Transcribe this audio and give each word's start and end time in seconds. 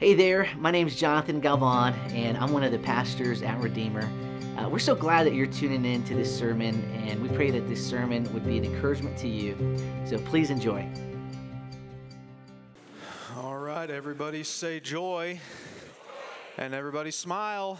Hey 0.00 0.14
there, 0.14 0.48
my 0.56 0.70
name 0.70 0.86
is 0.86 0.96
Jonathan 0.96 1.40
Galvan, 1.40 1.92
and 2.14 2.38
I'm 2.38 2.52
one 2.52 2.62
of 2.62 2.72
the 2.72 2.78
pastors 2.78 3.42
at 3.42 3.60
Redeemer. 3.60 4.10
Uh, 4.56 4.66
we're 4.66 4.78
so 4.78 4.94
glad 4.94 5.26
that 5.26 5.34
you're 5.34 5.46
tuning 5.46 5.84
in 5.84 6.02
to 6.04 6.14
this 6.14 6.34
sermon, 6.34 6.82
and 7.04 7.20
we 7.20 7.28
pray 7.28 7.50
that 7.50 7.68
this 7.68 7.86
sermon 7.86 8.24
would 8.32 8.46
be 8.46 8.56
an 8.56 8.64
encouragement 8.64 9.18
to 9.18 9.28
you. 9.28 9.54
So 10.06 10.16
please 10.16 10.48
enjoy. 10.48 10.88
All 13.36 13.58
right, 13.58 13.90
everybody 13.90 14.42
say 14.42 14.80
joy, 14.80 15.38
and 16.56 16.72
everybody 16.72 17.10
smile. 17.10 17.78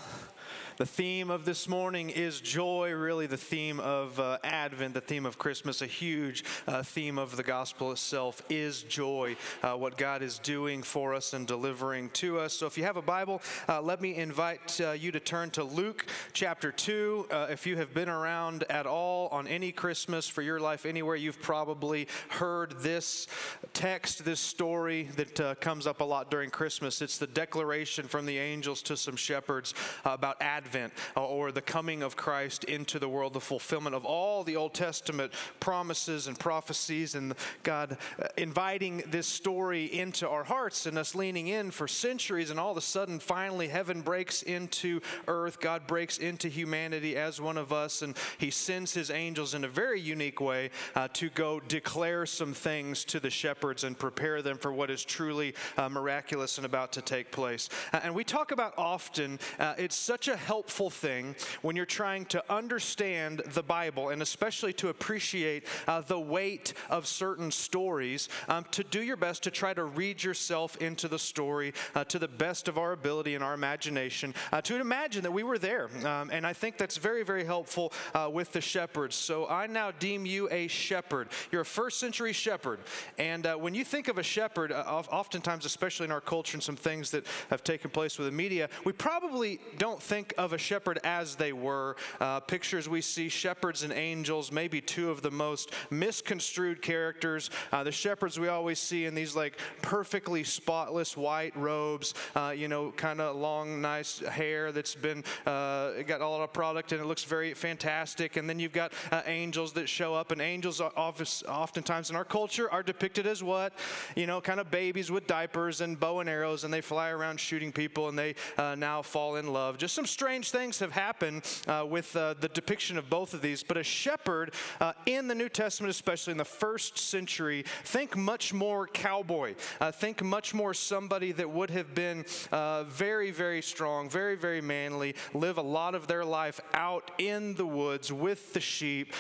The 0.81 0.87
theme 0.87 1.29
of 1.29 1.45
this 1.45 1.69
morning 1.69 2.09
is 2.09 2.41
joy, 2.41 2.93
really, 2.93 3.27
the 3.27 3.37
theme 3.37 3.81
of 3.81 4.19
uh, 4.19 4.39
Advent, 4.43 4.95
the 4.95 5.03
theme 5.03 5.27
of 5.27 5.37
Christmas. 5.37 5.83
A 5.83 5.87
huge 5.87 6.43
uh, 6.67 6.83
theme 6.83 7.19
of 7.19 7.37
the 7.37 7.43
gospel 7.43 7.93
itself 7.93 8.41
is 8.49 8.83
joy, 8.85 9.37
uh, 9.63 9.75
what 9.75 9.99
God 9.99 10.23
is 10.23 10.39
doing 10.39 10.83
for 10.83 11.13
us 11.13 11.35
and 11.35 11.47
delivering 11.47 12.09
to 12.15 12.39
us. 12.39 12.55
So, 12.55 12.65
if 12.65 12.79
you 12.79 12.85
have 12.85 12.97
a 12.97 13.03
Bible, 13.03 13.43
uh, 13.69 13.83
let 13.83 14.01
me 14.01 14.15
invite 14.17 14.81
uh, 14.81 14.93
you 14.93 15.13
to 15.13 15.21
turn 15.21 15.51
to 15.51 15.65
Luke 15.65 16.07
chapter 16.33 16.73
2. 16.73 17.27
Uh, 17.31 17.49
if 17.51 17.67
you 17.67 17.77
have 17.77 17.93
been 17.93 18.09
around 18.09 18.65
at 18.71 18.87
all 18.87 19.29
on 19.29 19.47
any 19.47 19.73
Christmas 19.73 20.29
for 20.29 20.41
your 20.41 20.61
life 20.61 20.87
anywhere, 20.87 21.15
you've 21.15 21.43
probably 21.43 22.09
heard 22.31 22.81
this 22.81 23.27
text, 23.75 24.25
this 24.25 24.41
story 24.41 25.11
that 25.17 25.61
comes 25.61 25.87
up 25.87 26.01
a 26.01 26.05
lot 26.05 26.31
during 26.31 26.49
Christmas. 26.49 27.03
It's 27.03 27.19
the 27.19 27.27
declaration 27.27 28.09
from 28.09 28.25
the 28.25 28.39
angels 28.39 28.81
to 28.85 28.97
some 28.97 29.17
shepherds 29.17 29.75
about 30.07 30.41
Advent 30.41 30.70
advent 30.71 30.93
uh, 31.17 31.27
or 31.27 31.51
the 31.51 31.61
coming 31.61 32.03
of 32.03 32.17
Christ 32.17 32.65
into 32.65 32.99
the 32.99 33.09
world, 33.09 33.33
the 33.33 33.41
fulfillment 33.41 33.97
of 33.97 34.05
all 34.05 34.45
the 34.45 34.57
Old 34.57 34.73
Testament 34.73 35.33
promises 35.59 36.29
and 36.29 36.39
prophecies, 36.39 37.17
and 37.17 37.35
God 37.65 37.99
uh, 38.23 38.29
inviting 38.37 39.03
this 39.09 39.27
story 39.27 39.87
into 39.87 40.29
our 40.29 40.45
hearts 40.45 40.87
and 40.87 40.97
us 40.97 41.15
leaning 41.15 41.49
in 41.49 41.73
for 41.73 41.89
centuries. 41.89 42.51
And 42.51 42.61
all 42.61 42.71
of 42.71 42.77
a 42.77 42.81
sudden, 42.83 43.19
finally, 43.19 43.67
heaven 43.67 44.01
breaks 44.01 44.43
into 44.43 45.01
earth. 45.27 45.61
God 45.61 45.89
breaks 45.89 46.19
into 46.19 46.49
humanity 46.49 47.17
as 47.17 47.41
one 47.41 47.59
of 47.59 47.73
us, 47.73 48.03
and 48.03 48.17
He 48.39 48.51
sends 48.51 48.95
His 48.95 49.11
angels 49.11 49.55
in 49.55 49.65
a 49.65 49.69
very 49.69 50.01
unique 50.01 50.41
way 50.41 50.71
uh, 50.95 51.09
to 51.15 51.31
go 51.31 51.59
declare 51.59 52.27
some 52.27 52.55
things 52.55 53.05
to 53.07 53.19
the 53.19 53.31
shepherds 53.31 53.83
and 53.83 53.99
prepare 53.99 54.41
them 54.41 54.57
for 54.57 54.73
what 54.73 54.91
is 54.91 55.05
truly 55.05 55.55
uh, 55.77 55.89
miraculous 55.89 56.59
and 56.59 56.65
about 56.65 56.93
to 56.93 57.03
take 57.03 57.33
place. 57.33 57.69
Uh, 57.93 58.01
and 58.05 58.15
we 58.15 58.23
talk 58.23 58.53
about 58.53 58.73
often, 58.79 59.41
uh, 59.59 59.75
it's 59.77 59.97
such 59.97 60.29
a 60.29 60.37
helpful 60.51 60.91
thing 60.91 61.37
when 61.63 61.77
you're 61.77 61.87
trying 61.87 62.25
to 62.25 62.43
understand 62.53 63.41
the 63.55 63.63
Bible 63.63 64.09
and 64.09 64.21
especially 64.21 64.73
to 64.73 64.89
appreciate 64.89 65.63
uh, 65.87 66.01
the 66.01 66.19
weight 66.19 66.75
of 66.89 67.07
certain 67.07 67.53
stories, 67.53 68.29
um, 68.49 68.65
to 68.73 68.83
do 68.83 69.01
your 69.01 69.17
best 69.17 69.45
to 69.45 69.51
try 69.53 69.73
to 69.73 69.85
read 69.85 70.21
yourself 70.25 70.77
into 70.79 71.07
the 71.07 71.21
story 71.21 71.73
uh, 71.95 72.03
to 72.03 72.19
the 72.19 72.27
best 72.27 72.67
of 72.67 72.79
our 72.79 72.91
ability 72.91 73.37
and 73.37 73.45
our 73.45 73.55
imagination, 73.55 74.35
uh, 74.53 74.61
to 74.61 74.81
imagine 74.81 75.23
that 75.23 75.31
we 75.31 75.45
were 75.45 75.57
there. 75.57 75.89
Um, 76.05 76.31
and 76.33 76.45
I 76.45 76.53
think 76.53 76.79
that's 76.79 76.97
very, 76.97 77.23
very 77.23 77.45
helpful 77.45 77.93
uh, 78.13 78.29
with 78.33 78.51
the 78.51 78.61
shepherds. 78.61 79.15
So 79.15 79.47
I 79.47 79.69
now 79.69 79.93
deem 79.93 80.27
you 80.27 80.49
a 80.51 80.67
shepherd. 80.67 81.29
You're 81.53 81.63
a 81.63 81.75
first 81.81 82.01
century 82.01 82.33
shepherd. 82.33 82.81
And 83.19 83.47
uh, 83.47 83.55
when 83.55 83.77
you 83.77 83.85
think 83.85 84.09
of 84.09 84.19
a 84.19 84.25
shepherd, 84.25 84.73
uh, 84.73 85.03
oftentimes, 85.13 85.65
especially 85.65 86.07
in 86.07 86.13
our 86.13 86.21
culture 86.21 86.57
and 86.57 86.63
some 86.63 86.75
things 86.75 87.13
that 87.13 87.25
have 87.51 87.63
taken 87.63 87.89
place 87.89 88.19
with 88.19 88.27
the 88.27 88.33
media, 88.33 88.69
we 88.85 88.93
probably 88.93 89.61
don't 89.79 90.03
think 90.03 90.35
of 90.41 90.55
a 90.55 90.59
shepherd 90.59 90.99
as 91.05 91.37
they 91.37 91.53
were. 91.53 91.97
Uh, 92.19 92.41
pictures 92.41 92.89
we 92.89 93.03
see 93.03 93.29
shepherds 93.29 93.83
and 93.83 93.93
angels, 93.93 94.51
maybe 94.51 94.81
two 94.81 95.11
of 95.11 95.21
the 95.21 95.31
most 95.31 95.73
misconstrued 95.91 96.81
characters. 96.81 97.51
Uh, 97.71 97.85
the 97.85 97.93
shepherds 97.93 98.41
we 98.41 98.49
always 98.49 98.79
see 98.79 99.05
in 99.05 99.15
these 99.15 99.37
like 99.37 99.59
perfectly 99.83 100.43
spotless 100.43 101.15
white 101.17 101.55
robes, 101.57 102.15
uh, 102.35 102.55
you 102.57 102.69
know, 102.69 102.91
kind 102.93 103.21
of 103.21 103.37
long, 103.37 103.83
nice 103.83 104.21
hair 104.21 104.73
that's 104.73 104.95
been 104.95 105.23
uh, 105.47 105.93
got 106.07 106.23
a 106.23 106.29
lot 106.29 106.43
of 106.43 106.53
product 106.55 106.93
and 106.93 107.03
it 107.03 107.05
looks 107.05 107.25
very 107.25 107.53
fantastic. 107.53 108.37
And 108.37 108.49
then 108.49 108.59
you've 108.59 108.73
got 108.73 108.95
uh, 109.13 109.21
angels 109.27 109.75
that 109.75 109.89
show 109.89 110.15
up, 110.15 110.31
and 110.31 110.41
angels 110.41 110.81
oftentimes 110.81 112.09
in 112.09 112.17
our 112.17 112.25
culture 112.25 112.71
are 112.71 112.83
depicted 112.83 113.27
as 113.27 113.43
what? 113.43 113.75
You 114.17 114.27
know, 114.27 114.41
kind 114.41 114.59
of 114.59 114.71
babies 114.71 115.11
with 115.11 115.27
diapers 115.27 115.83
and 115.83 116.01
bow 116.01 116.21
and 116.21 116.31
arrows, 116.31 116.65
and 116.65 116.73
they 116.73 116.81
fly 116.81 117.11
around 117.11 117.41
shooting 117.41 117.73
people 117.73 118.09
and 118.09 118.19
they 118.19 118.35
uh, 118.57 118.75
now 118.75 119.03
fall 119.03 119.37
in 119.37 119.53
love. 119.53 119.77
Just 119.77 119.95
some 119.95 120.07
strange 120.07 120.30
strange 120.31 120.53
things 120.53 120.79
have 120.79 120.93
happened 120.93 121.43
uh, 121.67 121.85
with 121.85 122.15
uh, 122.15 122.35
the 122.39 122.47
depiction 122.47 122.97
of 122.97 123.11
both 123.11 123.35
of 123.35 123.43
these, 123.43 123.65
but 123.65 123.77
a 123.77 123.83
shepherd 123.83 124.55
uh, 124.81 124.93
in 125.05 125.27
the 125.27 125.35
New 125.35 125.49
Testament, 125.49 125.91
especially 125.91 126.31
in 126.31 126.37
the 126.37 126.45
first 126.45 126.97
century, 126.97 127.65
think 127.83 128.17
much 128.17 128.55
more 128.55 128.87
cowboy. 128.87 129.57
Uh, 129.81 129.91
think 129.91 130.23
much 130.23 130.55
more 130.55 130.73
somebody 130.73 131.33
that 131.33 131.51
would 131.51 131.71
have 131.71 131.97
been 131.97 132.25
uh, 132.53 132.85
very, 132.85 133.33
very 133.33 133.61
strong, 133.61 134.09
very, 134.09 134.37
very 134.37 134.61
manly, 134.61 135.17
live 135.35 135.59
a 135.59 135.63
lot 135.63 135.97
of 135.97 136.07
their 136.07 136.25
life 136.25 136.61
out 136.75 137.11
in 137.19 137.55
the 137.55 137.67
woods 137.67 138.13
with 138.13 138.53
the 138.53 138.61
sheep, 138.61 139.13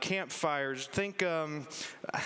campfires. 0.00 0.86
Think, 0.86 1.22
um, 1.22 1.68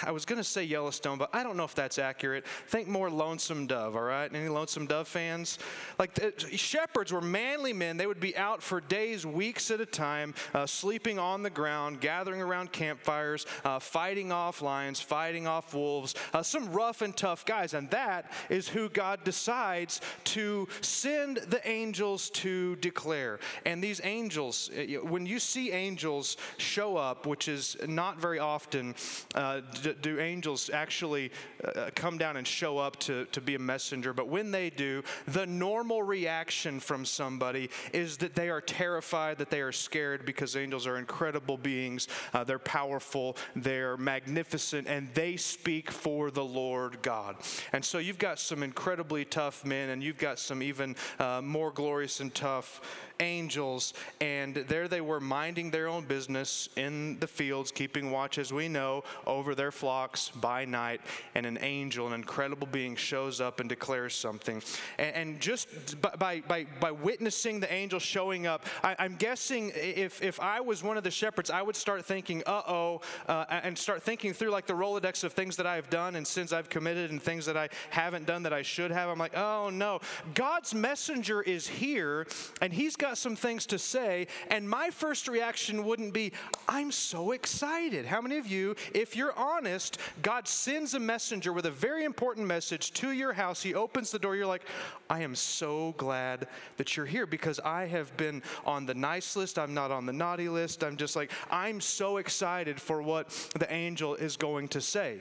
I 0.04 0.12
was 0.12 0.24
going 0.24 0.40
to 0.40 0.44
say 0.44 0.62
Yellowstone, 0.62 1.18
but 1.18 1.30
I 1.32 1.42
don't 1.42 1.56
know 1.56 1.64
if 1.64 1.74
that's 1.74 1.98
accurate. 1.98 2.46
Think 2.68 2.86
more 2.86 3.10
Lonesome 3.10 3.66
Dove, 3.66 3.96
all 3.96 4.02
right? 4.02 4.32
Any 4.32 4.48
Lonesome 4.48 4.86
Dove 4.86 5.08
fans? 5.08 5.58
Like, 5.98 6.16
shepherds 6.54 7.12
were 7.12 7.20
manly 7.20 7.72
men. 7.72 7.96
They 7.96 8.06
would 8.06 8.19
be 8.20 8.36
out 8.36 8.62
for 8.62 8.80
days, 8.80 9.24
weeks 9.24 9.70
at 9.70 9.80
a 9.80 9.86
time, 9.86 10.34
uh, 10.54 10.66
sleeping 10.66 11.18
on 11.18 11.42
the 11.42 11.50
ground, 11.50 12.00
gathering 12.00 12.42
around 12.42 12.72
campfires, 12.72 13.46
uh, 13.64 13.78
fighting 13.78 14.30
off 14.30 14.62
lions, 14.62 15.00
fighting 15.00 15.46
off 15.46 15.74
wolves, 15.74 16.14
uh, 16.32 16.42
some 16.42 16.72
rough 16.72 17.02
and 17.02 17.16
tough 17.16 17.44
guys. 17.44 17.74
And 17.74 17.90
that 17.90 18.30
is 18.48 18.68
who 18.68 18.88
God 18.88 19.24
decides 19.24 20.00
to 20.24 20.68
send 20.80 21.38
the 21.38 21.66
angels 21.68 22.30
to 22.30 22.76
declare. 22.76 23.40
And 23.64 23.82
these 23.82 24.00
angels, 24.04 24.70
uh, 24.70 25.04
when 25.04 25.26
you 25.26 25.38
see 25.38 25.72
angels 25.72 26.36
show 26.58 26.96
up, 26.96 27.26
which 27.26 27.48
is 27.48 27.76
not 27.86 28.20
very 28.20 28.38
often, 28.38 28.94
uh, 29.34 29.60
do, 30.00 30.20
angels 30.20 30.70
actually 30.72 31.30
uh, 31.64 31.90
come 31.94 32.18
down 32.18 32.36
and 32.36 32.46
show 32.46 32.78
up 32.78 32.96
to, 33.00 33.24
to 33.26 33.40
be 33.40 33.54
a 33.54 33.58
messenger. 33.58 34.12
But 34.12 34.28
when 34.28 34.50
they 34.50 34.70
do, 34.70 35.02
the 35.26 35.46
normal 35.46 36.02
reaction 36.02 36.80
from 36.80 37.04
somebody 37.04 37.70
is 37.92 38.09
that 38.18 38.34
they 38.34 38.48
are 38.50 38.60
terrified, 38.60 39.38
that 39.38 39.50
they 39.50 39.60
are 39.60 39.72
scared 39.72 40.24
because 40.24 40.56
angels 40.56 40.86
are 40.86 40.96
incredible 40.96 41.56
beings. 41.56 42.08
Uh, 42.32 42.44
they're 42.44 42.58
powerful, 42.58 43.36
they're 43.56 43.96
magnificent, 43.96 44.86
and 44.86 45.08
they 45.14 45.36
speak 45.36 45.90
for 45.90 46.30
the 46.30 46.44
Lord 46.44 47.02
God. 47.02 47.36
And 47.72 47.84
so 47.84 47.98
you've 47.98 48.18
got 48.18 48.38
some 48.38 48.62
incredibly 48.62 49.24
tough 49.24 49.64
men, 49.64 49.90
and 49.90 50.02
you've 50.02 50.18
got 50.18 50.38
some 50.38 50.62
even 50.62 50.96
uh, 51.18 51.40
more 51.42 51.70
glorious 51.70 52.20
and 52.20 52.34
tough 52.34 52.80
angels, 53.20 53.92
and 54.20 54.54
there 54.54 54.88
they 54.88 55.00
were 55.00 55.20
minding 55.20 55.70
their 55.70 55.86
own 55.86 56.04
business 56.04 56.68
in 56.76 57.18
the 57.20 57.26
fields, 57.26 57.70
keeping 57.70 58.10
watch, 58.10 58.38
as 58.38 58.52
we 58.52 58.68
know, 58.68 59.04
over 59.26 59.54
their 59.54 59.70
flocks 59.70 60.30
by 60.30 60.64
night. 60.64 61.00
And 61.34 61.46
an 61.46 61.58
angel, 61.60 62.06
an 62.06 62.14
incredible 62.14 62.66
being, 62.66 62.96
shows 62.96 63.40
up 63.40 63.60
and 63.60 63.68
declares 63.68 64.14
something. 64.14 64.62
And, 64.98 65.16
and 65.16 65.40
just 65.40 65.68
by, 66.00 66.42
by, 66.46 66.66
by 66.80 66.90
witnessing 66.90 67.60
the 67.60 67.72
angel 67.72 67.99
showing 68.00 68.46
up, 68.46 68.64
I, 68.82 68.96
am 68.98 69.16
guessing 69.16 69.72
if, 69.74 70.22
if 70.22 70.40
I 70.40 70.60
was 70.60 70.82
one 70.82 70.96
of 70.96 71.04
the 71.04 71.10
shepherds, 71.10 71.50
I 71.50 71.62
would 71.62 71.76
start 71.76 72.04
thinking, 72.04 72.42
uh 72.46 72.62
oh, 72.66 73.00
uh, 73.28 73.44
and 73.48 73.76
start 73.76 74.02
thinking 74.02 74.32
through 74.32 74.50
like 74.50 74.66
the 74.66 74.74
Rolodex 74.74 75.24
of 75.24 75.32
things 75.32 75.56
that 75.56 75.66
I 75.66 75.76
have 75.76 75.90
done 75.90 76.16
and 76.16 76.26
sins 76.26 76.52
I've 76.52 76.68
committed 76.68 77.10
and 77.10 77.22
things 77.22 77.46
that 77.46 77.56
I 77.56 77.68
haven't 77.90 78.26
done 78.26 78.42
that 78.44 78.52
I 78.52 78.62
should 78.62 78.90
have. 78.90 79.08
I'm 79.08 79.18
like, 79.18 79.36
oh 79.36 79.70
no, 79.70 80.00
God's 80.34 80.74
messenger 80.74 81.42
is 81.42 81.66
here, 81.66 82.26
and 82.60 82.72
he's 82.72 82.96
got 82.96 83.18
some 83.18 83.36
things 83.36 83.66
to 83.66 83.78
say, 83.78 84.26
and 84.48 84.68
my 84.68 84.90
first 84.90 85.28
reaction 85.28 85.84
wouldn't 85.84 86.12
be, 86.12 86.32
I'm 86.68 86.90
so 86.90 87.32
excited. 87.32 88.06
How 88.06 88.20
many 88.20 88.38
of 88.38 88.46
you, 88.46 88.76
if 88.94 89.16
you're 89.16 89.36
honest, 89.38 89.98
God 90.22 90.48
sends 90.48 90.94
a 90.94 91.00
messenger 91.00 91.52
with 91.52 91.66
a 91.66 91.70
very 91.70 92.04
important 92.04 92.46
message 92.46 92.92
to 92.94 93.10
your 93.12 93.32
house, 93.32 93.62
He 93.62 93.74
opens 93.74 94.10
the 94.10 94.18
door, 94.18 94.36
you're 94.36 94.46
like, 94.46 94.64
I 95.08 95.22
am 95.22 95.34
so 95.34 95.94
glad 95.96 96.46
that 96.76 96.96
you're 96.96 97.06
here 97.06 97.26
because 97.26 97.58
I 97.60 97.86
have 97.90 98.16
been 98.16 98.42
on 98.64 98.86
the 98.86 98.94
nice 98.94 99.36
list, 99.36 99.58
I'm 99.58 99.74
not 99.74 99.90
on 99.90 100.06
the 100.06 100.12
naughty 100.12 100.48
list. 100.48 100.82
I'm 100.82 100.96
just 100.96 101.16
like, 101.16 101.30
I'm 101.50 101.80
so 101.80 102.16
excited 102.16 102.80
for 102.80 103.02
what 103.02 103.28
the 103.58 103.72
angel 103.72 104.14
is 104.14 104.36
going 104.36 104.68
to 104.68 104.80
say. 104.80 105.20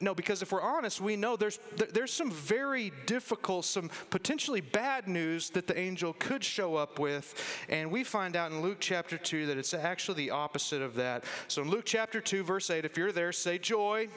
No, 0.00 0.14
because 0.14 0.42
if 0.42 0.52
we're 0.52 0.60
honest, 0.60 1.00
we 1.00 1.16
know 1.16 1.36
there's, 1.36 1.58
there's 1.94 2.12
some 2.12 2.30
very 2.30 2.92
difficult, 3.06 3.64
some 3.64 3.90
potentially 4.10 4.60
bad 4.60 5.08
news 5.08 5.48
that 5.50 5.66
the 5.66 5.78
angel 5.78 6.12
could 6.18 6.44
show 6.44 6.76
up 6.76 6.98
with. 6.98 7.34
And 7.70 7.90
we 7.90 8.04
find 8.04 8.36
out 8.36 8.50
in 8.52 8.60
Luke 8.60 8.76
chapter 8.80 9.16
2 9.16 9.46
that 9.46 9.56
it's 9.56 9.72
actually 9.72 10.16
the 10.16 10.30
opposite 10.32 10.82
of 10.82 10.96
that. 10.96 11.24
So 11.48 11.62
in 11.62 11.70
Luke 11.70 11.86
chapter 11.86 12.20
2, 12.20 12.42
verse 12.42 12.68
8, 12.68 12.84
if 12.84 12.98
you're 12.98 13.12
there, 13.12 13.32
say 13.32 13.56
joy. 13.56 14.08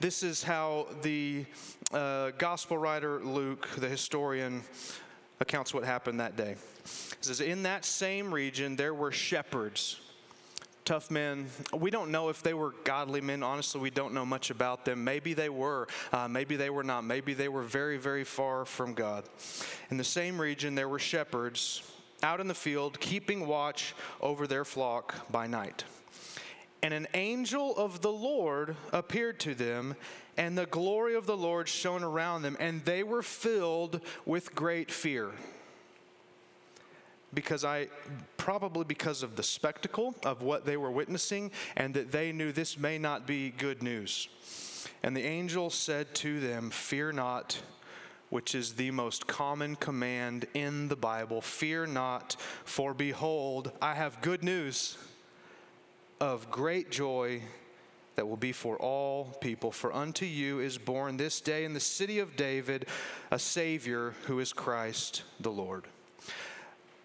This 0.00 0.22
is 0.22 0.42
how 0.42 0.86
the 1.02 1.44
uh, 1.92 2.30
gospel 2.38 2.78
writer 2.78 3.20
Luke, 3.22 3.68
the 3.76 3.88
historian, 3.88 4.62
accounts 5.44 5.72
what 5.72 5.84
happened 5.84 6.20
that 6.20 6.36
day. 6.36 6.52
It 6.52 7.18
says, 7.20 7.40
In 7.40 7.62
that 7.64 7.84
same 7.84 8.34
region, 8.34 8.76
there 8.76 8.94
were 8.94 9.12
shepherds 9.12 10.00
tough 10.84 11.10
men. 11.10 11.46
We 11.72 11.90
don't 11.90 12.10
know 12.10 12.28
if 12.28 12.42
they 12.42 12.52
were 12.52 12.74
godly 12.84 13.20
men. 13.20 13.42
Honestly, 13.42 13.80
we 13.80 13.90
don't 13.90 14.12
know 14.12 14.26
much 14.26 14.50
about 14.50 14.84
them. 14.84 15.02
Maybe 15.02 15.32
they 15.32 15.48
were, 15.48 15.88
uh, 16.12 16.28
maybe 16.28 16.56
they 16.56 16.70
were 16.70 16.84
not. 16.84 17.04
Maybe 17.04 17.34
they 17.34 17.48
were 17.48 17.62
very, 17.62 17.96
very 17.96 18.24
far 18.24 18.64
from 18.64 18.94
God. 18.94 19.24
In 19.90 19.96
the 19.96 20.04
same 20.04 20.38
region, 20.38 20.74
there 20.74 20.88
were 20.88 20.98
shepherds 20.98 21.82
out 22.22 22.40
in 22.40 22.48
the 22.48 22.54
field 22.54 23.00
keeping 23.00 23.46
watch 23.46 23.94
over 24.20 24.46
their 24.46 24.64
flock 24.64 25.30
by 25.30 25.46
night. 25.46 25.84
And 26.82 26.92
an 26.92 27.06
angel 27.14 27.74
of 27.76 28.02
the 28.02 28.12
Lord 28.12 28.76
appeared 28.92 29.40
to 29.40 29.54
them, 29.54 29.96
and 30.36 30.56
the 30.56 30.66
glory 30.66 31.14
of 31.14 31.26
the 31.26 31.36
Lord 31.36 31.68
shone 31.68 32.02
around 32.02 32.42
them, 32.42 32.56
and 32.60 32.84
they 32.84 33.02
were 33.02 33.22
filled 33.22 34.00
with 34.26 34.54
great 34.54 34.90
fear 34.90 35.30
because 37.34 37.64
I 37.64 37.88
probably 38.36 38.84
because 38.84 39.22
of 39.22 39.36
the 39.36 39.42
spectacle 39.42 40.14
of 40.24 40.42
what 40.42 40.64
they 40.64 40.76
were 40.76 40.90
witnessing 40.90 41.50
and 41.76 41.92
that 41.94 42.12
they 42.12 42.32
knew 42.32 42.52
this 42.52 42.78
may 42.78 42.98
not 42.98 43.26
be 43.26 43.50
good 43.50 43.82
news. 43.82 44.28
And 45.02 45.16
the 45.16 45.24
angel 45.24 45.70
said 45.70 46.14
to 46.16 46.40
them, 46.40 46.70
Fear 46.70 47.12
not, 47.12 47.60
which 48.30 48.54
is 48.54 48.74
the 48.74 48.90
most 48.90 49.26
common 49.26 49.76
command 49.76 50.46
in 50.54 50.88
the 50.88 50.96
Bible. 50.96 51.40
Fear 51.40 51.86
not, 51.86 52.36
for 52.64 52.94
behold, 52.94 53.72
I 53.82 53.94
have 53.94 54.22
good 54.22 54.42
news 54.42 54.96
of 56.20 56.50
great 56.50 56.90
joy 56.90 57.42
that 58.16 58.28
will 58.28 58.36
be 58.36 58.52
for 58.52 58.76
all 58.76 59.36
people. 59.40 59.70
For 59.70 59.92
unto 59.92 60.26
you 60.26 60.60
is 60.60 60.78
born 60.78 61.16
this 61.16 61.40
day 61.40 61.64
in 61.64 61.74
the 61.74 61.80
city 61.80 62.18
of 62.18 62.36
David 62.36 62.86
a 63.30 63.38
Savior 63.38 64.14
who 64.26 64.40
is 64.40 64.52
Christ 64.52 65.22
the 65.40 65.50
Lord 65.50 65.86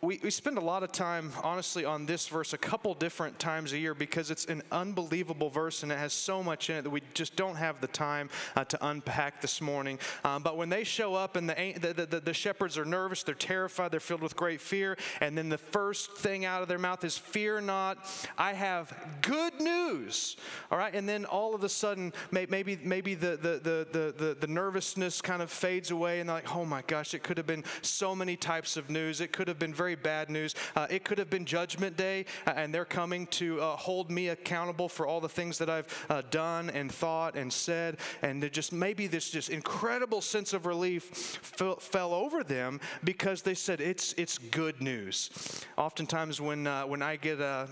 we, 0.02 0.20
we 0.24 0.30
spend 0.30 0.58
a 0.58 0.62
lot 0.62 0.84
of 0.84 0.92
time, 0.92 1.32
honestly, 1.44 1.84
on 1.84 2.06
this 2.06 2.28
verse 2.28 2.54
a 2.54 2.58
couple 2.58 2.94
different 2.94 3.38
times 3.38 3.74
a 3.74 3.78
year 3.78 3.94
because 3.94 4.32
it's 4.32 4.46
an 4.46 4.64
unbelievable 4.72 5.50
verse 5.50 5.84
and 5.84 5.92
it 5.92 5.98
has 5.98 6.14
so 6.14 6.42
much 6.42 6.70
in 6.70 6.78
it 6.78 6.82
that 6.84 6.90
we 6.90 7.02
just 7.14 7.36
don't 7.36 7.56
have 7.56 7.82
the 7.82 7.88
time 7.88 8.30
uh, 8.56 8.64
to 8.64 8.88
unpack 8.88 9.42
this 9.42 9.60
morning. 9.60 10.00
Um, 10.24 10.42
but 10.42 10.56
when 10.56 10.70
they 10.70 10.86
show 10.86 11.16
up 11.16 11.36
and 11.36 11.50
the, 11.50 11.76
the, 11.80 12.06
the, 12.06 12.20
the 12.22 12.34
shepherds 12.34 12.78
are 12.78 12.86
nervous, 12.86 13.24
they're 13.24 13.36
terrified, 13.36 13.92
they're 13.92 14.00
filled 14.00 14.22
with 14.22 14.38
great 14.38 14.62
fear, 14.62 14.98
and 15.20 15.38
then 15.38 15.50
the 15.50 15.58
first 15.58 16.14
thing 16.14 16.46
out 16.46 16.62
of 16.62 16.70
their 16.70 16.80
mouth 16.80 17.04
is, 17.04 17.18
Fear 17.18 17.62
not, 17.62 17.98
I 18.38 18.54
have 18.54 18.96
good 19.22 19.60
news. 19.60 20.38
All 20.72 20.78
right, 20.78 20.94
and 20.96 21.08
then 21.08 21.26
all 21.26 21.54
of 21.54 21.64
a 21.64 21.70
sudden, 21.70 22.14
maybe, 22.32 22.80
maybe 22.84 23.16
the, 23.16 23.38
the, 23.38 23.86
the, 23.92 24.14
the, 24.18 24.38
the 24.40 24.48
nervousness 24.48 25.22
kind 25.22 25.42
of 25.42 25.52
fades 25.52 25.92
away, 25.92 26.22
and 26.22 26.30
they're 26.30 26.38
like, 26.38 26.56
Oh 26.56 26.66
my 26.66 26.84
gosh, 26.88 27.14
it 27.14 27.24
could 27.24 27.38
have 27.38 27.48
been 27.48 27.66
so 27.82 28.16
many 28.16 28.38
types 28.38 28.78
of 28.78 28.90
news. 28.90 29.20
It 29.20 29.34
could 29.34 29.48
have 29.48 29.60
been 29.60 29.74
very 29.74 29.89
very 29.90 29.96
bad 29.96 30.30
news. 30.30 30.54
Uh, 30.76 30.86
it 30.92 31.04
could 31.04 31.18
have 31.18 31.32
been 31.32 31.46
Judgment 31.46 31.98
Day, 31.98 32.26
uh, 32.46 32.52
and 32.56 32.72
they're 32.72 32.86
coming 32.86 33.26
to 33.28 33.60
uh, 33.60 33.76
hold 33.76 34.12
me 34.12 34.28
accountable 34.28 34.88
for 34.88 35.08
all 35.08 35.20
the 35.20 35.28
things 35.28 35.58
that 35.58 35.68
I've 35.68 36.06
uh, 36.12 36.22
done 36.30 36.70
and 36.70 36.92
thought 36.92 37.36
and 37.36 37.52
said. 37.52 37.98
And 38.22 38.52
just 38.52 38.72
maybe 38.72 39.08
this 39.08 39.32
just 39.32 39.50
incredible 39.50 40.22
sense 40.22 40.54
of 40.54 40.68
relief 40.68 41.06
fell, 41.06 41.78
fell 41.78 42.14
over 42.14 42.44
them 42.44 42.80
because 43.04 43.42
they 43.42 43.56
said 43.56 43.82
it's 43.82 44.14
it's 44.14 44.38
good 44.38 44.80
news. 44.80 45.32
Oftentimes, 45.76 46.40
when 46.40 46.68
uh, 46.68 46.84
when 46.84 47.02
I 47.02 47.16
get 47.16 47.40
a 47.40 47.68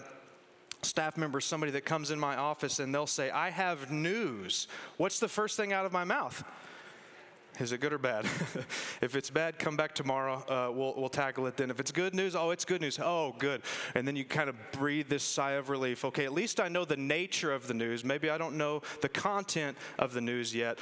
staff 0.82 1.18
member, 1.18 1.40
somebody 1.40 1.72
that 1.74 1.86
comes 1.86 2.10
in 2.10 2.20
my 2.20 2.36
office 2.36 2.80
and 2.80 2.96
they'll 2.96 3.06
say, 3.06 3.30
I 3.30 3.52
have 3.52 3.92
news. 3.92 4.68
What's 4.98 5.20
the 5.20 5.28
first 5.28 5.56
thing 5.56 5.72
out 5.72 5.86
of 5.86 5.92
my 5.92 6.04
mouth? 6.04 6.44
Is 7.60 7.72
it 7.72 7.80
good 7.80 7.94
or 7.94 7.98
bad? 7.98 8.26
if 9.02 9.16
it's 9.16 9.30
bad, 9.30 9.58
come 9.58 9.76
back 9.76 9.96
tomorrow. 9.96 10.44
Uh, 10.48 10.72
we'll, 10.72 10.94
we'll 10.96 11.10
tackle 11.10 11.48
it 11.48 11.58
then. 11.58 11.72
If 11.72 11.80
it's 11.80 11.92
good 11.92 12.14
news, 12.14 12.36
oh, 12.36 12.52
it's 12.52 12.66
good 12.66 12.82
news. 12.82 13.00
Oh, 13.02 13.34
good. 13.40 13.62
And 13.96 14.08
then 14.08 14.16
you 14.16 14.26
kind 14.26 14.50
of 14.50 14.56
breathe 14.72 15.08
this 15.10 15.24
sigh 15.24 15.54
of 15.54 15.70
relief. 15.70 16.06
Okay, 16.06 16.26
at 16.26 16.34
least 16.34 16.60
I 16.60 16.68
know 16.68 16.86
the 16.86 16.98
nature 16.98 17.52
of 17.52 17.68
the 17.68 17.74
news. 17.74 18.04
Maybe 18.04 18.30
I 18.30 18.38
don't 18.38 18.58
know 18.58 18.82
the 19.02 19.10
content 19.10 19.78
of 19.98 20.14
the 20.14 20.22
news 20.22 20.54
yet, 20.54 20.78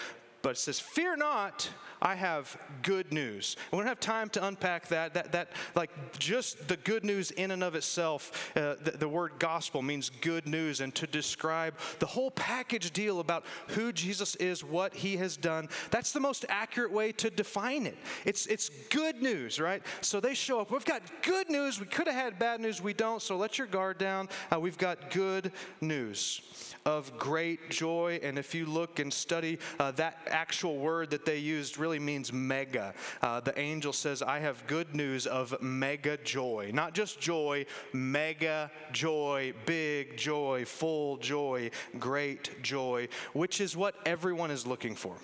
but 0.45 0.51
it 0.51 0.57
says, 0.59 0.79
Fear 0.79 1.15
not, 1.15 1.67
I 1.99 2.13
have 2.13 2.55
good 2.83 3.11
news. 3.11 3.57
And 3.71 3.79
we 3.79 3.79
don't 3.79 3.87
have 3.87 3.99
time 3.99 4.29
to 4.29 4.45
unpack 4.45 4.89
that. 4.89 5.15
That, 5.15 5.31
that 5.31 5.49
like, 5.73 5.89
just 6.19 6.67
the 6.67 6.77
good 6.77 7.03
news 7.03 7.31
in 7.31 7.49
and 7.49 7.63
of 7.63 7.73
itself, 7.73 8.55
uh, 8.55 8.75
the, 8.79 8.91
the 8.91 9.09
word 9.09 9.31
gospel 9.39 9.81
means 9.81 10.11
good 10.21 10.47
news. 10.47 10.81
And 10.81 10.93
to 10.93 11.07
describe 11.07 11.73
the 11.97 12.05
whole 12.05 12.29
package 12.29 12.91
deal 12.91 13.21
about 13.21 13.43
who 13.69 13.91
Jesus 13.91 14.35
is, 14.35 14.63
what 14.63 14.93
he 14.93 15.17
has 15.17 15.35
done, 15.35 15.67
that's 15.89 16.11
the 16.11 16.19
most 16.19 16.45
accurate 16.47 16.91
way 16.91 17.11
to 17.13 17.31
define 17.31 17.87
it. 17.87 17.97
It's, 18.23 18.45
it's 18.45 18.69
good 18.91 19.23
news, 19.23 19.59
right? 19.59 19.81
So 20.01 20.19
they 20.19 20.35
show 20.35 20.59
up. 20.59 20.69
We've 20.69 20.85
got 20.85 21.01
good 21.23 21.49
news. 21.49 21.79
We 21.79 21.87
could 21.87 22.05
have 22.05 22.15
had 22.15 22.37
bad 22.37 22.61
news. 22.61 22.83
We 22.83 22.93
don't. 22.93 23.19
So 23.19 23.35
let 23.35 23.57
your 23.57 23.65
guard 23.65 23.97
down. 23.97 24.29
Uh, 24.53 24.59
we've 24.59 24.77
got 24.77 25.09
good 25.09 25.51
news 25.81 26.74
of 26.85 27.17
great 27.17 27.69
joy. 27.69 28.19
And 28.21 28.37
if 28.37 28.53
you 28.53 28.65
look 28.65 28.99
and 28.99 29.11
study 29.11 29.57
uh, 29.79 29.91
that 29.91 30.19
actual 30.27 30.77
word 30.77 31.09
that 31.09 31.25
they 31.25 31.37
used, 31.37 31.77
really 31.77 31.99
means 31.99 32.31
mega. 32.31 32.93
Uh, 33.21 33.39
the 33.39 33.57
angel 33.59 33.91
says, 33.91 34.21
I 34.21 34.39
have 34.39 34.67
good 34.67 34.95
news 34.95 35.25
of 35.25 35.59
mega 35.61 36.17
joy. 36.17 36.71
Not 36.73 36.93
just 36.93 37.19
joy, 37.19 37.65
mega 37.91 38.69
joy, 38.91 39.53
big 39.65 40.17
joy, 40.17 40.65
full 40.65 41.17
joy, 41.17 41.71
great 41.97 42.61
joy, 42.61 43.07
which 43.33 43.59
is 43.59 43.75
what 43.75 43.95
everyone 44.05 44.51
is 44.51 44.67
looking 44.67 44.95
for. 44.95 45.15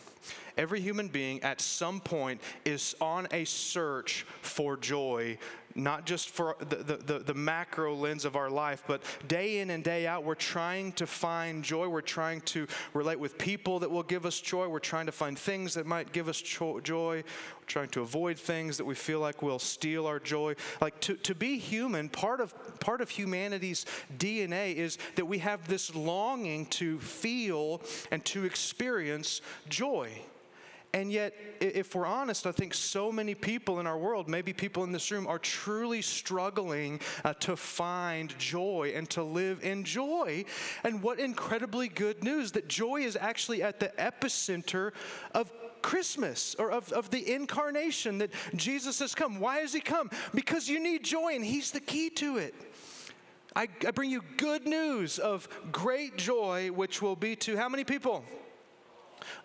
Every 0.58 0.82
human 0.82 1.08
being 1.08 1.42
at 1.44 1.62
some 1.62 2.00
point 2.00 2.42
is 2.66 2.96
on 3.00 3.28
a 3.32 3.46
search 3.46 4.26
for 4.42 4.78
joy 4.78 5.38
not 5.76 6.06
just 6.06 6.30
for 6.30 6.56
the, 6.60 6.76
the, 6.76 7.20
the, 7.20 7.34
macro 7.34 7.96
lens 7.96 8.26
of 8.26 8.36
our 8.36 8.50
life, 8.50 8.84
but 8.88 9.02
day 9.28 9.60
in 9.60 9.70
and 9.70 9.84
day 9.84 10.06
out, 10.06 10.24
we're 10.24 10.36
trying 10.36 10.92
to 10.94 11.08
find 11.08 11.64
joy. 11.64 11.88
We're 11.88 12.02
trying 12.02 12.42
to 12.42 12.68
relate 12.94 13.20
with 13.20 13.38
people 13.38 13.80
that 13.80 13.90
will 13.90 14.04
give 14.04 14.26
us 14.26 14.40
joy. 14.40 14.68
We're 14.68 14.80
trying 14.80 15.06
to 15.08 15.12
find 15.12 15.38
things 15.38 15.74
that 15.76 15.86
might 15.86 16.12
give 16.12 16.28
us 16.30 16.42
joy. 16.42 17.24
We're 17.24 17.68
trying 17.68 17.90
to 17.90 18.02
avoid 18.02 18.38
things 18.38 18.78
that 18.78 18.86
we 18.86 18.96
feel 18.96 19.20
like 19.20 19.42
will 19.42 19.60
steal 19.60 20.06
our 20.06 20.20
joy. 20.20 20.56
Like 20.80 21.00
to, 21.02 21.16
to 21.16 21.36
be 21.36 21.58
human, 21.58 22.10
part 22.10 22.42
of, 22.42 22.54
part 22.80 23.02
of 23.02 23.10
humanity's 23.10 23.86
DNA 24.18 24.76
is 24.76 24.98
that 25.16 25.26
we 25.26 25.40
have 25.40 25.68
this 25.68 25.96
longing 25.96 26.66
to 26.68 27.00
feel 27.00 27.82
and 28.12 28.24
to 28.26 28.46
experience 28.46 29.42
joy. 29.70 30.12
And 30.94 31.12
yet, 31.12 31.34
if 31.62 31.96
we're 31.96 32.06
honest, 32.06 32.46
I 32.46 32.52
think 32.52 32.74
so 32.74 33.12
many 33.12 33.34
people 33.34 33.80
in 33.80 33.88
our 33.88 33.98
world, 33.98 34.28
maybe 34.28 34.52
people 34.52 34.84
in 34.84 34.92
this 34.92 35.10
room, 35.10 35.26
are 35.26 35.40
truly 35.40 36.02
struggling 36.02 37.00
uh, 37.24 37.34
to 37.36 37.56
find 37.56 38.38
joy 38.38 38.92
and 38.94 39.10
to 39.12 39.24
live 39.24 39.64
in 39.64 39.86
joy. 39.86 40.44
And 40.84 41.02
what 41.02 41.20
incredibly 41.20 41.88
good 41.88 42.24
news 42.24 42.52
that 42.54 42.68
joy 42.68 43.02
is 43.02 43.16
actually 43.16 43.64
at 43.64 43.80
the 43.80 43.94
epicenter 43.98 44.92
of 45.34 45.52
Christmas 45.82 46.56
or 46.60 46.72
of, 46.72 46.92
of 46.92 47.10
the 47.10 47.34
incarnation 47.34 48.18
that 48.18 48.32
Jesus 48.56 49.00
has 49.00 49.16
come. 49.16 49.40
Why 49.40 49.60
has 49.60 49.74
he 49.74 49.80
come? 49.80 50.10
Because 50.34 50.68
you 50.68 50.80
need 50.80 51.04
joy, 51.04 51.36
and 51.36 51.44
he's 51.44 51.72
the 51.72 51.80
key 51.80 52.10
to 52.12 52.38
it. 52.38 52.54
I, 53.56 53.68
I 53.86 53.92
bring 53.92 54.10
you 54.10 54.24
good 54.38 54.66
news 54.66 55.20
of 55.20 55.48
great 55.72 56.18
joy, 56.18 56.70
which 56.70 57.02
will 57.02 57.16
be 57.16 57.36
to 57.38 57.58
how 57.58 57.70
many 57.70 57.84
people? 57.84 58.24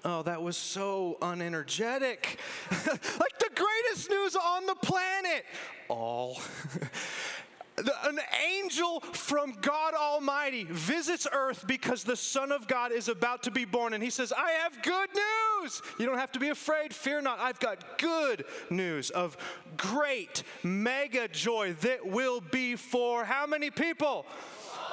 Oh, 0.04 0.22
that 0.22 0.42
was 0.42 0.56
so 0.56 1.18
unenergetic. 1.20 2.36
like 2.70 3.38
the 3.38 3.50
greatest 3.54 4.10
news 4.10 4.36
on 4.36 4.66
the 4.66 4.74
planet. 4.74 5.44
All. 5.88 6.40
an 8.04 8.18
angel 8.46 9.00
from 9.00 9.52
God 9.60 9.94
Almighty 9.94 10.64
visits 10.64 11.26
earth 11.30 11.64
because 11.66 12.04
the 12.04 12.16
Son 12.16 12.52
of 12.52 12.66
God 12.66 12.92
is 12.92 13.08
about 13.08 13.42
to 13.44 13.50
be 13.50 13.64
born. 13.64 13.92
And 13.92 14.02
he 14.02 14.10
says, 14.10 14.32
I 14.32 14.52
have 14.62 14.82
good 14.82 15.08
news. 15.14 15.82
You 15.98 16.06
don't 16.06 16.18
have 16.18 16.32
to 16.32 16.40
be 16.40 16.48
afraid. 16.48 16.94
Fear 16.94 17.22
not. 17.22 17.38
I've 17.38 17.60
got 17.60 17.98
good 17.98 18.44
news 18.70 19.10
of 19.10 19.36
great, 19.76 20.42
mega 20.62 21.28
joy 21.28 21.74
that 21.82 22.06
will 22.06 22.40
be 22.40 22.76
for 22.76 23.24
how 23.24 23.46
many 23.46 23.70
people? 23.70 24.26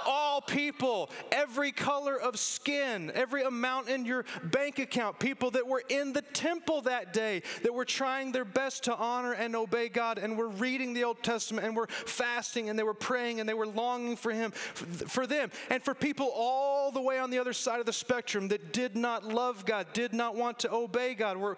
All 0.06 0.42
people, 0.42 1.10
every 1.32 1.72
color 1.72 2.20
of 2.20 2.38
skin, 2.40 3.12
every 3.14 3.44
amount 3.44 3.90
in 3.90 4.06
your 4.06 4.26
bank 4.44 4.80
account, 4.80 5.20
people 5.20 5.52
that 5.52 5.68
were 5.68 5.84
in 5.90 6.14
the 6.14 6.22
temple 6.22 6.82
that 6.82 7.14
day, 7.14 7.42
that 7.64 7.74
were 7.74 7.86
trying 7.86 8.32
their 8.32 8.46
best 8.46 8.84
to 8.86 8.96
honor 8.96 9.34
and 9.34 9.56
obey 9.56 9.90
God, 9.90 10.18
and 10.18 10.38
were 10.38 10.48
reading 10.48 10.94
the 10.94 11.04
Old 11.04 11.22
Testament, 11.24 11.66
and 11.66 11.76
were 11.76 11.88
fasting, 11.88 12.70
and 12.70 12.78
they 12.78 12.84
were 12.84 12.94
praying, 12.94 13.40
and 13.40 13.48
they 13.48 13.54
were 13.54 13.68
longing 13.68 14.16
for 14.16 14.32
Him, 14.32 14.52
for 14.52 15.28
them, 15.28 15.52
and 15.70 15.82
for 15.82 15.94
people 15.94 16.32
all 16.34 16.92
the 16.92 17.02
way 17.02 17.20
on 17.20 17.30
the 17.30 17.40
other 17.40 17.54
side 17.54 17.80
of 17.80 17.86
the 17.86 17.94
spectrum 17.94 18.50
that 18.50 18.74
did 18.74 18.96
not 18.96 19.26
love 19.26 19.66
God, 19.66 19.88
did 19.94 20.14
not 20.14 20.36
want 20.36 20.60
to 20.60 20.72
obey 20.72 21.14
God, 21.14 21.38
were 21.38 21.56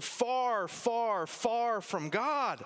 far, 0.00 0.68
far, 0.68 1.26
far 1.26 1.80
from 1.80 2.10
God. 2.10 2.64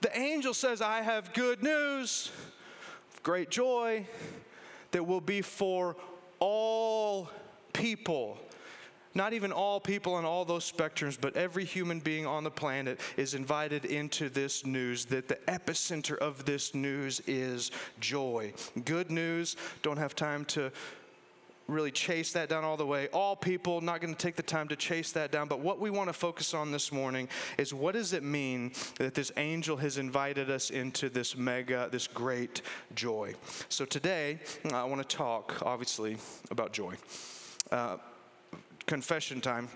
The 0.00 0.16
angel 0.16 0.54
says, 0.54 0.80
I 0.80 1.00
have 1.02 1.32
good 1.32 1.62
news 1.62 2.30
great 3.26 3.50
joy 3.50 4.06
that 4.92 5.04
will 5.04 5.20
be 5.20 5.42
for 5.42 5.96
all 6.38 7.28
people. 7.72 8.38
not 9.14 9.32
even 9.32 9.50
all 9.50 9.80
people 9.80 10.14
on 10.14 10.24
all 10.24 10.44
those 10.44 10.70
spectrums, 10.70 11.18
but 11.20 11.34
every 11.36 11.64
human 11.64 11.98
being 11.98 12.24
on 12.24 12.44
the 12.44 12.50
planet 12.50 13.00
is 13.16 13.34
invited 13.34 13.84
into 13.84 14.28
this 14.28 14.64
news 14.64 15.06
that 15.06 15.26
the 15.26 15.34
epicenter 15.48 16.16
of 16.18 16.44
this 16.44 16.72
news 16.72 17.20
is 17.26 17.72
joy. 17.98 18.52
Good 18.84 19.10
news, 19.10 19.56
don't 19.82 19.96
have 19.96 20.14
time 20.14 20.44
to 20.44 20.70
really 21.68 21.90
chase 21.90 22.32
that 22.32 22.48
down 22.48 22.64
all 22.64 22.76
the 22.76 22.86
way. 22.86 23.08
All 23.08 23.36
people, 23.36 23.80
not 23.80 24.00
going 24.00 24.14
to 24.14 24.18
take 24.18 24.36
the 24.36 24.42
time 24.42 24.68
to 24.68 24.76
chase 24.76 25.12
that 25.12 25.32
down. 25.32 25.48
But 25.48 25.60
what 25.60 25.80
we 25.80 25.90
want 25.90 26.08
to 26.08 26.12
focus 26.12 26.54
on 26.54 26.72
this 26.72 26.92
morning 26.92 27.28
is 27.58 27.74
what 27.74 27.92
does 27.92 28.12
it 28.12 28.22
mean 28.22 28.72
that 28.98 29.14
this 29.14 29.32
angel 29.36 29.76
has 29.78 29.98
invited 29.98 30.50
us 30.50 30.70
into 30.70 31.08
this 31.08 31.36
mega, 31.36 31.88
this 31.90 32.06
great 32.06 32.62
joy? 32.94 33.34
So 33.68 33.84
today, 33.84 34.40
I 34.72 34.84
want 34.84 35.08
to 35.08 35.16
talk, 35.16 35.62
obviously, 35.62 36.16
about 36.50 36.72
joy. 36.72 36.94
Uh, 37.70 37.96
confession 38.86 39.40
time 39.40 39.68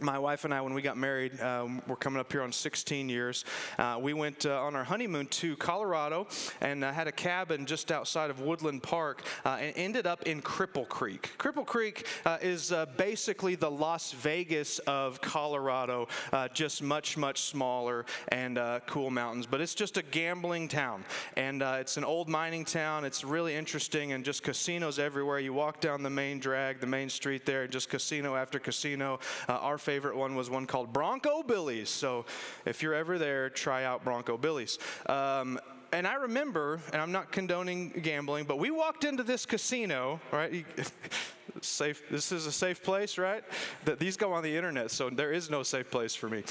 my 0.00 0.18
wife 0.18 0.44
and 0.44 0.54
I, 0.54 0.60
when 0.60 0.74
we 0.74 0.82
got 0.82 0.96
married, 0.96 1.40
um, 1.40 1.82
we're 1.86 1.96
coming 1.96 2.20
up 2.20 2.30
here 2.30 2.42
on 2.42 2.52
16 2.52 3.08
years. 3.08 3.44
Uh, 3.78 3.98
we 4.00 4.12
went 4.12 4.46
uh, 4.46 4.62
on 4.62 4.76
our 4.76 4.84
honeymoon 4.84 5.26
to 5.26 5.56
Colorado 5.56 6.26
and 6.60 6.84
uh, 6.84 6.92
had 6.92 7.08
a 7.08 7.12
cabin 7.12 7.66
just 7.66 7.90
outside 7.90 8.30
of 8.30 8.40
Woodland 8.40 8.82
Park 8.82 9.22
uh, 9.44 9.58
and 9.60 9.72
ended 9.76 10.06
up 10.06 10.22
in 10.24 10.42
Cripple 10.42 10.88
Creek. 10.88 11.32
Cripple 11.38 11.66
Creek 11.66 12.06
uh, 12.24 12.38
is 12.40 12.72
uh, 12.72 12.86
basically 12.96 13.54
the 13.54 13.70
Las 13.70 14.12
Vegas 14.12 14.78
of 14.80 15.20
Colorado, 15.20 16.08
just 16.52 16.82
much, 16.82 17.16
much 17.16 17.42
smaller 17.42 18.04
and 18.28 18.58
cool 18.86 19.10
mountains. 19.10 19.46
But 19.46 19.60
it's 19.60 19.74
just 19.74 19.96
a 19.96 20.02
gambling 20.02 20.68
town. 20.68 21.04
And 21.36 21.62
it's 21.62 21.96
an 21.96 22.04
old 22.04 22.28
mining 22.28 22.64
town. 22.64 23.04
It's 23.04 23.24
really 23.24 23.54
interesting 23.54 24.12
and 24.12 24.24
just 24.24 24.42
casinos 24.42 24.98
everywhere. 24.98 25.38
You 25.38 25.52
walk 25.52 25.80
down 25.80 26.02
the 26.02 26.10
main 26.10 26.38
drag, 26.38 26.80
the 26.80 26.86
main 26.86 27.08
street 27.08 27.46
there, 27.46 27.62
and 27.62 27.72
just 27.72 27.88
casino 27.88 28.36
after 28.36 28.58
casino. 28.58 29.18
our 29.48 29.78
favorite 29.88 30.16
one 30.16 30.34
was 30.34 30.50
one 30.50 30.66
called 30.66 30.92
Bronco 30.92 31.42
Billy's. 31.42 31.88
So 31.88 32.26
if 32.66 32.82
you're 32.82 32.92
ever 32.92 33.16
there, 33.16 33.48
try 33.48 33.84
out 33.84 34.04
Bronco 34.04 34.36
Billy's. 34.36 34.78
Um, 35.06 35.58
and 35.94 36.06
I 36.06 36.16
remember, 36.16 36.78
and 36.92 37.00
I'm 37.00 37.10
not 37.10 37.32
condoning 37.32 37.88
gambling, 38.02 38.44
but 38.44 38.58
we 38.58 38.70
walked 38.70 39.04
into 39.04 39.22
this 39.22 39.46
casino, 39.46 40.20
right? 40.30 40.66
safe. 41.62 42.02
This 42.10 42.32
is 42.32 42.44
a 42.44 42.52
safe 42.52 42.82
place, 42.82 43.16
right? 43.16 43.42
That 43.86 43.98
these 43.98 44.18
go 44.18 44.34
on 44.34 44.42
the 44.42 44.54
internet, 44.54 44.90
so 44.90 45.08
there 45.08 45.32
is 45.32 45.48
no 45.48 45.62
safe 45.62 45.90
place 45.90 46.14
for 46.14 46.28
me. 46.28 46.42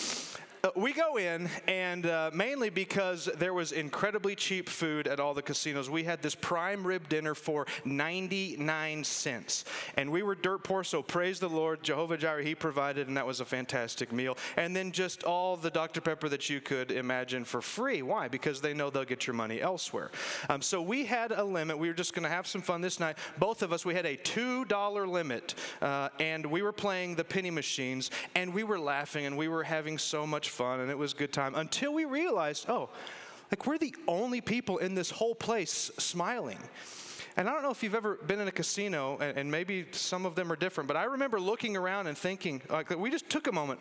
Uh, 0.64 0.70
we 0.76 0.92
go 0.92 1.18
in, 1.18 1.48
and 1.68 2.08
uh, 2.08 2.32
mainly 2.34 2.72
because 2.72 3.30
there 3.38 3.54
was 3.54 3.72
incredibly 3.72 4.36
cheap 4.36 4.68
food 4.68 5.08
at 5.08 5.20
all 5.20 5.36
the 5.36 5.42
casinos. 5.42 5.88
We 5.88 6.04
had 6.04 6.24
this 6.24 6.34
prime 6.34 6.86
rib 6.86 7.08
dinner 7.10 7.36
for 7.36 7.68
99 7.86 9.04
cents. 9.04 9.66
And 9.96 10.12
we 10.12 10.24
were 10.24 10.34
dirt 10.34 10.64
poor, 10.64 10.84
so 10.84 11.04
praise 11.04 11.40
the 11.40 11.48
Lord. 11.50 11.84
Jehovah 11.84 12.18
Jireh, 12.18 12.44
He 12.44 12.56
provided, 12.56 13.08
and 13.08 13.16
that 13.18 13.28
was 13.28 13.40
a 13.40 13.46
fantastic 13.46 14.12
meal. 14.12 14.36
And 14.56 14.76
then 14.76 14.92
just 14.92 15.24
all 15.24 15.58
the 15.58 15.70
Dr. 15.70 16.02
Pepper 16.02 16.28
that 16.30 16.50
you 16.50 16.60
could 16.60 16.92
imagine 16.92 17.46
for 17.46 17.62
free. 17.62 18.02
Why? 18.02 18.28
Because 18.28 18.60
they 18.60 18.74
know 18.74 18.90
they'll 18.90 19.06
get 19.06 19.28
your 19.28 19.36
money 19.36 19.62
elsewhere. 19.62 20.10
Um, 20.50 20.64
so 20.64 20.82
we 20.82 21.06
had 21.06 21.32
a 21.32 21.44
limit. 21.44 21.78
We 21.78 21.88
were 21.88 21.94
just 21.94 22.16
going 22.16 22.24
to 22.24 22.30
have 22.30 22.48
some 22.48 22.64
fun 22.64 22.82
this 22.82 23.00
night. 23.00 23.20
Both 23.38 23.62
of 23.62 23.72
us, 23.72 23.86
we 23.86 23.94
had 23.94 24.08
a 24.08 24.18
$2 24.18 25.08
limit, 25.08 25.54
uh, 25.84 26.10
and 26.20 26.48
we 26.48 26.64
were 26.64 26.72
playing 26.72 27.14
the 27.14 27.24
penny 27.24 27.52
machines, 27.52 28.10
and 28.34 28.56
we 28.56 28.64
were 28.64 28.80
laughing, 28.80 29.28
and 29.28 29.38
we 29.38 29.48
were 29.48 29.64
having 29.64 30.00
so 30.00 30.26
much 30.26 30.47
much 30.48 30.54
fun 30.54 30.80
and 30.80 30.90
it 30.90 30.98
was 30.98 31.12
a 31.14 31.16
good 31.16 31.34
time 31.34 31.56
until 31.56 31.94
we 31.94 32.06
realized, 32.06 32.70
oh, 32.70 32.90
like 33.52 33.66
we're 33.66 33.78
the 33.78 33.94
only 34.08 34.40
people 34.40 34.78
in 34.78 34.96
this 34.96 35.10
whole 35.10 35.36
place 35.36 35.92
smiling. 35.98 36.58
And 37.36 37.50
I 37.50 37.54
don't 37.54 37.64
know 37.64 37.72
if 37.72 37.84
you've 37.84 37.96
ever 37.96 38.16
been 38.16 38.40
in 38.40 38.48
a 38.48 38.52
casino, 38.52 39.18
and, 39.20 39.52
maybe 39.52 39.86
some 39.92 40.26
of 40.26 40.36
them 40.36 40.52
are 40.52 40.56
different, 40.56 40.88
but 40.88 40.98
I 40.98 41.04
remember 41.04 41.40
looking 41.40 41.78
around 41.78 42.08
and 42.08 42.18
thinking, 42.18 42.62
like, 42.70 42.90
we 42.98 43.12
just 43.12 43.30
took 43.30 43.48
a 43.48 43.52
moment 43.52 43.80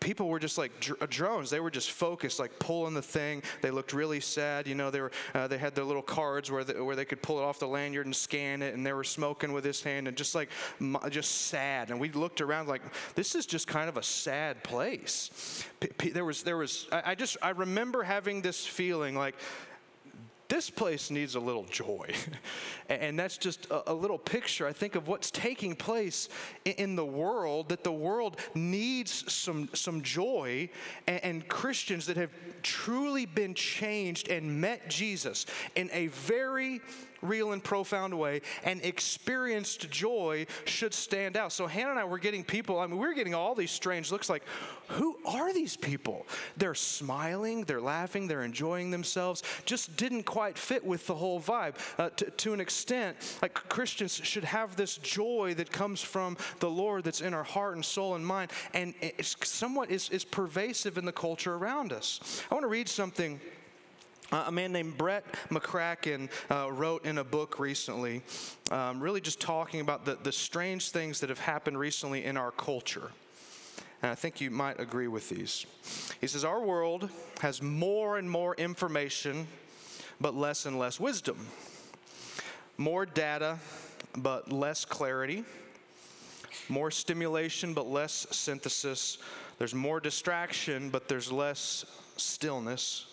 people 0.00 0.28
were 0.28 0.38
just 0.38 0.58
like 0.58 0.80
dr- 0.80 1.08
drones. 1.10 1.50
They 1.50 1.60
were 1.60 1.70
just 1.70 1.90
focused, 1.92 2.38
like 2.38 2.58
pulling 2.58 2.94
the 2.94 3.02
thing. 3.02 3.42
They 3.60 3.70
looked 3.70 3.92
really 3.92 4.20
sad. 4.20 4.66
You 4.66 4.74
know, 4.74 4.90
they 4.90 5.00
were 5.00 5.12
uh, 5.34 5.46
they 5.46 5.58
had 5.58 5.74
their 5.74 5.84
little 5.84 6.02
cards 6.02 6.50
where 6.50 6.64
they, 6.64 6.80
where 6.80 6.96
they 6.96 7.04
could 7.04 7.22
pull 7.22 7.38
it 7.38 7.42
off 7.42 7.58
the 7.58 7.68
lanyard 7.68 8.06
and 8.06 8.16
scan 8.16 8.62
it, 8.62 8.74
and 8.74 8.84
they 8.84 8.92
were 8.92 9.04
smoking 9.04 9.52
with 9.52 9.64
his 9.64 9.82
hand 9.82 10.08
and 10.08 10.16
just 10.16 10.34
like 10.34 10.48
just 11.10 11.46
sad. 11.48 11.90
And 11.90 12.00
we 12.00 12.10
looked 12.10 12.40
around 12.40 12.68
like 12.68 12.82
this 13.14 13.34
is 13.34 13.46
just 13.46 13.66
kind 13.66 13.88
of 13.88 13.96
a 13.96 14.02
sad 14.02 14.64
place. 14.64 15.64
P- 15.80 15.88
p- 15.88 16.10
there 16.10 16.24
was 16.24 16.42
there 16.42 16.56
was 16.56 16.88
I, 16.90 17.02
I 17.06 17.14
just 17.14 17.36
I 17.42 17.50
remember 17.50 18.02
having 18.02 18.42
this 18.42 18.66
feeling 18.66 19.14
like 19.14 19.36
this 20.50 20.68
place 20.68 21.10
needs 21.10 21.36
a 21.36 21.40
little 21.40 21.64
joy. 21.64 22.10
and 22.88 23.18
that's 23.18 23.38
just 23.38 23.68
a, 23.70 23.94
little 23.94 24.18
picture, 24.18 24.66
I 24.66 24.72
think, 24.72 24.96
of 24.96 25.06
what's 25.06 25.30
taking 25.30 25.76
place 25.76 26.28
in, 26.64 26.96
the 26.96 27.04
world, 27.04 27.68
that 27.68 27.84
the 27.84 27.92
world 27.92 28.36
needs 28.54 29.32
some, 29.32 29.70
some 29.74 30.02
joy, 30.02 30.68
and 31.06 31.46
Christians 31.48 32.06
that 32.06 32.16
have 32.16 32.30
truly 32.62 33.26
been 33.26 33.54
changed 33.54 34.28
and 34.28 34.60
met 34.60 34.90
Jesus 34.90 35.46
in 35.76 35.88
a 35.92 36.08
very 36.08 36.80
real 37.22 37.52
and 37.52 37.62
profound 37.62 38.18
way 38.18 38.42
and 38.64 38.82
experienced 38.82 39.90
joy 39.90 40.46
should 40.64 40.94
stand 40.94 41.36
out. 41.36 41.52
So 41.52 41.66
Hannah 41.66 41.90
and 41.90 41.98
I 41.98 42.04
were 42.04 42.18
getting 42.18 42.44
people, 42.44 42.78
I 42.78 42.86
mean, 42.86 42.98
we 42.98 43.06
were 43.06 43.14
getting 43.14 43.34
all 43.34 43.54
these 43.54 43.70
strange 43.70 44.10
looks 44.10 44.28
like, 44.28 44.42
who 44.88 45.18
are 45.24 45.52
these 45.52 45.76
people? 45.76 46.26
They're 46.56 46.74
smiling, 46.74 47.64
they're 47.64 47.80
laughing, 47.80 48.26
they're 48.26 48.42
enjoying 48.42 48.90
themselves. 48.90 49.42
Just 49.64 49.96
didn't 49.96 50.24
quite 50.24 50.58
fit 50.58 50.84
with 50.84 51.06
the 51.06 51.14
whole 51.14 51.40
vibe. 51.40 51.74
Uh, 51.98 52.10
to, 52.10 52.30
to 52.30 52.52
an 52.52 52.60
extent, 52.60 53.16
like 53.40 53.54
Christians 53.54 54.14
should 54.14 54.44
have 54.44 54.76
this 54.76 54.96
joy 54.96 55.54
that 55.56 55.70
comes 55.70 56.00
from 56.00 56.36
the 56.58 56.70
Lord 56.70 57.04
that's 57.04 57.20
in 57.20 57.34
our 57.34 57.44
heart 57.44 57.76
and 57.76 57.84
soul 57.84 58.14
and 58.14 58.26
mind, 58.26 58.50
and 58.74 58.94
it's 59.00 59.36
somewhat 59.48 59.90
is, 59.90 60.08
is 60.10 60.24
pervasive 60.24 60.98
in 60.98 61.04
the 61.04 61.12
culture 61.12 61.54
around 61.54 61.92
us. 61.92 62.42
I 62.50 62.54
want 62.54 62.64
to 62.64 62.68
read 62.68 62.88
something 62.88 63.40
uh, 64.32 64.44
a 64.46 64.52
man 64.52 64.72
named 64.72 64.96
Brett 64.96 65.24
McCracken 65.50 66.28
uh, 66.50 66.70
wrote 66.70 67.04
in 67.04 67.18
a 67.18 67.24
book 67.24 67.58
recently, 67.58 68.22
um, 68.70 69.00
really 69.00 69.20
just 69.20 69.40
talking 69.40 69.80
about 69.80 70.04
the, 70.04 70.16
the 70.22 70.32
strange 70.32 70.90
things 70.90 71.20
that 71.20 71.28
have 71.28 71.40
happened 71.40 71.78
recently 71.78 72.24
in 72.24 72.36
our 72.36 72.50
culture. 72.52 73.10
And 74.02 74.10
I 74.10 74.14
think 74.14 74.40
you 74.40 74.50
might 74.50 74.80
agree 74.80 75.08
with 75.08 75.28
these. 75.28 75.66
He 76.20 76.26
says, 76.26 76.44
Our 76.44 76.64
world 76.64 77.10
has 77.40 77.60
more 77.60 78.18
and 78.18 78.30
more 78.30 78.54
information, 78.54 79.46
but 80.20 80.34
less 80.34 80.64
and 80.64 80.78
less 80.78 80.98
wisdom. 80.98 81.46
More 82.78 83.04
data, 83.04 83.58
but 84.16 84.50
less 84.50 84.84
clarity. 84.84 85.44
More 86.68 86.90
stimulation, 86.90 87.74
but 87.74 87.86
less 87.86 88.26
synthesis. 88.30 89.18
There's 89.58 89.74
more 89.74 90.00
distraction, 90.00 90.88
but 90.88 91.08
there's 91.08 91.30
less 91.30 91.84
stillness. 92.16 93.09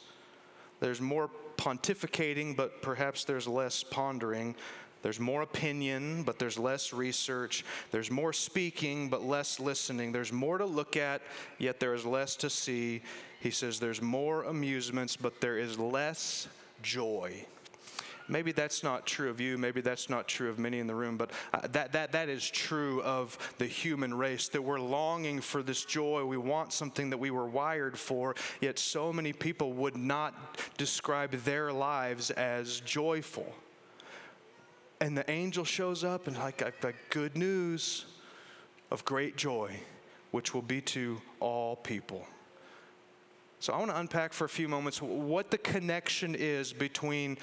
There's 0.79 1.01
more 1.01 1.29
pontificating, 1.57 2.55
but 2.55 2.81
perhaps 2.81 3.24
there's 3.24 3.48
less 3.48 3.84
pondering. 3.84 4.55
There's 5.01 5.19
more 5.19 5.41
opinion, 5.41 6.24
but 6.24 6.39
there's 6.39 6.57
less 6.57 6.93
research. 6.93 7.63
There's 7.91 8.12
more 8.12 8.34
speaking, 8.34 9.10
but 9.10 9.24
less 9.24 9.60
listening. 9.60 10.12
There's 10.12 10.34
more 10.34 10.57
to 10.57 10.65
look 10.65 10.98
at, 10.98 11.22
yet 11.57 11.79
there 11.79 11.93
is 11.93 12.05
less 12.05 12.36
to 12.38 12.50
see. 12.50 13.01
He 13.39 13.51
says 13.51 13.79
there's 13.79 14.01
more 14.01 14.43
amusements, 14.43 15.15
but 15.15 15.39
there 15.39 15.57
is 15.57 15.77
less 15.79 16.48
joy. 16.81 17.46
Maybe 18.29 18.51
that's 18.51 18.84
not 18.84 19.05
true 19.05 19.29
of 19.29 19.39
you. 19.39 19.57
Maybe 19.57 19.79
that's 19.79 20.10
not 20.10 20.27
true 20.27 20.50
of 20.50 20.60
many 20.60 20.79
in 20.79 20.88
the 20.88 20.96
room, 20.96 21.17
but 21.17 21.31
uh, 21.53 21.67
that, 21.72 21.93
that, 21.93 22.12
that 22.12 22.27
is 22.27 22.50
true 22.50 23.01
of 23.03 23.38
the 23.57 23.65
human 23.65 24.13
race 24.13 24.50
that 24.50 24.62
we're 24.62 24.81
longing 24.81 25.39
for 25.39 25.63
this 25.63 25.86
joy. 25.86 26.25
We 26.25 26.38
want 26.38 26.74
something 26.74 27.10
that 27.12 27.17
we 27.17 27.31
were 27.31 27.48
wired 27.48 27.98
for, 27.98 28.36
yet 28.60 28.79
so 28.79 29.13
many 29.13 29.31
people 29.31 29.74
would 29.74 29.96
not 29.96 30.57
describe 30.77 31.31
their 31.31 31.72
lives 31.72 32.31
as 32.31 32.81
joyful. 32.81 33.55
And 35.00 35.17
the 35.17 35.29
angel 35.29 35.63
shows 35.63 36.03
up 36.03 36.27
and, 36.27 36.38
like, 36.38 36.62
like 36.84 36.96
good 37.10 37.38
news 37.38 38.05
of 38.91 39.05
great 39.05 39.38
joy, 39.38 39.79
which 40.31 40.53
will 40.53 40.62
be 40.62 40.81
to 40.81 41.22
all 41.39 41.75
people. 41.75 42.25
So 43.60 43.74
I 43.74 43.79
want 43.79 43.89
to 43.89 44.00
unpack 44.00 44.34
for 44.34 44.46
a 44.46 44.50
few 44.50 44.67
moments 44.67 45.01
what 45.01 45.50
the 45.50 45.57
connection 45.57 46.36
is 46.36 46.74
between 46.74 47.39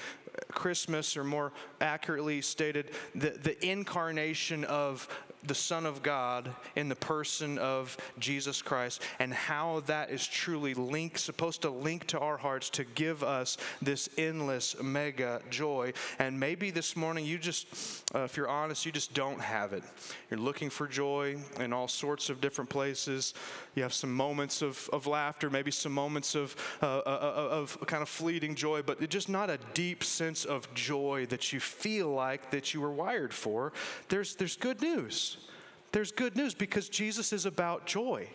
Christmas, 0.51 1.17
or 1.17 1.23
more 1.23 1.51
accurately 1.81 2.41
stated, 2.41 2.91
the, 3.13 3.31
the 3.31 3.65
incarnation 3.65 4.63
of 4.65 5.07
the 5.47 5.55
Son 5.55 5.85
of 5.85 6.03
God 6.03 6.53
in 6.75 6.89
the 6.89 6.95
person 6.95 7.57
of 7.57 7.97
Jesus 8.19 8.61
Christ 8.61 9.01
and 9.19 9.33
how 9.33 9.81
that 9.87 10.09
is 10.09 10.25
truly 10.25 10.73
linked, 10.73 11.19
supposed 11.19 11.61
to 11.63 11.69
link 11.69 12.07
to 12.07 12.19
our 12.19 12.37
hearts 12.37 12.69
to 12.71 12.83
give 12.83 13.23
us 13.23 13.57
this 13.81 14.09
endless 14.17 14.81
mega 14.81 15.41
joy. 15.49 15.93
And 16.19 16.39
maybe 16.39 16.71
this 16.71 16.95
morning 16.95 17.25
you 17.25 17.37
just, 17.37 17.67
uh, 18.13 18.19
if 18.19 18.37
you're 18.37 18.49
honest, 18.49 18.85
you 18.85 18.91
just 18.91 19.13
don't 19.13 19.39
have 19.39 19.73
it. 19.73 19.83
You're 20.29 20.39
looking 20.39 20.69
for 20.69 20.87
joy 20.87 21.37
in 21.59 21.73
all 21.73 21.87
sorts 21.87 22.29
of 22.29 22.41
different 22.41 22.69
places. 22.69 23.33
You 23.75 23.83
have 23.83 23.93
some 23.93 24.13
moments 24.13 24.61
of, 24.61 24.89
of 24.91 25.07
laughter, 25.07 25.49
maybe 25.49 25.71
some 25.71 25.91
moments 25.91 26.35
of, 26.35 26.55
uh, 26.81 26.85
uh, 26.85 27.01
uh 27.05 27.49
of 27.55 27.77
kind 27.87 28.01
of 28.01 28.09
fleeting 28.09 28.55
joy, 28.55 28.81
but 28.81 29.07
just 29.09 29.29
not 29.29 29.49
a 29.49 29.59
deep 29.73 30.03
sense 30.03 30.45
of 30.45 30.73
joy 30.73 31.25
that 31.29 31.53
you 31.53 31.59
feel 31.59 32.09
like 32.09 32.51
that 32.51 32.73
you 32.73 32.81
were 32.81 32.91
wired 32.91 33.33
for. 33.33 33.73
There's, 34.09 34.35
there's 34.35 34.55
good 34.55 34.81
news 34.81 35.34
there's 35.95 36.11
good 36.11 36.35
news 36.35 36.53
because 36.53 36.89
Jesus 36.89 37.31
is 37.31 37.45
about 37.45 37.85
joy. 37.85 38.27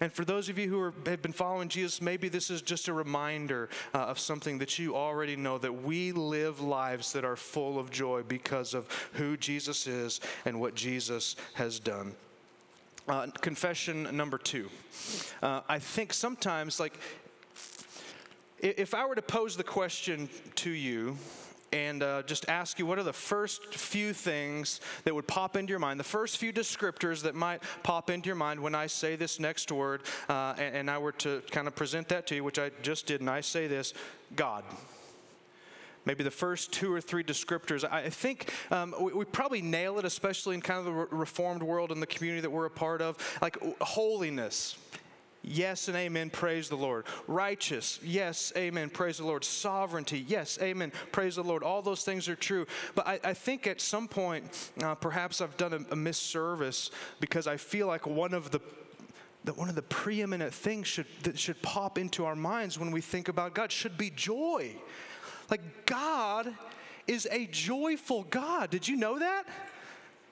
And 0.00 0.12
for 0.12 0.24
those 0.24 0.48
of 0.48 0.58
you 0.58 0.68
who 0.68 0.80
are, 0.80 0.92
have 1.06 1.22
been 1.22 1.32
following 1.32 1.68
Jesus, 1.68 2.02
maybe 2.02 2.28
this 2.28 2.50
is 2.50 2.60
just 2.60 2.88
a 2.88 2.92
reminder 2.92 3.68
uh, 3.94 3.98
of 3.98 4.18
something 4.18 4.58
that 4.58 4.80
you 4.80 4.96
already 4.96 5.36
know 5.36 5.58
that 5.58 5.84
we 5.84 6.10
live 6.10 6.60
lives 6.60 7.12
that 7.12 7.24
are 7.24 7.36
full 7.36 7.78
of 7.78 7.92
joy 7.92 8.24
because 8.24 8.74
of 8.74 8.88
who 9.12 9.36
Jesus 9.36 9.86
is 9.86 10.20
and 10.44 10.60
what 10.60 10.74
Jesus 10.74 11.36
has 11.54 11.78
done. 11.78 12.16
Uh, 13.06 13.28
confession 13.28 14.16
number 14.16 14.36
two. 14.36 14.68
Uh, 15.40 15.60
I 15.68 15.78
think 15.78 16.12
sometimes, 16.12 16.80
like, 16.80 16.98
if 18.58 18.92
I 18.92 19.06
were 19.06 19.14
to 19.14 19.22
pose 19.22 19.56
the 19.56 19.62
question 19.62 20.28
to 20.56 20.70
you, 20.70 21.16
and 21.72 22.02
uh, 22.02 22.22
just 22.22 22.48
ask 22.48 22.78
you 22.78 22.86
what 22.86 22.98
are 22.98 23.02
the 23.02 23.12
first 23.12 23.74
few 23.74 24.12
things 24.12 24.80
that 25.04 25.14
would 25.14 25.26
pop 25.26 25.56
into 25.56 25.70
your 25.70 25.78
mind, 25.78 25.98
the 25.98 26.04
first 26.04 26.38
few 26.38 26.52
descriptors 26.52 27.22
that 27.22 27.34
might 27.34 27.62
pop 27.82 28.10
into 28.10 28.26
your 28.26 28.36
mind 28.36 28.60
when 28.60 28.74
I 28.74 28.86
say 28.86 29.16
this 29.16 29.40
next 29.40 29.72
word, 29.72 30.02
uh, 30.28 30.54
and, 30.58 30.76
and 30.76 30.90
I 30.90 30.98
were 30.98 31.12
to 31.12 31.42
kind 31.50 31.66
of 31.66 31.74
present 31.74 32.08
that 32.08 32.26
to 32.28 32.34
you, 32.34 32.44
which 32.44 32.58
I 32.58 32.70
just 32.82 33.06
did, 33.06 33.20
and 33.20 33.30
I 33.30 33.40
say 33.40 33.66
this 33.66 33.94
God 34.36 34.64
maybe 36.04 36.24
the 36.24 36.30
first 36.30 36.72
two 36.72 36.92
or 36.92 37.00
three 37.00 37.22
descriptors. 37.22 37.88
I 37.88 38.10
think 38.10 38.52
um, 38.70 38.94
we, 39.00 39.12
we, 39.12 39.24
probably 39.24 39.62
nail 39.62 39.98
it, 39.98 40.04
especially 40.04 40.54
in 40.54 40.60
kind 40.60 40.80
of 40.80 40.84
the 40.86 41.16
reformed 41.16 41.62
world 41.62 41.92
and 41.92 42.02
the 42.02 42.06
community 42.06 42.40
that 42.40 42.50
we're 42.50 42.66
a 42.66 42.70
part 42.70 43.00
of, 43.00 43.16
like 43.40 43.56
holiness. 43.80 44.76
Yes 45.42 45.88
and 45.88 45.96
amen, 45.96 46.30
praise 46.30 46.68
the 46.68 46.76
Lord. 46.76 47.04
Righteous, 47.26 47.98
yes, 48.02 48.52
amen, 48.56 48.90
praise 48.90 49.18
the 49.18 49.24
Lord. 49.24 49.44
Sovereignty, 49.44 50.24
yes, 50.26 50.58
amen, 50.62 50.92
praise 51.10 51.34
the 51.34 51.42
Lord. 51.42 51.64
All 51.64 51.82
those 51.82 52.04
things 52.04 52.28
are 52.28 52.36
true. 52.36 52.66
But 52.94 53.08
I, 53.08 53.20
I 53.24 53.34
think 53.34 53.66
at 53.66 53.80
some 53.80 54.06
point, 54.06 54.70
uh, 54.82 54.94
perhaps 54.94 55.40
I've 55.40 55.56
done 55.56 55.72
a, 55.72 55.92
a 55.92 55.96
misservice 55.96 56.90
because 57.18 57.48
I 57.48 57.56
feel 57.56 57.88
like 57.88 58.06
one 58.06 58.34
of 58.34 58.50
the 58.50 58.60
that 59.44 59.58
one 59.58 59.68
of 59.68 59.74
the 59.74 59.82
preeminent 59.82 60.54
things 60.54 60.86
should, 60.86 61.06
that 61.24 61.36
should 61.36 61.60
pop 61.62 61.98
into 61.98 62.24
our 62.24 62.36
minds 62.36 62.78
when 62.78 62.92
we 62.92 63.00
think 63.00 63.26
about 63.26 63.54
God 63.54 63.72
should 63.72 63.98
be 63.98 64.08
joy. 64.08 64.72
Like, 65.50 65.84
God 65.84 66.54
is 67.06 67.26
a 67.30 67.46
joyful 67.46 68.22
God. 68.30 68.70
Did 68.70 68.86
you 68.86 68.96
know 68.96 69.18
that? 69.18 69.44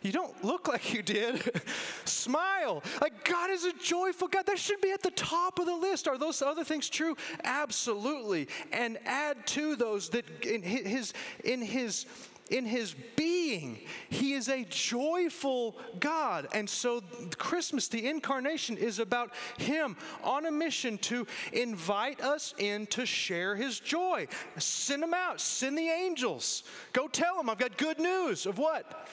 You 0.02 0.12
don't 0.12 0.42
look 0.42 0.68
like 0.68 0.94
you 0.94 1.02
did. 1.02 1.62
Smile. 2.04 2.82
Like 3.00 3.24
God 3.24 3.50
is 3.50 3.64
a 3.64 3.72
joyful 3.74 4.28
God. 4.28 4.46
That 4.46 4.58
should 4.58 4.80
be 4.80 4.92
at 4.92 5.02
the 5.02 5.10
top 5.10 5.58
of 5.58 5.66
the 5.66 5.76
list. 5.76 6.08
Are 6.08 6.16
those 6.16 6.40
other 6.40 6.64
things 6.64 6.88
true? 6.88 7.16
Absolutely. 7.44 8.48
And 8.72 8.98
add 9.04 9.46
to 9.48 9.76
those 9.76 10.08
that 10.10 10.24
in 10.44 10.62
his 10.62 11.12
in 11.44 11.60
his 11.60 12.06
in 12.50 12.66
his 12.66 12.94
being, 13.16 13.78
he 14.08 14.34
is 14.34 14.48
a 14.48 14.64
joyful 14.64 15.76
God. 16.00 16.48
And 16.52 16.68
so, 16.68 17.00
Christmas, 17.38 17.86
the 17.88 18.08
incarnation, 18.08 18.76
is 18.76 18.98
about 18.98 19.32
him 19.56 19.96
on 20.24 20.46
a 20.46 20.50
mission 20.50 20.98
to 20.98 21.26
invite 21.52 22.20
us 22.20 22.52
in 22.58 22.86
to 22.88 23.06
share 23.06 23.54
his 23.54 23.78
joy. 23.78 24.26
Send 24.58 25.02
them 25.02 25.14
out, 25.14 25.40
send 25.40 25.78
the 25.78 25.88
angels. 25.88 26.64
Go 26.92 27.06
tell 27.06 27.36
them 27.36 27.48
I've 27.48 27.58
got 27.58 27.76
good 27.76 28.00
news 28.00 28.46
of 28.46 28.58
what? 28.58 29.08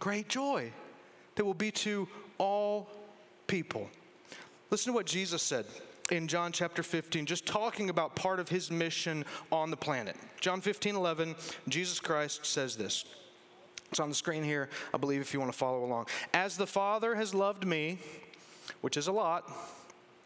Great 0.00 0.28
joy 0.28 0.72
that 1.36 1.44
will 1.44 1.54
be 1.54 1.70
to 1.70 2.08
all 2.38 2.88
people. 3.46 3.88
Listen 4.70 4.92
to 4.92 4.94
what 4.96 5.06
Jesus 5.06 5.42
said 5.42 5.66
in 6.10 6.26
John 6.26 6.50
chapter 6.50 6.82
15, 6.82 7.26
just 7.26 7.46
talking 7.46 7.90
about 7.90 8.16
part 8.16 8.40
of 8.40 8.48
his 8.48 8.70
mission 8.70 9.24
on 9.52 9.70
the 9.70 9.76
planet. 9.76 10.16
John 10.40 10.60
15, 10.60 10.96
11, 10.96 11.36
Jesus 11.68 12.00
Christ 12.00 12.44
says 12.44 12.76
this. 12.76 13.04
It's 13.90 14.00
on 14.00 14.08
the 14.08 14.14
screen 14.14 14.42
here, 14.42 14.68
I 14.94 14.98
believe, 14.98 15.20
if 15.20 15.34
you 15.34 15.40
want 15.40 15.52
to 15.52 15.58
follow 15.58 15.84
along. 15.84 16.06
As 16.32 16.56
the 16.56 16.66
Father 16.66 17.14
has 17.14 17.34
loved 17.34 17.66
me, 17.66 17.98
which 18.80 18.96
is 18.96 19.08
a 19.08 19.12
lot, 19.12 19.50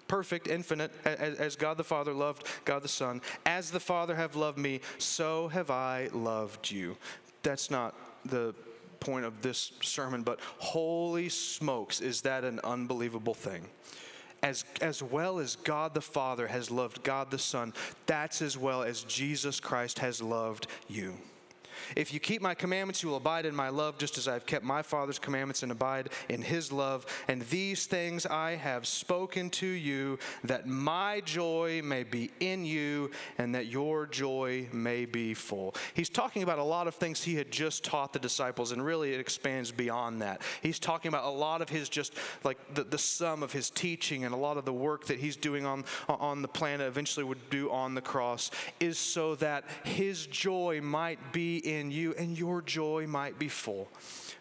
perfect, 0.06 0.46
infinite, 0.46 0.92
as, 1.04 1.56
God 1.56 1.78
the 1.78 1.84
Father 1.84 2.12
loved 2.12 2.46
God 2.64 2.82
the 2.82 2.88
Son, 2.88 3.22
as 3.46 3.70
the 3.70 3.80
Father 3.80 4.14
have 4.14 4.36
loved 4.36 4.58
me, 4.58 4.80
so 4.98 5.48
have 5.48 5.70
I 5.70 6.08
loved 6.12 6.70
you. 6.70 6.96
That's 7.42 7.70
not 7.70 7.94
the 8.24 8.54
point 9.04 9.24
of 9.24 9.42
this 9.42 9.72
sermon, 9.82 10.22
but 10.22 10.40
holy 10.58 11.28
smokes, 11.28 12.00
is 12.00 12.22
that 12.22 12.44
an 12.44 12.60
unbelievable 12.64 13.34
thing? 13.34 13.64
As, 14.42 14.64
as 14.80 15.02
well 15.02 15.38
as 15.38 15.56
God 15.56 15.94
the 15.94 16.00
Father 16.00 16.46
has 16.48 16.70
loved 16.70 17.02
God 17.02 17.30
the 17.30 17.38
Son, 17.38 17.72
that's 18.06 18.42
as 18.42 18.58
well 18.58 18.82
as 18.82 19.02
Jesus 19.04 19.60
Christ 19.60 20.00
has 20.00 20.20
loved 20.20 20.66
you. 20.88 21.14
If 21.96 22.12
you 22.12 22.20
keep 22.20 22.42
my 22.42 22.54
commandments, 22.54 23.02
you 23.02 23.08
will 23.08 23.16
abide 23.16 23.46
in 23.46 23.54
my 23.54 23.68
love, 23.68 23.98
just 23.98 24.18
as 24.18 24.28
I 24.28 24.32
have 24.34 24.46
kept 24.46 24.64
my 24.64 24.82
Father's 24.82 25.18
commandments 25.18 25.62
and 25.62 25.72
abide 25.72 26.10
in 26.28 26.42
his 26.42 26.72
love. 26.72 27.06
And 27.28 27.42
these 27.42 27.86
things 27.86 28.26
I 28.26 28.52
have 28.52 28.86
spoken 28.86 29.50
to 29.50 29.66
you, 29.66 30.18
that 30.44 30.66
my 30.66 31.20
joy 31.20 31.82
may 31.82 32.02
be 32.02 32.30
in 32.40 32.64
you, 32.64 33.10
and 33.38 33.54
that 33.54 33.66
your 33.66 34.06
joy 34.06 34.68
may 34.72 35.04
be 35.04 35.34
full. 35.34 35.74
He's 35.94 36.08
talking 36.08 36.42
about 36.42 36.58
a 36.58 36.64
lot 36.64 36.86
of 36.86 36.94
things 36.94 37.22
he 37.22 37.34
had 37.34 37.50
just 37.50 37.84
taught 37.84 38.12
the 38.12 38.18
disciples, 38.18 38.72
and 38.72 38.84
really 38.84 39.12
it 39.12 39.20
expands 39.20 39.72
beyond 39.72 40.22
that. 40.22 40.42
He's 40.62 40.78
talking 40.78 41.08
about 41.08 41.24
a 41.24 41.30
lot 41.30 41.62
of 41.62 41.68
his 41.68 41.88
just 41.88 42.14
like 42.42 42.58
the, 42.74 42.84
the 42.84 42.98
sum 42.98 43.42
of 43.42 43.52
his 43.52 43.70
teaching 43.70 44.24
and 44.24 44.34
a 44.34 44.38
lot 44.38 44.56
of 44.56 44.64
the 44.64 44.72
work 44.72 45.06
that 45.06 45.18
he's 45.18 45.36
doing 45.36 45.66
on, 45.66 45.84
on 46.08 46.42
the 46.42 46.48
planet, 46.48 46.86
eventually 46.86 47.24
would 47.24 47.50
do 47.50 47.70
on 47.70 47.94
the 47.94 48.00
cross, 48.00 48.50
is 48.80 48.98
so 48.98 49.34
that 49.36 49.64
his 49.84 50.26
joy 50.26 50.80
might 50.82 51.32
be 51.32 51.58
in 51.58 51.73
in 51.74 51.90
you, 51.90 52.14
and 52.14 52.38
your 52.38 52.62
joy 52.62 53.06
might 53.06 53.38
be 53.38 53.48
full. 53.48 53.88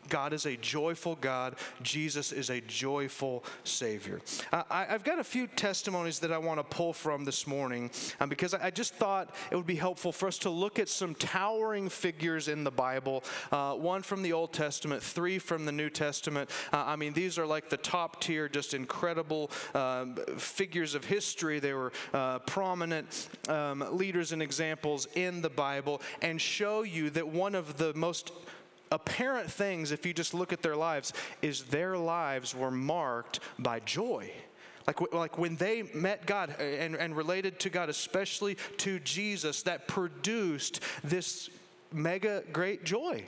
God 0.09 0.33
is 0.33 0.45
a 0.45 0.57
joyful 0.57 1.15
God. 1.15 1.55
Jesus 1.81 2.31
is 2.31 2.49
a 2.49 2.61
joyful 2.61 3.43
Savior. 3.63 4.21
I, 4.51 4.85
have 4.89 5.03
got 5.03 5.19
a 5.19 5.23
few 5.23 5.47
testimonies 5.47 6.19
that 6.19 6.31
I 6.31 6.37
want 6.37 6.59
to 6.59 6.63
pull 6.63 6.93
from 6.93 7.25
this 7.25 7.47
morning 7.47 7.91
um, 8.19 8.29
because 8.29 8.53
I, 8.53 8.65
I, 8.65 8.69
just 8.71 8.95
thought 8.95 9.33
it 9.51 9.55
would 9.55 9.65
be 9.65 9.75
helpful 9.75 10.11
for 10.11 10.27
us 10.27 10.37
to 10.39 10.49
look 10.49 10.79
at 10.79 10.89
some 10.89 11.15
towering 11.15 11.89
figures 11.89 12.47
in 12.47 12.63
the 12.63 12.71
Bible 12.71 13.23
uh, 13.51 13.73
one 13.73 14.01
from 14.01 14.23
the 14.23 14.33
Old 14.33 14.53
Testament, 14.53 15.01
three 15.01 15.39
from 15.39 15.65
the 15.65 15.71
New 15.71 15.89
Testament. 15.89 16.49
Uh, 16.71 16.83
I 16.85 16.95
mean, 16.95 17.13
these 17.13 17.37
are 17.37 17.45
like 17.45 17.69
the 17.69 17.77
top 17.77 18.21
tier, 18.21 18.49
just 18.49 18.73
incredible 18.73 19.51
um, 19.73 20.15
figures 20.37 20.95
of 20.95 21.05
history. 21.05 21.59
They 21.59 21.73
were 21.73 21.91
uh, 22.13 22.39
prominent 22.39 23.29
um, 23.47 23.85
leaders 23.91 24.31
and 24.31 24.41
examples 24.41 25.07
in 25.15 25.41
the 25.41 25.49
Bible 25.49 26.01
and 26.21 26.39
show 26.41 26.83
you 26.83 27.09
that 27.11 27.22
one 27.27 27.55
of 27.55 27.77
the 27.77 27.93
most 27.93 28.31
apparent 28.91 29.51
things, 29.51 29.91
if 29.91 30.05
you 30.05 30.13
just 30.13 30.33
look 30.33 30.53
at 30.53 30.61
their 30.61 30.75
lives, 30.75 31.13
is 31.41 31.63
their 31.63 31.97
lives 31.97 32.55
were 32.55 32.71
marked 32.71 33.39
by 33.59 33.79
joy. 33.79 34.31
Like, 34.85 35.13
like 35.13 35.37
when 35.37 35.55
they 35.55 35.83
met 35.93 36.25
God 36.25 36.55
uh, 36.59 36.63
and, 36.63 36.95
and 36.95 37.15
related 37.15 37.59
to 37.61 37.69
God, 37.69 37.89
especially 37.89 38.57
to 38.77 38.99
Jesus, 38.99 39.63
that 39.63 39.87
produced 39.87 40.81
this 41.03 41.49
mega 41.93 42.43
great 42.51 42.83
joy. 42.83 43.25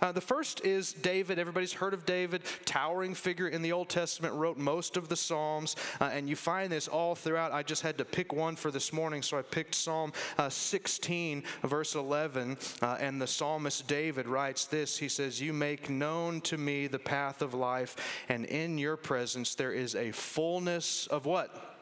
Uh, 0.00 0.12
the 0.12 0.20
first 0.20 0.64
is 0.64 0.92
David. 0.92 1.38
Everybody's 1.38 1.72
heard 1.72 1.94
of 1.94 2.06
David, 2.06 2.42
towering 2.64 3.14
figure 3.14 3.48
in 3.48 3.62
the 3.62 3.72
Old 3.72 3.88
Testament, 3.88 4.34
wrote 4.34 4.56
most 4.56 4.96
of 4.96 5.08
the 5.08 5.16
Psalms, 5.16 5.76
uh, 6.00 6.10
and 6.12 6.28
you 6.28 6.36
find 6.36 6.70
this 6.72 6.88
all 6.88 7.14
throughout. 7.14 7.52
I 7.52 7.62
just 7.62 7.82
had 7.82 7.98
to 7.98 8.04
pick 8.04 8.32
one 8.32 8.56
for 8.56 8.70
this 8.70 8.92
morning, 8.92 9.22
so 9.22 9.38
I 9.38 9.42
picked 9.42 9.74
Psalm 9.74 10.12
uh, 10.38 10.48
16, 10.48 11.42
verse 11.62 11.94
11, 11.94 12.58
uh, 12.82 12.96
and 13.00 13.20
the 13.20 13.26
psalmist 13.26 13.86
David 13.86 14.26
writes 14.26 14.64
this 14.66 14.98
He 14.98 15.08
says, 15.08 15.40
You 15.40 15.52
make 15.52 15.90
known 15.90 16.40
to 16.42 16.58
me 16.58 16.86
the 16.86 16.98
path 16.98 17.42
of 17.42 17.54
life, 17.54 17.96
and 18.28 18.44
in 18.44 18.78
your 18.78 18.96
presence 18.96 19.54
there 19.54 19.72
is 19.72 19.94
a 19.94 20.12
fullness 20.12 21.06
of 21.06 21.26
what? 21.26 21.74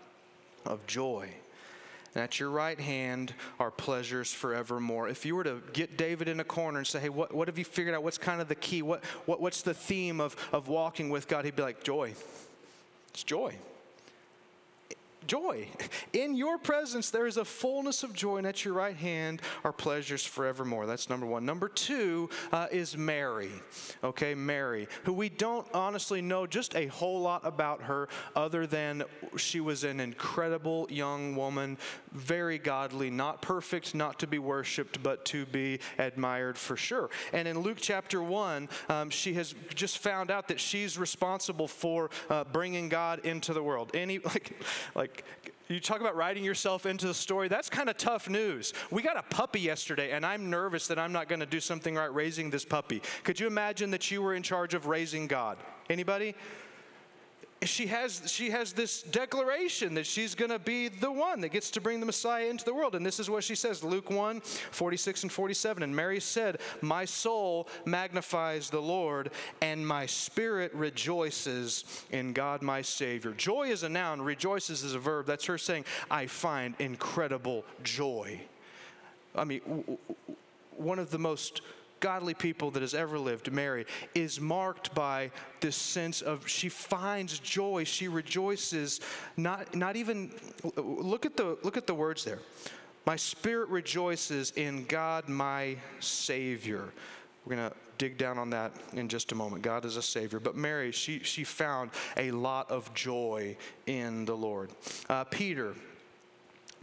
Of 0.65 0.87
joy 0.87 1.35
and 2.15 2.23
at 2.23 2.39
your 2.39 2.51
right 2.51 2.79
hand 2.79 3.35
are 3.59 3.71
pleasures 3.71 4.33
forevermore. 4.33 5.09
If 5.09 5.27
you 5.27 5.35
were 5.37 5.45
to 5.45 5.63
get 5.73 5.97
David 5.97 6.29
in 6.29 6.41
a 6.41 6.45
corner 6.45 6.79
and 6.79 6.87
say, 6.87 7.01
hey, 7.01 7.09
what, 7.09 7.35
what 7.35 7.49
have 7.49 7.59
you 7.59 7.65
figured 7.65 7.95
out? 7.95 8.03
What's 8.03 8.19
kind 8.19 8.41
of 8.41 8.49
the 8.49 8.55
key? 8.55 8.83
What, 8.83 9.05
what, 9.27 9.41
what's 9.41 9.63
the 9.63 9.75
theme 9.75 10.21
of, 10.21 10.37
of 10.53 10.69
walking 10.69 11.11
with 11.11 11.29
God? 11.29 11.45
He'd 11.45 11.57
be 11.57 11.63
like, 11.63 11.83
joy. 11.83 12.15
It's 13.09 13.25
joy 13.25 13.57
joy. 15.27 15.69
In 16.13 16.35
your 16.35 16.59
presence, 16.59 17.11
there 17.11 17.27
is 17.27 17.37
a 17.37 17.45
fullness 17.45 18.03
of 18.03 18.13
joy, 18.13 18.39
and 18.39 18.47
at 18.47 18.65
your 18.65 18.75
right 18.75 18.97
hand 18.97 19.43
are 19.65 19.73
pleasures 19.73 20.25
forevermore. 20.25 20.87
That's 20.87 21.09
number 21.09 21.27
one. 21.27 21.45
Number 21.45 21.69
two 21.69 22.31
uh, 22.53 22.67
is 22.71 22.97
Mary. 22.97 23.51
Okay, 24.03 24.35
Mary, 24.35 24.89
who 25.05 25.13
we 25.13 25.29
don't 25.29 25.67
honestly 25.73 26.23
know 26.23 26.47
just 26.47 26.75
a 26.75 26.87
whole 26.87 27.21
lot 27.21 27.43
about 27.45 27.83
her, 27.83 28.09
other 28.35 28.67
than 28.67 29.05
she 29.37 29.61
was 29.61 29.85
an 29.85 30.01
incredible 30.01 30.87
young 30.91 31.37
woman, 31.37 31.79
very 32.13 32.59
godly, 32.59 33.11
not 33.11 33.43
perfect, 33.43 33.95
not 33.95 34.19
to 34.21 34.27
be 34.27 34.39
worshiped, 34.39 35.03
but 35.03 35.25
to 35.27 35.47
be 35.47 35.81
admired 35.99 36.57
for 36.57 36.77
sure. 36.77 37.11
And 37.33 37.49
in 37.49 37.59
Luke 37.61 37.79
chapter 37.81 38.23
one, 38.23 38.69
um, 38.89 39.11
she 39.11 39.35
has 39.35 39.55
just 39.75 39.99
found 39.99 40.31
out 40.31 40.49
that 40.49 40.61
she's 40.61 40.99
responsible 40.99 41.69
for 41.69 42.11
uh, 42.31 42.45
bringing 42.45 42.89
God 42.89 43.21
into 43.25 43.53
the 43.53 43.63
world. 43.63 43.91
Any 43.95 44.19
like 44.25 44.53
Like, 44.95 45.14
you 45.69 45.81
talk 45.81 46.01
about 46.01 46.15
writing 46.15 46.45
yourself 46.45 46.85
into 46.85 47.07
the 47.07 47.15
story. 47.15 47.49
That's 47.49 47.71
kind 47.71 47.89
of 47.89 47.97
tough 47.97 48.29
news. 48.29 48.75
We 48.91 49.03
got 49.03 49.17
a 49.17 49.23
puppy 49.23 49.61
yesterday, 49.61 50.13
and 50.13 50.25
I'm 50.25 50.51
nervous 50.51 50.87
that 50.89 50.99
I'm 50.99 51.13
not 51.13 51.29
going 51.29 51.41
to 51.41 51.47
do 51.47 51.61
something 51.61 51.95
right 51.95 52.13
raising 52.13 52.51
this 52.51 52.65
puppy. 52.65 53.01
Could 53.23 53.41
you 53.41 53.47
imagine 53.47 53.91
that 53.93 54.11
you 54.11 54.21
were 54.21 54.35
in 54.35 54.43
charge 54.43 54.75
of 54.75 54.87
raising 54.87 55.27
God? 55.27 55.57
Anybody? 55.89 56.35
She 57.63 57.87
has, 57.87 58.23
she 58.27 58.51
has 58.51 58.73
this 58.73 59.03
declaration 59.03 59.95
that 59.95 60.07
she's 60.07 60.35
going 60.35 60.51
to 60.51 60.59
be 60.59 60.89
the 60.89 61.11
one 61.11 61.41
that 61.41 61.51
gets 61.51 61.71
to 61.73 61.81
bring 61.81 62.01
the 62.01 62.07
Messiah 62.07 62.47
into 62.47 62.65
the 62.65 62.75
world. 62.75 62.95
And 62.95 63.05
this 63.05 63.19
is 63.19 63.31
what 63.31 63.45
she 63.45 63.55
says 63.55 63.83
Luke 63.83 64.11
1 64.11 64.41
46 64.41 65.23
and 65.23 65.33
47. 65.33 65.83
And 65.83 65.95
Mary 65.95 66.21
said, 66.21 66.61
My 66.81 67.05
soul 67.05 67.69
magnifies 67.85 68.71
the 68.71 68.83
Lord, 68.83 69.31
and 69.63 69.87
my 69.87 70.07
spirit 70.07 70.75
rejoices 70.75 71.85
in 72.11 72.33
God 72.33 72.63
my 72.63 72.83
Savior. 72.83 73.33
Joy 73.33 73.69
is 73.69 73.83
a 73.83 73.89
noun, 73.89 74.21
rejoices 74.21 74.85
is 74.85 74.95
a 74.95 74.99
verb. 74.99 75.27
That's 75.27 75.47
her 75.47 75.59
saying, 75.59 75.85
I 76.11 76.27
find 76.27 76.75
incredible 76.79 77.65
joy. 77.83 78.41
I 79.35 79.45
mean, 79.45 79.61
one 80.77 80.99
of 80.99 81.11
the 81.11 81.19
most 81.19 81.61
godly 82.05 82.35
people 82.35 82.71
that 82.71 82.83
has 82.83 82.93
ever 82.93 83.19
lived, 83.19 83.51
Mary, 83.51 83.87
is 84.15 84.39
marked 84.39 84.95
by 84.95 85.31
this 85.61 85.75
sense 85.75 86.21
of 86.21 86.47
she 86.47 86.69
finds 86.69 87.39
joy, 87.39 87.83
she 87.83 88.09
rejoices, 88.09 89.01
not, 89.39 89.75
not 89.75 89.97
even, 89.97 90.31
look 90.77 91.25
at, 91.25 91.35
the, 91.35 91.57
look 91.63 91.79
at 91.79 91.87
the 91.87 91.95
words 91.95 92.23
there. 92.23 92.41
My 93.07 93.17
spirit 93.17 93.71
rejoices 93.71 94.51
in 94.51 94.85
God, 94.85 95.31
my 95.31 95.79
Savior. 96.01 96.93
We're 97.47 97.57
to 97.57 97.73
dig 97.97 98.19
down 98.19 98.37
on 98.37 98.51
that 98.51 98.73
in 98.93 99.09
just 99.09 99.33
a 99.33 99.35
moment. 99.35 99.63
God 99.63 99.87
is 99.87 99.97
a 99.97 100.03
Savior. 100.03 100.41
But 100.41 100.57
Mary, 100.57 100.93
she, 100.93 101.21
she 101.21 101.43
found 101.43 101.91
a 102.19 102.33
lot 102.33 102.71
of 102.71 102.93
joy 102.93 103.57
in 103.87 104.27
the 104.27 104.37
Lord. 104.37 104.73
Uh, 105.09 105.25
Peter, 105.25 105.75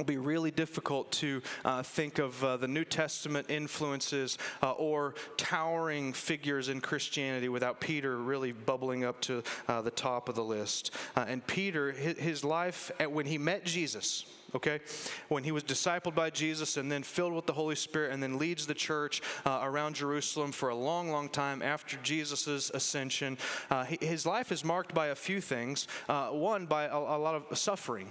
will 0.02 0.06
be 0.06 0.18
really 0.18 0.50
difficult 0.50 1.12
to 1.12 1.44
uh, 1.64 1.84
think 1.84 2.18
of 2.18 2.44
uh, 2.44 2.58
the 2.58 2.68
New 2.68 2.84
Testament 2.84 3.52
influences 3.52 4.40
uh, 4.64 4.72
or 4.72 5.14
towering 5.38 6.12
figures 6.12 6.70
in 6.70 6.82
Christianity 6.82 7.50
without 7.50 7.80
Peter 7.80 8.18
really 8.18 8.52
bubbling 8.52 9.06
up 9.06 9.22
to 9.22 9.44
uh, 9.68 9.84
the 9.84 9.92
top 9.92 10.28
of 10.28 10.34
the 10.34 10.44
list. 10.44 10.90
Uh, 11.16 11.26
and 11.28 11.46
Peter, 11.46 11.92
his 11.92 12.44
life, 12.44 12.90
when 13.12 13.28
he 13.28 13.38
met 13.38 13.64
Jesus, 13.64 14.26
okay? 14.56 14.80
When 15.28 15.44
he 15.44 15.52
was 15.52 15.64
discipled 15.64 16.16
by 16.16 16.30
Jesus 16.30 16.78
and 16.78 16.92
then 16.92 17.04
filled 17.04 17.34
with 17.34 17.46
the 17.46 17.54
Holy 17.54 17.76
Spirit 17.76 18.12
and 18.12 18.22
then 18.22 18.38
leads 18.38 18.66
the 18.66 18.74
church 18.74 19.22
uh, 19.46 19.60
around 19.64 19.96
Jerusalem 19.96 20.52
for 20.52 20.70
a 20.70 20.76
long, 20.76 21.10
long 21.12 21.30
time 21.30 21.62
after 21.62 21.98
Jesus' 22.04 22.70
ascension, 22.70 23.38
uh, 23.70 23.86
his 23.86 24.26
life 24.26 24.52
is 24.52 24.64
marked 24.64 24.94
by 24.94 25.08
a 25.08 25.16
few 25.16 25.42
things. 25.42 25.88
Uh, 26.10 26.30
one, 26.30 26.66
by 26.66 26.86
a, 26.86 26.98
a 26.98 27.20
lot 27.20 27.36
of 27.36 27.58
suffering 27.58 28.08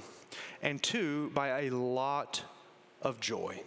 and 0.63 0.83
two, 0.83 1.31
by 1.35 1.63
a 1.63 1.71
lot 1.71 2.43
of 3.03 3.21
joy. 3.21 3.63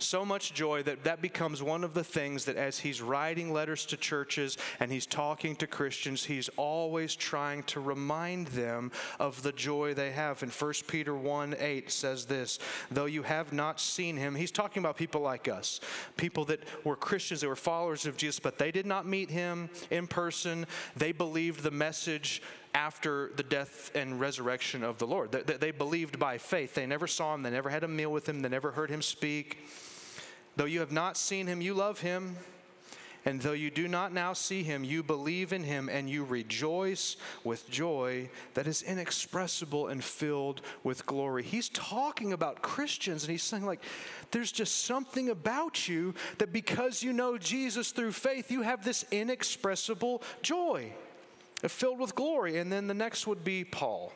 So 0.00 0.24
much 0.24 0.54
joy 0.54 0.84
that 0.84 1.04
that 1.04 1.20
becomes 1.20 1.60
one 1.60 1.82
of 1.82 1.92
the 1.92 2.04
things 2.04 2.44
that 2.44 2.56
as 2.56 2.78
he's 2.78 3.02
writing 3.02 3.52
letters 3.52 3.84
to 3.86 3.96
churches 3.96 4.56
and 4.78 4.92
he's 4.92 5.06
talking 5.06 5.56
to 5.56 5.66
Christians, 5.66 6.24
he's 6.24 6.48
always 6.56 7.16
trying 7.16 7.64
to 7.64 7.80
remind 7.80 8.46
them 8.48 8.92
of 9.18 9.42
the 9.42 9.50
joy 9.50 9.94
they 9.94 10.12
have. 10.12 10.42
And 10.44 10.52
1 10.52 10.72
Peter 10.86 11.14
1 11.14 11.56
8 11.58 11.90
says 11.90 12.26
this 12.26 12.60
Though 12.92 13.06
you 13.06 13.24
have 13.24 13.52
not 13.52 13.80
seen 13.80 14.16
him, 14.16 14.36
he's 14.36 14.52
talking 14.52 14.82
about 14.82 14.96
people 14.96 15.20
like 15.20 15.48
us, 15.48 15.80
people 16.16 16.44
that 16.46 16.62
were 16.84 16.96
Christians, 16.96 17.40
they 17.40 17.48
were 17.48 17.56
followers 17.56 18.06
of 18.06 18.16
Jesus, 18.16 18.38
but 18.38 18.58
they 18.58 18.70
did 18.70 18.86
not 18.86 19.04
meet 19.04 19.30
him 19.30 19.68
in 19.90 20.06
person. 20.06 20.66
They 20.96 21.10
believed 21.10 21.64
the 21.64 21.72
message 21.72 22.40
after 22.74 23.32
the 23.34 23.42
death 23.42 23.90
and 23.94 24.20
resurrection 24.20 24.84
of 24.84 24.98
the 24.98 25.06
Lord. 25.06 25.32
They, 25.32 25.56
they, 25.56 25.70
believed 25.72 26.18
by 26.18 26.38
faith. 26.38 26.74
They 26.74 26.86
never 26.86 27.06
saw 27.06 27.34
him, 27.34 27.42
they 27.42 27.50
never 27.50 27.70
had 27.70 27.82
a 27.82 27.88
meal 27.88 28.12
with 28.12 28.28
him, 28.28 28.42
they 28.42 28.48
never 28.48 28.70
heard 28.70 28.90
him 28.90 29.02
speak. 29.02 29.58
Though 30.58 30.64
you 30.64 30.80
have 30.80 30.90
not 30.90 31.16
seen 31.16 31.46
him, 31.46 31.60
you 31.60 31.72
love 31.72 32.00
him. 32.00 32.36
And 33.24 33.40
though 33.40 33.52
you 33.52 33.70
do 33.70 33.86
not 33.86 34.12
now 34.12 34.32
see 34.32 34.64
him, 34.64 34.82
you 34.82 35.04
believe 35.04 35.52
in 35.52 35.62
him 35.62 35.88
and 35.88 36.10
you 36.10 36.24
rejoice 36.24 37.16
with 37.44 37.70
joy 37.70 38.28
that 38.54 38.66
is 38.66 38.82
inexpressible 38.82 39.86
and 39.86 40.02
filled 40.02 40.62
with 40.82 41.06
glory. 41.06 41.44
He's 41.44 41.68
talking 41.68 42.32
about 42.32 42.60
Christians 42.60 43.22
and 43.22 43.30
he's 43.30 43.44
saying, 43.44 43.66
like, 43.66 43.84
there's 44.32 44.50
just 44.50 44.84
something 44.84 45.28
about 45.28 45.86
you 45.86 46.12
that 46.38 46.52
because 46.52 47.04
you 47.04 47.12
know 47.12 47.38
Jesus 47.38 47.92
through 47.92 48.12
faith, 48.12 48.50
you 48.50 48.62
have 48.62 48.84
this 48.84 49.04
inexpressible 49.12 50.24
joy 50.42 50.92
filled 51.68 52.00
with 52.00 52.16
glory. 52.16 52.58
And 52.58 52.72
then 52.72 52.88
the 52.88 52.94
next 52.94 53.28
would 53.28 53.44
be 53.44 53.62
Paul. 53.62 54.12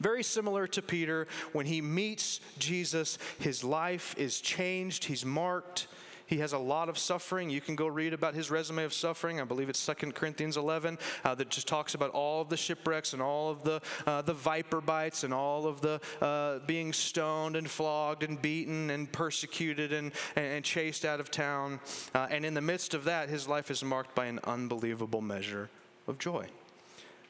Very 0.00 0.22
similar 0.22 0.66
to 0.68 0.82
Peter, 0.82 1.26
when 1.52 1.66
he 1.66 1.80
meets 1.80 2.40
Jesus, 2.58 3.18
his 3.38 3.64
life 3.64 4.14
is 4.18 4.40
changed, 4.40 5.04
he's 5.04 5.24
marked. 5.24 5.88
He 6.26 6.38
has 6.38 6.52
a 6.52 6.58
lot 6.58 6.88
of 6.88 6.98
suffering. 6.98 7.50
You 7.50 7.60
can 7.60 7.76
go 7.76 7.86
read 7.86 8.12
about 8.12 8.34
his 8.34 8.50
resume 8.50 8.84
of 8.84 8.94
suffering. 8.94 9.40
I 9.40 9.44
believe 9.44 9.68
it's 9.68 9.84
2 9.84 10.12
Corinthians 10.12 10.56
11 10.56 10.98
uh, 11.22 11.34
that 11.34 11.50
just 11.50 11.68
talks 11.68 11.94
about 11.94 12.10
all 12.10 12.40
of 12.40 12.48
the 12.48 12.56
shipwrecks 12.56 13.12
and 13.12 13.20
all 13.20 13.50
of 13.50 13.62
the, 13.62 13.80
uh, 14.06 14.22
the 14.22 14.32
viper 14.32 14.80
bites 14.80 15.24
and 15.24 15.34
all 15.34 15.66
of 15.66 15.80
the 15.80 16.00
uh, 16.20 16.60
being 16.66 16.92
stoned 16.92 17.56
and 17.56 17.68
flogged 17.68 18.22
and 18.22 18.40
beaten 18.40 18.90
and 18.90 19.12
persecuted 19.12 19.92
and, 19.92 20.12
and 20.36 20.64
chased 20.64 21.04
out 21.04 21.20
of 21.20 21.30
town. 21.30 21.80
Uh, 22.14 22.26
and 22.30 22.44
in 22.44 22.54
the 22.54 22.62
midst 22.62 22.94
of 22.94 23.04
that, 23.04 23.28
his 23.28 23.46
life 23.46 23.70
is 23.70 23.84
marked 23.84 24.14
by 24.14 24.26
an 24.26 24.40
unbelievable 24.44 25.20
measure 25.20 25.68
of 26.06 26.18
joy. 26.18 26.48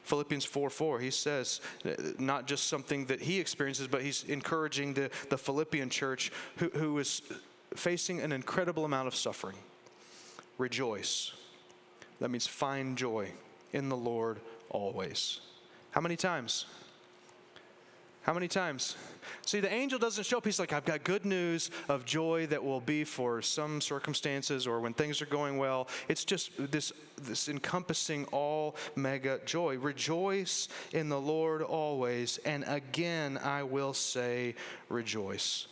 Philippians 0.05 0.45
4 0.45 0.69
4, 0.69 0.99
he 0.99 1.09
says, 1.09 1.61
uh, 1.83 1.93
not 2.19 2.45
just 2.45 2.67
something 2.67 3.05
that 3.05 3.21
he 3.21 3.39
experiences, 3.39 3.87
but 3.87 4.03
he's 4.03 4.23
encouraging 4.23 4.93
the, 4.93 5.09
the 5.29 5.37
Philippian 5.37 5.89
church 5.89 6.31
who, 6.57 6.69
who 6.69 6.97
is 6.99 7.21
facing 7.75 8.21
an 8.21 8.31
incredible 8.31 8.85
amount 8.85 9.07
of 9.07 9.15
suffering. 9.15 9.57
Rejoice. 10.57 11.33
That 12.19 12.29
means 12.29 12.47
find 12.47 12.97
joy 12.97 13.31
in 13.73 13.89
the 13.89 13.97
Lord 13.97 14.39
always. 14.69 15.41
How 15.91 16.01
many 16.01 16.15
times? 16.15 16.65
How 18.21 18.33
many 18.33 18.47
times? 18.47 18.95
See, 19.45 19.59
the 19.59 19.71
angel 19.71 19.99
doesn't 19.99 20.23
show 20.25 20.37
up. 20.37 20.45
He's 20.45 20.59
like, 20.59 20.73
I've 20.73 20.85
got 20.85 21.03
good 21.03 21.25
news 21.25 21.71
of 21.87 22.05
joy 22.05 22.47
that 22.47 22.63
will 22.63 22.81
be 22.81 23.03
for 23.03 23.41
some 23.41 23.81
circumstances 23.81 24.67
or 24.67 24.79
when 24.79 24.93
things 24.93 25.21
are 25.21 25.27
going 25.27 25.57
well. 25.57 25.87
It's 26.07 26.25
just 26.25 26.51
this, 26.71 26.91
this 27.21 27.47
encompassing 27.47 28.25
all 28.25 28.75
mega 28.95 29.39
joy. 29.45 29.77
Rejoice 29.77 30.67
in 30.93 31.09
the 31.09 31.19
Lord 31.19 31.61
always. 31.61 32.37
And 32.39 32.63
again, 32.67 33.37
I 33.37 33.63
will 33.63 33.93
say, 33.93 34.55
rejoice. 34.89 35.67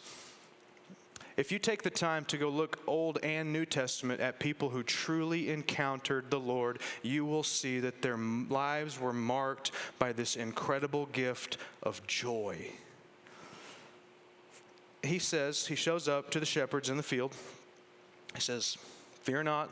If 1.36 1.52
you 1.52 1.58
take 1.58 1.82
the 1.82 1.90
time 1.90 2.26
to 2.26 2.38
go 2.38 2.50
look 2.50 2.80
Old 2.86 3.18
and 3.24 3.52
New 3.52 3.66
Testament 3.66 4.22
at 4.22 4.40
people 4.40 4.70
who 4.70 4.84
truly 4.84 5.50
encountered 5.50 6.30
the 6.30 6.40
Lord, 6.40 6.80
you 7.02 7.26
will 7.26 7.44
see 7.44 7.80
that 7.80 8.04
their 8.04 8.18
lives 8.18 9.00
were 9.00 9.14
marked 9.14 9.72
by 9.98 10.14
this 10.14 10.36
incredible 10.36 11.08
gift 11.08 11.58
of 11.82 12.06
joy. 12.06 12.72
He 15.04 15.20
says, 15.20 15.68
he 15.68 15.76
shows 15.76 16.08
up 16.08 16.32
to 16.32 16.40
the 16.40 16.46
shepherds 16.46 16.90
in 16.90 16.98
the 16.98 17.04
field. 17.04 17.36
He 18.34 18.42
says, 18.42 18.78
Fear 19.24 19.44
not, 19.44 19.70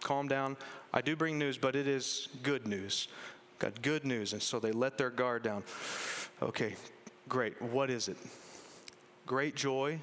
calm 0.00 0.28
down. 0.28 0.56
I 0.92 1.00
do 1.00 1.16
bring 1.16 1.38
news, 1.38 1.56
but 1.56 1.74
it 1.74 1.86
is 1.86 2.28
good 2.42 2.66
news. 2.66 3.08
Got 3.58 3.82
good 3.82 4.04
news. 4.04 4.32
And 4.32 4.42
so 4.42 4.58
they 4.58 4.72
let 4.72 4.98
their 4.98 5.10
guard 5.10 5.42
down. 5.42 5.62
Okay, 6.42 6.74
great. 7.28 7.60
What 7.60 7.90
is 7.90 8.08
it? 8.08 8.16
Great 9.26 9.54
joy 9.54 10.00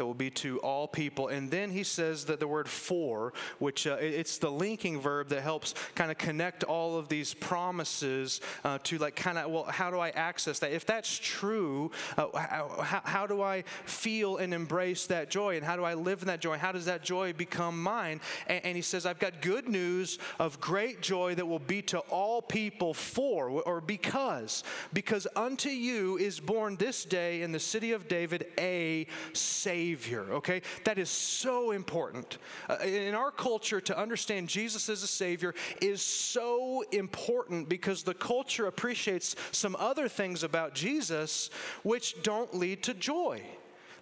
that 0.00 0.06
will 0.06 0.14
be 0.14 0.30
to 0.30 0.58
all 0.60 0.88
people. 0.88 1.28
And 1.28 1.50
then 1.50 1.70
he 1.70 1.84
says 1.84 2.24
that 2.24 2.40
the 2.40 2.48
word 2.48 2.70
for, 2.70 3.34
which 3.58 3.86
uh, 3.86 3.98
it's 4.00 4.38
the 4.38 4.50
linking 4.50 4.98
verb 4.98 5.28
that 5.28 5.42
helps 5.42 5.74
kind 5.94 6.10
of 6.10 6.16
connect 6.16 6.64
all 6.64 6.96
of 6.96 7.10
these 7.10 7.34
promises 7.34 8.40
uh, 8.64 8.78
to 8.84 8.96
like 8.96 9.14
kind 9.14 9.36
of, 9.36 9.50
well, 9.50 9.64
how 9.64 9.90
do 9.90 9.98
I 9.98 10.08
access 10.08 10.58
that? 10.60 10.72
If 10.72 10.86
that's 10.86 11.18
true, 11.18 11.90
uh, 12.16 12.34
how, 12.34 13.02
how 13.04 13.26
do 13.26 13.42
I 13.42 13.64
feel 13.84 14.38
and 14.38 14.54
embrace 14.54 15.06
that 15.08 15.28
joy? 15.28 15.56
And 15.56 15.66
how 15.66 15.76
do 15.76 15.84
I 15.84 15.92
live 15.92 16.22
in 16.22 16.28
that 16.28 16.40
joy? 16.40 16.56
How 16.56 16.72
does 16.72 16.86
that 16.86 17.02
joy 17.02 17.34
become 17.34 17.82
mine? 17.82 18.22
And, 18.46 18.64
and 18.64 18.76
he 18.76 18.82
says, 18.82 19.04
I've 19.04 19.18
got 19.18 19.42
good 19.42 19.68
news 19.68 20.18
of 20.38 20.62
great 20.62 21.02
joy 21.02 21.34
that 21.34 21.44
will 21.44 21.58
be 21.58 21.82
to 21.82 21.98
all 22.08 22.40
people 22.40 22.94
for 22.94 23.50
or 23.50 23.82
because. 23.82 24.64
Because 24.94 25.26
unto 25.36 25.68
you 25.68 26.16
is 26.16 26.40
born 26.40 26.76
this 26.76 27.04
day 27.04 27.42
in 27.42 27.52
the 27.52 27.60
city 27.60 27.92
of 27.92 28.08
David 28.08 28.46
a 28.58 29.06
Savior 29.34 29.89
Savior, 29.90 30.26
okay? 30.30 30.62
That 30.84 30.98
is 30.98 31.10
so 31.10 31.72
important. 31.72 32.38
Uh, 32.68 32.76
in 32.84 33.14
our 33.14 33.30
culture, 33.30 33.80
to 33.80 33.98
understand 33.98 34.48
Jesus 34.48 34.88
as 34.88 35.02
a 35.02 35.06
Savior 35.06 35.54
is 35.80 36.00
so 36.00 36.84
important 36.92 37.68
because 37.68 38.02
the 38.02 38.14
culture 38.14 38.66
appreciates 38.66 39.34
some 39.52 39.76
other 39.78 40.08
things 40.08 40.42
about 40.44 40.74
Jesus 40.74 41.50
which 41.82 42.22
don't 42.22 42.54
lead 42.54 42.82
to 42.84 42.94
joy. 42.94 43.42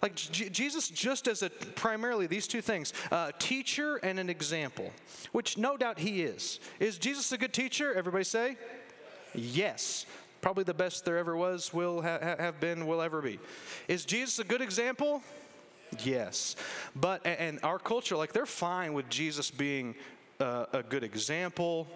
Like 0.01 0.15
J- 0.15 0.49
Jesus, 0.49 0.89
just 0.89 1.27
as 1.27 1.41
a 1.41 1.49
primarily 1.49 2.27
these 2.27 2.47
two 2.47 2.61
things, 2.61 2.93
uh, 3.11 3.31
teacher 3.39 3.97
and 3.97 4.19
an 4.19 4.29
example, 4.29 4.91
which 5.31 5.57
no 5.57 5.75
doubt 5.75 5.99
he 5.99 6.21
is. 6.21 6.59
Is 6.79 6.97
Jesus 6.97 7.31
a 7.31 7.37
good 7.37 7.53
teacher? 7.53 7.93
Everybody 7.93 8.23
say? 8.23 8.57
Yes. 9.33 10.05
Probably 10.41 10.63
the 10.63 10.73
best 10.73 11.03
there 11.03 11.17
ever 11.17 11.35
was, 11.35 11.73
will 11.73 12.01
ha- 12.01 12.19
have 12.39 12.59
been, 12.59 12.87
will 12.87 13.01
ever 13.01 13.21
be. 13.21 13.39
Is 13.89 14.05
Jesus 14.05 14.39
a 14.39 14.43
good 14.45 14.61
example? 14.61 15.21
Yes. 16.03 16.55
But, 16.95 17.25
and 17.25 17.59
our 17.63 17.79
culture, 17.79 18.15
like, 18.15 18.33
they're 18.33 18.45
fine 18.45 18.93
with 18.93 19.09
Jesus 19.09 19.51
being 19.51 19.95
uh, 20.39 20.65
a 20.71 20.83
good 20.83 21.03
example. 21.03 21.87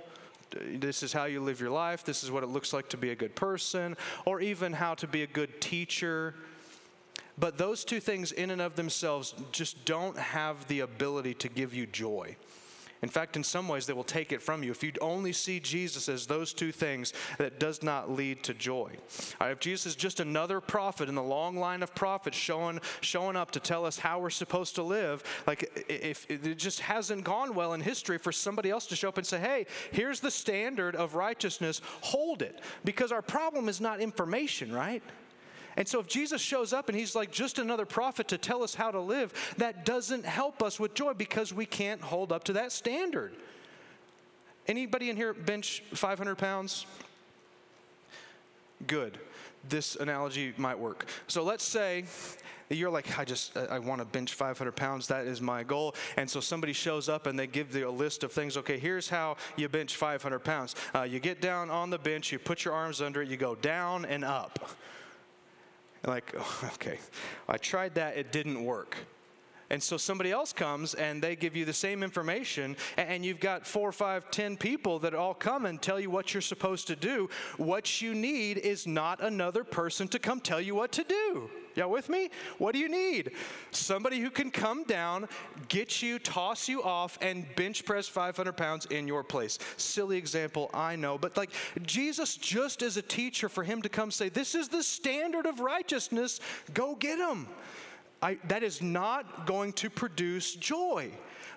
This 0.51 1.03
is 1.03 1.13
how 1.13 1.25
you 1.25 1.41
live 1.41 1.60
your 1.60 1.71
life. 1.71 2.03
This 2.03 2.23
is 2.23 2.32
what 2.32 2.43
it 2.43 2.47
looks 2.47 2.73
like 2.73 2.89
to 2.89 2.97
be 2.97 3.12
a 3.12 3.15
good 3.15 3.36
person, 3.36 3.97
or 4.25 4.41
even 4.41 4.73
how 4.73 4.95
to 4.95 5.08
be 5.08 5.23
a 5.23 5.27
good 5.27 5.62
teacher. 5.62 6.36
But 7.38 7.58
those 7.58 7.84
two 7.84 7.99
things, 7.99 8.32
in 8.32 8.51
and 8.51 8.62
of 8.62 8.75
themselves, 8.75 9.34
just 9.51 9.86
don't 9.86 10.17
have 10.17 10.67
the 10.67 10.82
ability 10.82 11.34
to 11.36 11.49
give 11.49 11.73
you 11.73 11.88
joy. 11.88 12.36
In 13.03 13.09
fact, 13.09 13.35
in 13.35 13.43
some 13.43 13.67
ways, 13.67 13.85
they 13.85 13.93
will 13.93 14.03
take 14.03 14.31
it 14.31 14.41
from 14.41 14.63
you. 14.63 14.71
If 14.71 14.81
you 14.81 14.93
only 15.01 15.33
see 15.33 15.59
Jesus 15.59 16.07
as 16.07 16.25
those 16.25 16.53
two 16.53 16.71
things, 16.71 17.13
that 17.37 17.59
does 17.59 17.83
not 17.83 18.09
lead 18.09 18.43
to 18.43 18.53
joy. 18.53 18.93
If 19.41 19.59
Jesus 19.59 19.87
is 19.87 19.95
just 19.95 20.21
another 20.21 20.61
prophet 20.61 21.09
in 21.09 21.15
the 21.15 21.21
long 21.21 21.57
line 21.57 21.83
of 21.83 21.93
prophets 21.93 22.37
showing, 22.37 22.79
showing 23.01 23.35
up 23.35 23.51
to 23.51 23.59
tell 23.59 23.85
us 23.85 23.99
how 23.99 24.19
we're 24.19 24.29
supposed 24.29 24.75
to 24.75 24.83
live, 24.83 25.21
like 25.45 25.85
if 25.89 26.25
it 26.31 26.57
just 26.57 26.79
hasn't 26.79 27.25
gone 27.25 27.53
well 27.53 27.73
in 27.73 27.81
history 27.81 28.17
for 28.17 28.31
somebody 28.31 28.69
else 28.69 28.87
to 28.87 28.95
show 28.95 29.09
up 29.09 29.17
and 29.17 29.27
say, 29.27 29.39
hey, 29.39 29.65
here's 29.91 30.21
the 30.21 30.31
standard 30.31 30.95
of 30.95 31.13
righteousness, 31.13 31.81
hold 32.01 32.41
it. 32.41 32.61
Because 32.85 33.11
our 33.11 33.21
problem 33.21 33.67
is 33.67 33.81
not 33.81 33.99
information, 33.99 34.71
right? 34.71 35.03
And 35.75 35.88
so 35.88 35.99
if 35.99 36.07
Jesus 36.07 36.41
shows 36.41 36.73
up 36.73 36.89
and 36.89 36.97
he's 36.97 37.15
like 37.15 37.31
just 37.31 37.59
another 37.59 37.86
prophet 37.86 38.27
to 38.29 38.38
tell 38.38 38.63
us 38.63 38.75
how 38.75 38.91
to 38.91 38.99
live, 38.99 39.33
that 39.57 39.86
doesn't 39.86 40.25
help 40.25 40.62
us 40.62 40.79
with 40.79 40.93
joy 40.93 41.13
because 41.13 41.53
we 41.53 41.65
can't 41.65 42.01
hold 42.01 42.31
up 42.31 42.43
to 42.45 42.53
that 42.53 42.71
standard. 42.71 43.33
Anybody 44.67 45.09
in 45.09 45.17
here 45.17 45.33
bench 45.33 45.83
500 45.93 46.36
pounds? 46.36 46.86
Good. 48.88 49.17
This 49.67 49.95
analogy 49.95 50.53
might 50.57 50.77
work. 50.77 51.07
So 51.27 51.43
let's 51.43 51.63
say 51.63 52.05
you're 52.69 52.89
like, 52.89 53.17
I 53.17 53.25
just, 53.25 53.55
I 53.57 53.79
want 53.79 53.99
to 53.99 54.05
bench 54.05 54.33
500 54.33 54.71
pounds. 54.75 55.07
That 55.07 55.25
is 55.25 55.41
my 55.41 55.63
goal. 55.63 55.95
And 56.17 56.29
so 56.29 56.39
somebody 56.39 56.73
shows 56.73 57.09
up 57.09 57.27
and 57.27 57.38
they 57.38 57.47
give 57.47 57.75
you 57.75 57.88
a 57.88 57.91
list 57.91 58.23
of 58.23 58.31
things. 58.31 58.57
Okay, 58.57 58.77
here's 58.77 59.09
how 59.09 59.38
you 59.55 59.67
bench 59.69 59.95
500 59.95 60.39
pounds. 60.39 60.75
Uh, 60.93 61.03
you 61.03 61.19
get 61.19 61.41
down 61.41 61.69
on 61.69 61.89
the 61.89 61.97
bench, 61.97 62.31
you 62.31 62.39
put 62.39 62.65
your 62.65 62.73
arms 62.73 63.01
under 63.01 63.21
it, 63.21 63.29
you 63.29 63.38
go 63.38 63.55
down 63.55 64.05
and 64.05 64.23
up 64.23 64.69
like, 66.05 66.33
oh, 66.37 66.69
okay, 66.75 66.99
I 67.47 67.57
tried 67.57 67.95
that, 67.95 68.17
it 68.17 68.31
didn't 68.31 68.63
work. 68.63 68.97
And 69.69 69.82
so 69.82 69.97
somebody 69.97 70.32
else 70.32 70.54
comes 70.54 70.93
and 70.93 71.21
they 71.21 71.36
give 71.36 71.56
you 71.56 71.65
the 71.65 71.73
same 71.73 72.04
information, 72.04 72.76
and 72.97 73.26
you've 73.26 73.39
got 73.39 73.65
four, 73.65 73.91
five, 73.91 74.30
ten 74.32 74.58
people 74.58 74.99
that 74.99 75.13
all 75.13 75.34
come 75.34 75.65
and 75.65 75.82
tell 75.82 75.99
you 75.99 76.10
what 76.10 76.34
you're 76.34 76.41
supposed 76.41 76.88
to 76.88 76.95
do. 76.95 77.30
What 77.58 78.02
you 78.02 78.13
need 78.13 78.58
is 78.58 78.86
not 78.88 79.21
another 79.21 79.63
person 79.63 80.08
to 80.10 80.19
come 80.19 80.39
tell 80.39 80.62
you 80.62 80.76
what 80.76 80.91
to 80.93 81.04
do. 81.04 81.49
Y'all 81.76 81.89
with 81.89 82.08
me? 82.08 82.30
What 82.60 82.73
do 82.73 82.80
you 82.80 82.89
need? 82.89 83.32
Somebody 83.71 84.19
who 84.19 84.30
can 84.30 84.52
come 84.52 84.84
down, 84.84 85.28
get 85.69 86.04
you, 86.04 86.19
toss 86.19 86.69
you 86.69 86.84
off, 86.84 87.17
and 87.21 87.45
bench 87.56 87.84
press 87.84 88.08
500 88.08 88.54
pounds 88.54 88.86
in 88.88 89.08
your 89.08 89.23
place. 89.23 89.58
Silly 89.78 90.17
example, 90.17 90.69
I 90.73 90.95
know. 90.95 91.17
But 91.17 91.36
like 91.36 91.49
Jesus, 91.82 92.38
just 92.38 92.84
as 92.84 92.97
a 92.97 93.02
teacher, 93.02 93.49
for 93.49 93.63
him 93.63 93.82
to 93.82 93.89
come 93.89 94.12
say, 94.12 94.30
This 94.30 94.54
is 94.54 94.69
the 94.69 94.84
standard 94.84 95.45
of 95.45 95.60
righteousness, 95.60 96.39
go 96.73 96.95
get 96.95 97.17
him. 97.17 97.47
I, 98.23 98.38
that 98.47 98.63
is 98.63 98.81
not 98.81 99.45
going 99.45 99.73
to 99.73 99.89
produce 99.89 100.55
joy 100.55 101.12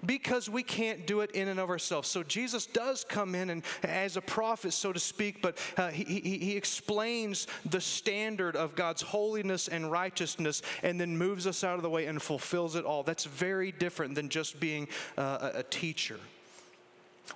because 0.04 0.50
we 0.50 0.64
can't 0.64 1.06
do 1.06 1.20
it 1.20 1.30
in 1.30 1.46
and 1.46 1.60
of 1.60 1.70
ourselves. 1.70 2.08
So 2.08 2.24
Jesus 2.24 2.66
does 2.66 3.04
come 3.04 3.36
in 3.36 3.50
and 3.50 3.62
as 3.84 4.16
a 4.16 4.20
prophet, 4.20 4.72
so 4.72 4.92
to 4.92 4.98
speak, 4.98 5.40
but 5.40 5.56
uh, 5.76 5.88
he, 5.88 6.20
he, 6.20 6.56
explains 6.56 7.46
the 7.64 7.80
standard 7.80 8.56
of 8.56 8.74
God's 8.74 9.00
holiness 9.00 9.68
and 9.68 9.90
righteousness 9.90 10.60
and 10.82 11.00
then 11.00 11.16
moves 11.16 11.46
us 11.46 11.62
out 11.62 11.76
of 11.76 11.82
the 11.82 11.90
way 11.90 12.06
and 12.06 12.20
fulfills 12.20 12.74
it 12.74 12.84
all. 12.84 13.04
That's 13.04 13.24
very 13.24 13.70
different 13.70 14.16
than 14.16 14.28
just 14.28 14.58
being 14.58 14.88
uh, 15.16 15.50
a, 15.54 15.58
a 15.60 15.62
teacher. 15.62 16.18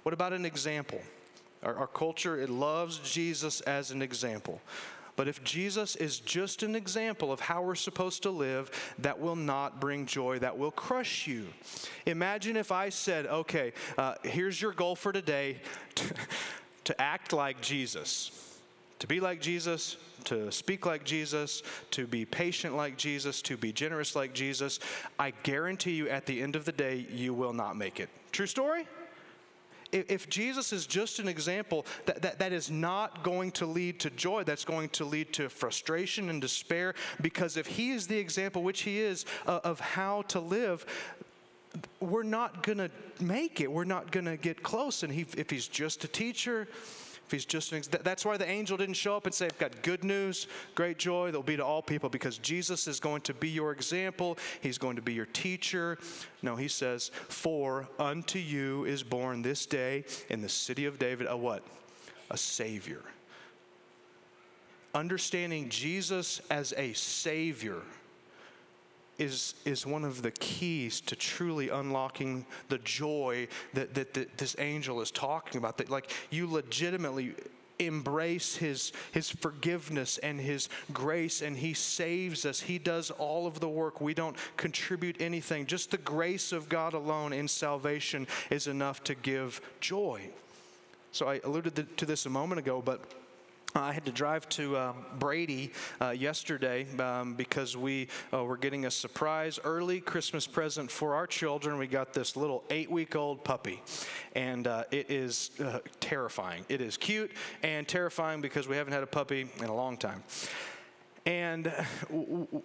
What 0.02 0.12
about 0.12 0.32
an 0.32 0.44
example? 0.44 1.00
Our, 1.62 1.76
our 1.76 1.86
culture, 1.86 2.40
it 2.40 2.50
loves 2.50 2.98
Jesus 2.98 3.60
as 3.62 3.92
an 3.92 4.02
example. 4.02 4.60
But 5.20 5.28
if 5.28 5.44
Jesus 5.44 5.96
is 5.96 6.18
just 6.18 6.62
an 6.62 6.74
example 6.74 7.30
of 7.30 7.40
how 7.40 7.60
we're 7.60 7.74
supposed 7.74 8.22
to 8.22 8.30
live, 8.30 8.70
that 9.00 9.20
will 9.20 9.36
not 9.36 9.78
bring 9.78 10.06
joy, 10.06 10.38
that 10.38 10.56
will 10.56 10.70
crush 10.70 11.26
you. 11.26 11.48
Imagine 12.06 12.56
if 12.56 12.72
I 12.72 12.88
said, 12.88 13.26
okay, 13.26 13.74
uh, 13.98 14.14
here's 14.22 14.62
your 14.62 14.72
goal 14.72 14.96
for 14.96 15.12
today 15.12 15.58
to, 15.96 16.14
to 16.84 16.98
act 16.98 17.34
like 17.34 17.60
Jesus, 17.60 18.30
to 19.00 19.06
be 19.06 19.20
like 19.20 19.42
Jesus, 19.42 19.98
to 20.24 20.50
speak 20.50 20.86
like 20.86 21.04
Jesus, 21.04 21.62
to 21.90 22.06
be 22.06 22.24
patient 22.24 22.74
like 22.74 22.96
Jesus, 22.96 23.42
to 23.42 23.58
be 23.58 23.74
generous 23.74 24.16
like 24.16 24.32
Jesus, 24.32 24.80
I 25.18 25.34
guarantee 25.42 25.96
you 25.96 26.08
at 26.08 26.24
the 26.24 26.40
end 26.40 26.56
of 26.56 26.64
the 26.64 26.72
day, 26.72 27.06
you 27.12 27.34
will 27.34 27.52
not 27.52 27.76
make 27.76 28.00
it. 28.00 28.08
True 28.32 28.46
story? 28.46 28.86
If 29.92 30.28
Jesus 30.28 30.72
is 30.72 30.86
just 30.86 31.18
an 31.18 31.28
example, 31.28 31.86
that, 32.06 32.22
that, 32.22 32.38
that 32.38 32.52
is 32.52 32.70
not 32.70 33.22
going 33.22 33.50
to 33.52 33.66
lead 33.66 34.00
to 34.00 34.10
joy. 34.10 34.44
That's 34.44 34.64
going 34.64 34.88
to 34.90 35.04
lead 35.04 35.32
to 35.34 35.48
frustration 35.48 36.30
and 36.30 36.40
despair 36.40 36.94
because 37.20 37.56
if 37.56 37.66
he 37.66 37.90
is 37.90 38.06
the 38.06 38.18
example, 38.18 38.62
which 38.62 38.82
he 38.82 39.00
is, 39.00 39.24
uh, 39.46 39.60
of 39.64 39.80
how 39.80 40.22
to 40.22 40.40
live, 40.40 40.86
we're 42.00 42.22
not 42.22 42.62
going 42.62 42.78
to 42.78 42.90
make 43.20 43.60
it. 43.60 43.70
We're 43.70 43.84
not 43.84 44.10
going 44.10 44.26
to 44.26 44.36
get 44.36 44.62
close. 44.62 45.02
And 45.02 45.12
he, 45.12 45.26
if 45.36 45.50
he's 45.50 45.68
just 45.68 46.04
a 46.04 46.08
teacher, 46.08 46.68
if 47.30 47.32
he's 47.32 47.44
just 47.44 47.70
that's 48.02 48.24
why 48.24 48.36
the 48.36 48.48
angel 48.48 48.76
didn't 48.76 48.96
show 48.96 49.16
up 49.16 49.24
and 49.24 49.32
say, 49.32 49.46
I've 49.46 49.58
got 49.58 49.82
good 49.82 50.02
news, 50.02 50.48
great 50.74 50.98
joy, 50.98 51.30
there'll 51.30 51.44
be 51.44 51.56
to 51.56 51.64
all 51.64 51.80
people, 51.80 52.08
because 52.08 52.38
Jesus 52.38 52.88
is 52.88 52.98
going 52.98 53.20
to 53.22 53.34
be 53.34 53.48
your 53.48 53.70
example. 53.70 54.36
He's 54.60 54.78
going 54.78 54.96
to 54.96 55.02
be 55.02 55.12
your 55.12 55.26
teacher. 55.26 55.96
No, 56.42 56.56
he 56.56 56.66
says, 56.66 57.12
For 57.28 57.86
unto 58.00 58.40
you 58.40 58.84
is 58.84 59.04
born 59.04 59.42
this 59.42 59.64
day 59.64 60.06
in 60.28 60.42
the 60.42 60.48
city 60.48 60.86
of 60.86 60.98
David 60.98 61.28
a 61.30 61.36
what? 61.36 61.62
A 62.32 62.36
Savior. 62.36 63.02
Understanding 64.92 65.68
Jesus 65.68 66.40
as 66.50 66.74
a 66.76 66.94
Savior 66.94 67.82
is, 69.20 69.54
is 69.64 69.86
one 69.86 70.04
of 70.04 70.22
the 70.22 70.30
keys 70.30 71.00
to 71.02 71.14
truly 71.14 71.68
unlocking 71.68 72.46
the 72.68 72.78
joy 72.78 73.46
that, 73.74 73.94
that, 73.94 74.14
that 74.14 74.38
this 74.38 74.56
angel 74.58 75.00
is 75.00 75.10
talking 75.10 75.58
about. 75.58 75.76
That, 75.76 75.90
like, 75.90 76.10
you 76.30 76.50
legitimately 76.50 77.34
embrace 77.78 78.56
his, 78.56 78.92
his 79.12 79.30
forgiveness 79.30 80.18
and 80.18 80.40
his 80.40 80.68
grace, 80.92 81.42
and 81.42 81.56
he 81.56 81.74
saves 81.74 82.46
us. 82.46 82.60
He 82.60 82.78
does 82.78 83.10
all 83.10 83.46
of 83.46 83.60
the 83.60 83.68
work. 83.68 84.00
We 84.00 84.14
don't 84.14 84.36
contribute 84.56 85.20
anything. 85.20 85.66
Just 85.66 85.90
the 85.90 85.98
grace 85.98 86.50
of 86.52 86.68
God 86.68 86.94
alone 86.94 87.32
in 87.32 87.46
salvation 87.46 88.26
is 88.50 88.66
enough 88.66 89.04
to 89.04 89.14
give 89.14 89.60
joy. 89.80 90.30
So 91.12 91.28
I 91.28 91.40
alluded 91.44 91.96
to 91.98 92.06
this 92.06 92.24
a 92.24 92.30
moment 92.30 92.58
ago, 92.58 92.80
but 92.82 93.02
I 93.74 93.92
had 93.92 94.04
to 94.06 94.12
drive 94.12 94.48
to 94.50 94.76
um, 94.76 94.96
Brady 95.18 95.72
uh, 96.00 96.10
yesterday 96.10 96.86
um, 96.98 97.34
because 97.34 97.76
we 97.76 98.08
uh, 98.32 98.44
were 98.44 98.56
getting 98.56 98.86
a 98.86 98.90
surprise 98.90 99.60
early 99.62 100.00
Christmas 100.00 100.46
present 100.46 100.90
for 100.90 101.14
our 101.14 101.26
children. 101.26 101.78
We 101.78 101.86
got 101.86 102.12
this 102.12 102.36
little 102.36 102.64
eight 102.70 102.90
week 102.90 103.14
old 103.14 103.44
puppy, 103.44 103.80
and 104.34 104.66
uh, 104.66 104.84
it 104.90 105.10
is 105.10 105.50
uh, 105.64 105.78
terrifying. 106.00 106.64
It 106.68 106.80
is 106.80 106.96
cute 106.96 107.30
and 107.62 107.86
terrifying 107.86 108.40
because 108.40 108.66
we 108.66 108.76
haven't 108.76 108.92
had 108.92 109.02
a 109.02 109.08
puppy 109.08 109.48
in 109.58 109.66
a 109.66 109.74
long 109.74 109.96
time. 109.96 110.22
And 111.26 111.72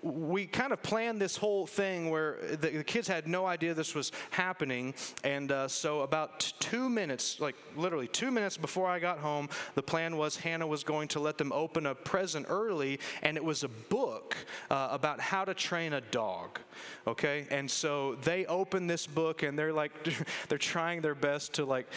we 0.02 0.46
kind 0.46 0.72
of 0.72 0.82
planned 0.82 1.20
this 1.20 1.36
whole 1.36 1.68
thing 1.68 2.10
where 2.10 2.38
the, 2.62 2.84
kids 2.86 3.08
had 3.08 3.28
no 3.28 3.46
idea 3.46 3.74
this 3.74 3.94
was 3.94 4.14
happening. 4.30 4.94
And 5.24 5.52
uh, 5.52 5.68
so, 5.68 6.02
about 6.02 6.54
two 6.60 6.90
minutes, 6.90 7.40
like 7.40 7.56
literally 7.76 8.08
two 8.08 8.32
minutes 8.32 8.56
before 8.56 8.88
I 8.88 9.00
got 9.00 9.20
home, 9.20 9.50
the 9.76 9.84
plan 9.84 10.16
was 10.16 10.38
Hannah 10.38 10.68
was 10.68 10.84
going 10.84 11.10
to 11.10 11.20
let 11.20 11.38
them 11.38 11.52
open 11.52 11.86
a 11.86 11.96
present 11.96 12.46
early, 12.50 13.00
and 13.22 13.36
it 13.36 13.44
was 13.44 13.64
a 13.64 13.70
book 13.70 14.38
uh, 14.72 14.88
about 14.92 15.20
how 15.20 15.44
to 15.44 15.54
train 15.54 15.94
a 15.94 16.02
dog. 16.02 16.60
Okay? 17.06 17.48
And 17.52 17.70
so 17.70 18.16
they 18.16 18.46
open 18.46 18.88
this 18.88 19.06
book, 19.06 19.44
and 19.44 19.60
they're 19.60 19.74
like, 19.74 19.92
they're 20.48 20.58
trying 20.58 21.02
their 21.02 21.16
best 21.16 21.54
to 21.54 21.66
like 21.66 21.88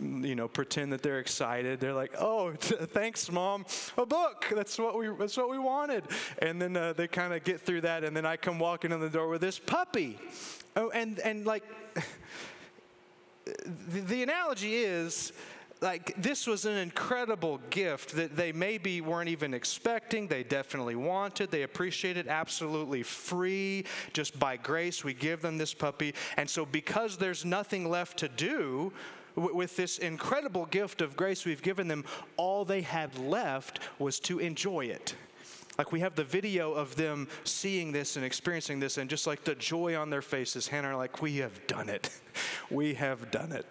you 0.00 0.34
know, 0.34 0.48
pretend 0.48 0.92
that 0.92 1.02
they're 1.02 1.18
excited. 1.18 1.80
They're 1.80 1.94
like, 1.94 2.14
"Oh, 2.18 2.52
thanks, 2.58 3.30
mom, 3.30 3.66
a 3.96 4.06
book. 4.06 4.46
That's 4.54 4.78
what 4.78 4.98
we 4.98 5.08
that's 5.18 5.36
what 5.36 5.50
we 5.50 5.58
wanted." 5.86 6.04
And 6.40 6.60
then 6.60 6.76
uh, 6.76 6.92
they 6.92 7.08
kind 7.08 7.32
of 7.32 7.44
get 7.44 7.60
through 7.60 7.82
that, 7.82 8.04
and 8.04 8.16
then 8.16 8.26
I 8.26 8.36
come 8.36 8.58
walking 8.58 8.92
in 8.92 9.00
the 9.00 9.08
door 9.08 9.28
with 9.28 9.40
this 9.40 9.58
puppy. 9.58 10.18
Oh, 10.74 10.90
and 10.90 11.18
and 11.20 11.46
like, 11.46 11.64
the, 13.44 14.00
the 14.00 14.22
analogy 14.22 14.76
is 14.76 15.32
like 15.82 16.14
this 16.20 16.46
was 16.46 16.64
an 16.64 16.76
incredible 16.76 17.60
gift 17.68 18.16
that 18.16 18.34
they 18.34 18.50
maybe 18.50 19.02
weren't 19.02 19.28
even 19.28 19.52
expecting 19.52 20.26
they 20.26 20.42
definitely 20.42 20.96
wanted 20.96 21.50
they 21.50 21.64
appreciated 21.64 22.26
absolutely 22.28 23.02
free 23.02 23.84
just 24.14 24.38
by 24.38 24.56
grace 24.56 25.04
we 25.04 25.12
give 25.12 25.42
them 25.42 25.58
this 25.58 25.74
puppy 25.74 26.14
and 26.38 26.48
so 26.48 26.64
because 26.64 27.18
there's 27.18 27.44
nothing 27.44 27.90
left 27.90 28.16
to 28.16 28.26
do 28.26 28.90
with 29.36 29.76
this 29.76 29.98
incredible 29.98 30.66
gift 30.66 31.00
of 31.02 31.16
grace 31.16 31.44
we've 31.44 31.62
given 31.62 31.88
them, 31.88 32.04
all 32.36 32.64
they 32.64 32.80
had 32.80 33.18
left 33.18 33.80
was 33.98 34.18
to 34.20 34.38
enjoy 34.38 34.86
it. 34.86 35.14
Like 35.78 35.92
we 35.92 36.00
have 36.00 36.14
the 36.14 36.24
video 36.24 36.72
of 36.72 36.96
them 36.96 37.28
seeing 37.44 37.92
this 37.92 38.16
and 38.16 38.24
experiencing 38.24 38.80
this, 38.80 38.98
and 38.98 39.10
just 39.10 39.26
like 39.26 39.44
the 39.44 39.54
joy 39.54 39.96
on 39.96 40.10
their 40.10 40.22
faces, 40.22 40.68
Hannah 40.68 40.88
are 40.88 40.96
like, 40.96 41.22
We 41.22 41.36
have 41.38 41.66
done 41.66 41.88
it. 41.88 42.10
we 42.70 42.94
have 42.94 43.30
done 43.30 43.52
it. 43.52 43.66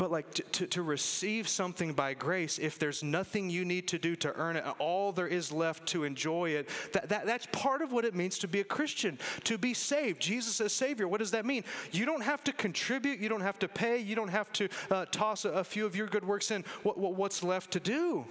But 0.00 0.10
like 0.10 0.32
to, 0.32 0.42
to, 0.42 0.66
to, 0.68 0.82
receive 0.82 1.46
something 1.46 1.92
by 1.92 2.14
grace, 2.14 2.58
if 2.58 2.78
there's 2.78 3.02
nothing 3.02 3.50
you 3.50 3.66
need 3.66 3.86
to 3.88 3.98
do 3.98 4.16
to 4.16 4.34
earn 4.34 4.56
it, 4.56 4.64
all 4.78 5.12
there 5.12 5.26
is 5.26 5.52
left 5.52 5.86
to 5.88 6.04
enjoy 6.04 6.52
it, 6.52 6.70
that, 6.94 7.10
that, 7.10 7.26
that's 7.26 7.46
part 7.52 7.82
of 7.82 7.92
what 7.92 8.06
it 8.06 8.14
means 8.14 8.38
to 8.38 8.48
be 8.48 8.60
a 8.60 8.64
Christian, 8.64 9.18
to 9.44 9.58
be 9.58 9.74
saved. 9.74 10.22
Jesus 10.22 10.58
as 10.58 10.72
Savior, 10.72 11.06
what 11.06 11.18
does 11.18 11.32
that 11.32 11.44
mean? 11.44 11.64
You 11.92 12.06
don't 12.06 12.22
have 12.22 12.42
to 12.44 12.52
contribute, 12.54 13.18
you 13.18 13.28
don't 13.28 13.42
have 13.42 13.58
to 13.58 13.68
pay, 13.68 13.98
you 13.98 14.16
don't 14.16 14.28
have 14.28 14.50
to 14.54 14.70
uh, 14.90 15.04
toss 15.10 15.44
a, 15.44 15.50
a, 15.50 15.64
few 15.64 15.84
of 15.84 15.94
your 15.94 16.06
good 16.06 16.24
works 16.24 16.50
in. 16.50 16.64
What, 16.82 16.96
what, 16.96 17.14
what's 17.16 17.44
left 17.44 17.72
to 17.72 17.80
do? 17.80 18.24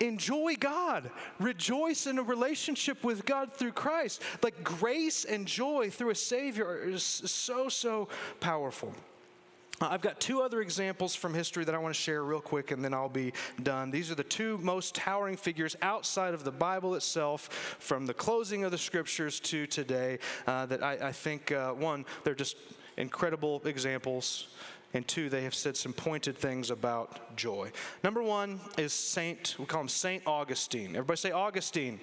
Enjoy 0.00 0.56
God. 0.58 1.10
Rejoice 1.38 2.06
in 2.06 2.18
a 2.18 2.22
relationship 2.22 3.04
with 3.04 3.24
God 3.24 3.52
through 3.52 3.72
Christ. 3.72 4.22
Like 4.42 4.64
grace 4.64 5.24
and 5.24 5.46
joy 5.46 5.90
through 5.90 6.10
a 6.10 6.14
Savior 6.14 6.82
is 6.88 7.02
so, 7.02 7.68
so 7.68 8.08
powerful. 8.40 8.94
Uh, 9.80 9.88
I've 9.90 10.02
got 10.02 10.20
two 10.20 10.42
other 10.42 10.60
examples 10.60 11.14
from 11.14 11.32
history 11.32 11.64
that 11.64 11.74
I 11.74 11.78
want 11.78 11.94
to 11.94 12.00
share 12.00 12.22
real 12.22 12.40
quick 12.40 12.70
and 12.70 12.84
then 12.84 12.92
I'll 12.92 13.08
be 13.08 13.32
done. 13.62 13.90
These 13.90 14.10
are 14.10 14.14
the 14.14 14.24
two 14.24 14.58
most 14.58 14.94
towering 14.94 15.36
figures 15.36 15.76
outside 15.80 16.34
of 16.34 16.44
the 16.44 16.50
Bible 16.50 16.94
itself 16.94 17.76
from 17.78 18.06
the 18.06 18.14
closing 18.14 18.64
of 18.64 18.72
the 18.72 18.78
scriptures 18.78 19.40
to 19.40 19.66
today 19.66 20.18
uh, 20.46 20.66
that 20.66 20.82
I, 20.82 21.08
I 21.08 21.12
think, 21.12 21.52
uh, 21.52 21.72
one, 21.72 22.04
they're 22.24 22.34
just 22.34 22.56
incredible 22.96 23.62
examples. 23.64 24.48
And 24.92 25.06
two, 25.06 25.28
they 25.28 25.44
have 25.44 25.54
said 25.54 25.76
some 25.76 25.92
pointed 25.92 26.36
things 26.36 26.70
about 26.70 27.36
joy. 27.36 27.70
Number 28.02 28.22
one 28.22 28.60
is 28.76 28.92
Saint, 28.92 29.54
we 29.58 29.64
call 29.64 29.82
him 29.82 29.88
Saint 29.88 30.22
Augustine. 30.26 30.90
Everybody 30.90 31.16
say 31.16 31.30
Augustine. 31.30 32.00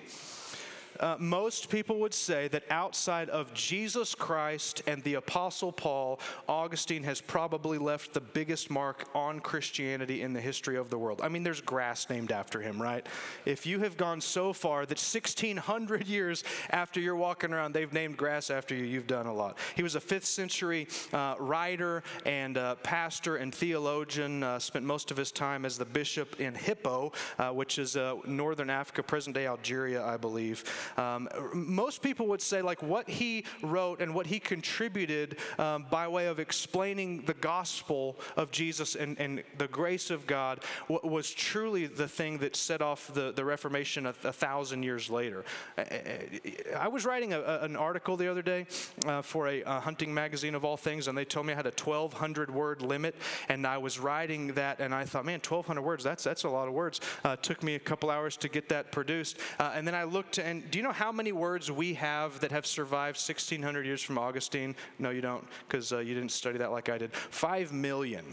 Uh, 0.99 1.15
most 1.19 1.69
people 1.69 1.99
would 1.99 2.13
say 2.13 2.47
that 2.49 2.63
outside 2.69 3.29
of 3.29 3.53
Jesus 3.53 4.15
Christ 4.15 4.81
and 4.87 5.03
the 5.03 5.15
Apostle 5.15 5.71
Paul, 5.71 6.19
Augustine 6.47 7.03
has 7.03 7.21
probably 7.21 7.77
left 7.77 8.13
the 8.13 8.21
biggest 8.21 8.69
mark 8.69 9.07
on 9.13 9.39
Christianity 9.39 10.21
in 10.21 10.33
the 10.33 10.41
history 10.41 10.77
of 10.77 10.89
the 10.89 10.97
world. 10.97 11.21
I 11.21 11.29
mean, 11.29 11.43
there's 11.43 11.61
grass 11.61 12.09
named 12.09 12.31
after 12.31 12.61
him, 12.61 12.81
right? 12.81 13.05
If 13.45 13.65
you 13.65 13.79
have 13.79 13.97
gone 13.97 14.21
so 14.21 14.53
far 14.53 14.85
that 14.85 14.97
1600 14.97 16.07
years 16.07 16.43
after 16.69 16.99
you're 16.99 17.15
walking 17.15 17.53
around, 17.53 17.73
they've 17.73 17.91
named 17.91 18.17
grass 18.17 18.49
after 18.49 18.75
you, 18.75 18.85
you've 18.85 19.07
done 19.07 19.25
a 19.25 19.33
lot. 19.33 19.57
He 19.75 19.83
was 19.83 19.95
a 19.95 20.01
fifth 20.01 20.25
century 20.25 20.87
uh, 21.13 21.35
writer 21.39 22.03
and 22.25 22.57
uh, 22.57 22.75
pastor 22.75 23.37
and 23.37 23.53
theologian, 23.53 24.43
uh, 24.43 24.59
spent 24.59 24.85
most 24.85 25.11
of 25.11 25.17
his 25.17 25.31
time 25.31 25.65
as 25.65 25.77
the 25.77 25.85
bishop 25.85 26.39
in 26.39 26.55
Hippo, 26.55 27.11
uh, 27.37 27.49
which 27.49 27.79
is 27.79 27.95
uh, 27.95 28.15
northern 28.25 28.69
Africa, 28.69 29.03
present 29.03 29.35
day 29.35 29.47
Algeria, 29.47 30.03
I 30.03 30.17
believe. 30.17 30.63
Um, 30.95 31.27
most 31.53 32.01
people 32.01 32.27
would 32.27 32.41
say, 32.41 32.61
like, 32.61 32.81
what 32.81 33.09
he 33.09 33.43
wrote 33.61 34.01
and 34.01 34.13
what 34.13 34.27
he 34.27 34.39
contributed 34.39 35.37
um, 35.59 35.85
by 35.89 36.07
way 36.07 36.27
of 36.27 36.39
explaining 36.39 37.23
the 37.23 37.33
gospel 37.33 38.17
of 38.35 38.51
Jesus 38.51 38.95
and, 38.95 39.19
and 39.19 39.43
the 39.57 39.67
grace 39.67 40.09
of 40.09 40.27
God 40.27 40.63
w- 40.87 41.11
was 41.11 41.31
truly 41.31 41.87
the 41.87 42.07
thing 42.07 42.37
that 42.39 42.55
set 42.55 42.81
off 42.81 43.13
the, 43.13 43.31
the 43.31 43.43
Reformation 43.43 44.05
a, 44.05 44.13
a 44.23 44.33
thousand 44.33 44.83
years 44.83 45.09
later. 45.09 45.43
I, 45.77 46.29
I 46.77 46.87
was 46.87 47.05
writing 47.05 47.33
a, 47.33 47.59
an 47.61 47.75
article 47.75 48.17
the 48.17 48.29
other 48.29 48.41
day 48.41 48.67
uh, 49.05 49.21
for 49.21 49.47
a, 49.47 49.61
a 49.61 49.79
hunting 49.79 50.13
magazine 50.13 50.55
of 50.55 50.63
all 50.65 50.77
things, 50.77 51.07
and 51.07 51.17
they 51.17 51.25
told 51.25 51.45
me 51.45 51.53
I 51.53 51.55
had 51.55 51.65
a 51.65 51.71
1,200 51.71 52.53
word 52.53 52.81
limit, 52.81 53.15
and 53.49 53.65
I 53.65 53.77
was 53.77 53.99
writing 53.99 54.53
that, 54.53 54.79
and 54.79 54.93
I 54.93 55.05
thought, 55.05 55.25
man, 55.25 55.39
1,200 55.39 55.81
words, 55.81 56.03
that's, 56.03 56.23
that's 56.23 56.43
a 56.43 56.49
lot 56.49 56.67
of 56.67 56.73
words. 56.73 57.01
Uh, 57.23 57.35
took 57.35 57.63
me 57.63 57.75
a 57.75 57.79
couple 57.79 58.09
hours 58.09 58.37
to 58.37 58.49
get 58.49 58.69
that 58.69 58.91
produced. 58.91 59.37
Uh, 59.59 59.71
and 59.75 59.87
then 59.87 59.95
I 59.95 60.03
looked, 60.03 60.37
and 60.37 60.69
do 60.77 60.79
you 60.79 60.87
know 60.87 60.93
how 60.93 61.11
many 61.11 61.31
words 61.31 61.71
we 61.71 61.95
have 61.95 62.39
that 62.41 62.51
have 62.51 62.67
survived 62.67 63.17
1600 63.17 63.83
years 63.83 63.99
from 63.99 64.19
Augustine? 64.19 64.75
No, 64.99 65.09
you 65.09 65.21
don't, 65.21 65.43
because 65.67 65.91
uh, 65.91 65.97
you 65.97 66.13
didn't 66.13 66.31
study 66.31 66.59
that 66.59 66.71
like 66.71 66.87
I 66.87 66.99
did. 66.99 67.15
Five 67.15 67.73
million 67.73 68.23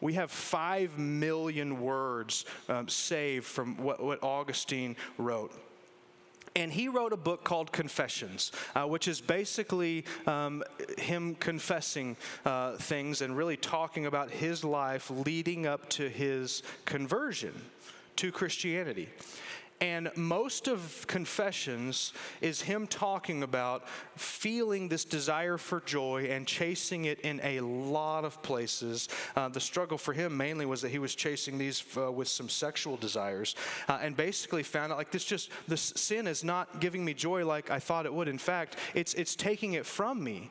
we 0.00 0.14
have 0.14 0.30
five 0.30 0.98
million 0.98 1.82
words 1.82 2.46
um, 2.70 2.88
saved 2.88 3.44
from 3.44 3.76
what, 3.76 4.02
what, 4.02 4.22
Augustine 4.22 4.96
wrote. 5.18 5.52
And 6.54 6.72
he 6.72 6.88
wrote 6.88 7.12
a 7.12 7.18
book 7.18 7.44
called 7.44 7.72
Confessions, 7.72 8.52
uh, 8.74 8.84
which 8.84 9.06
is 9.06 9.20
basically 9.20 10.06
um, 10.26 10.64
him 10.96 11.34
confessing 11.34 12.16
uh, 12.46 12.76
things 12.76 13.20
and 13.20 13.36
really 13.36 13.58
talking 13.58 14.06
about 14.06 14.30
his 14.30 14.64
life 14.64 15.10
leading 15.10 15.66
up 15.66 15.90
to 15.90 16.08
his 16.08 16.62
conversion 16.86 17.52
to 18.16 18.32
Christianity. 18.32 19.10
And 19.80 20.10
most 20.16 20.68
of 20.68 21.06
Confessions 21.06 22.12
is 22.40 22.62
him 22.62 22.86
talking 22.86 23.42
about 23.42 23.86
feeling 24.16 24.88
this 24.88 25.04
desire 25.04 25.58
for 25.58 25.80
joy 25.80 26.28
and 26.30 26.46
chasing 26.46 27.04
it 27.04 27.20
in 27.20 27.40
a 27.42 27.60
lot 27.60 28.24
of 28.24 28.42
places. 28.42 29.08
Uh, 29.34 29.48
the 29.48 29.60
struggle 29.60 29.98
for 29.98 30.12
him 30.12 30.36
mainly 30.36 30.66
was 30.66 30.82
that 30.82 30.90
he 30.90 30.98
was 30.98 31.14
chasing 31.14 31.58
these 31.58 31.84
uh, 31.96 32.10
with 32.10 32.28
some 32.28 32.48
sexual 32.48 32.96
desires 32.96 33.54
uh, 33.88 33.98
and 34.00 34.16
basically 34.16 34.62
found 34.62 34.92
out 34.92 34.98
like 34.98 35.10
this 35.10 35.24
just, 35.24 35.50
this 35.68 35.92
sin 35.96 36.26
is 36.26 36.42
not 36.42 36.80
giving 36.80 37.04
me 37.04 37.14
joy 37.14 37.44
like 37.44 37.70
I 37.70 37.78
thought 37.78 38.06
it 38.06 38.12
would. 38.12 38.28
In 38.28 38.38
fact, 38.38 38.76
it's, 38.94 39.14
it's 39.14 39.36
taking 39.36 39.74
it 39.74 39.86
from 39.86 40.22
me. 40.22 40.50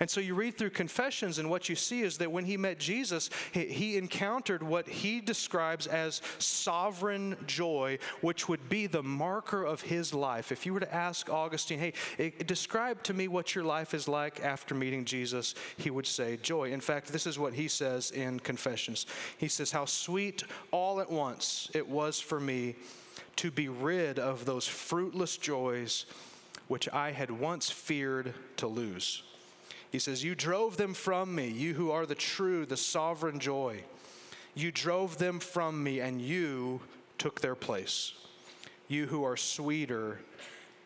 And 0.00 0.10
so 0.10 0.20
you 0.20 0.34
read 0.34 0.58
through 0.58 0.70
Confessions, 0.70 1.38
and 1.38 1.48
what 1.48 1.68
you 1.68 1.76
see 1.76 2.02
is 2.02 2.18
that 2.18 2.32
when 2.32 2.44
he 2.44 2.56
met 2.56 2.80
Jesus, 2.80 3.30
he, 3.52 3.66
he 3.66 3.96
encountered 3.96 4.62
what 4.62 4.88
he 4.88 5.20
describes 5.20 5.86
as 5.86 6.20
sovereign 6.38 7.36
joy, 7.46 7.98
which 8.20 8.48
would 8.48 8.68
be 8.68 8.88
the 8.88 9.02
marker 9.02 9.62
of 9.62 9.82
his 9.82 10.12
life. 10.12 10.50
If 10.50 10.66
you 10.66 10.74
were 10.74 10.80
to 10.80 10.94
ask 10.94 11.30
Augustine, 11.30 11.78
hey, 11.78 11.92
it, 12.18 12.46
describe 12.46 13.01
to 13.04 13.14
me 13.14 13.28
what 13.28 13.54
your 13.54 13.64
life 13.64 13.94
is 13.94 14.08
like 14.08 14.40
after 14.40 14.74
meeting 14.74 15.04
Jesus, 15.04 15.54
he 15.76 15.90
would 15.90 16.06
say 16.06 16.36
joy. 16.36 16.72
In 16.72 16.80
fact, 16.80 17.08
this 17.08 17.26
is 17.26 17.38
what 17.38 17.54
he 17.54 17.68
says 17.68 18.10
in 18.10 18.40
Confessions. 18.40 19.06
He 19.38 19.48
says, 19.48 19.72
How 19.72 19.84
sweet 19.84 20.44
all 20.70 21.00
at 21.00 21.10
once 21.10 21.70
it 21.74 21.88
was 21.88 22.20
for 22.20 22.40
me 22.40 22.76
to 23.36 23.50
be 23.50 23.68
rid 23.68 24.18
of 24.18 24.44
those 24.44 24.66
fruitless 24.66 25.36
joys 25.36 26.06
which 26.68 26.88
I 26.90 27.12
had 27.12 27.30
once 27.30 27.70
feared 27.70 28.34
to 28.56 28.66
lose. 28.66 29.22
He 29.90 29.98
says, 29.98 30.24
You 30.24 30.34
drove 30.34 30.76
them 30.76 30.94
from 30.94 31.34
me, 31.34 31.48
you 31.48 31.74
who 31.74 31.90
are 31.90 32.06
the 32.06 32.14
true, 32.14 32.64
the 32.64 32.76
sovereign 32.76 33.40
joy. 33.40 33.84
You 34.54 34.72
drove 34.72 35.18
them 35.18 35.40
from 35.40 35.82
me, 35.82 36.00
and 36.00 36.20
you 36.20 36.80
took 37.18 37.40
their 37.40 37.54
place. 37.54 38.14
You 38.88 39.06
who 39.06 39.22
are 39.24 39.36
sweeter 39.36 40.20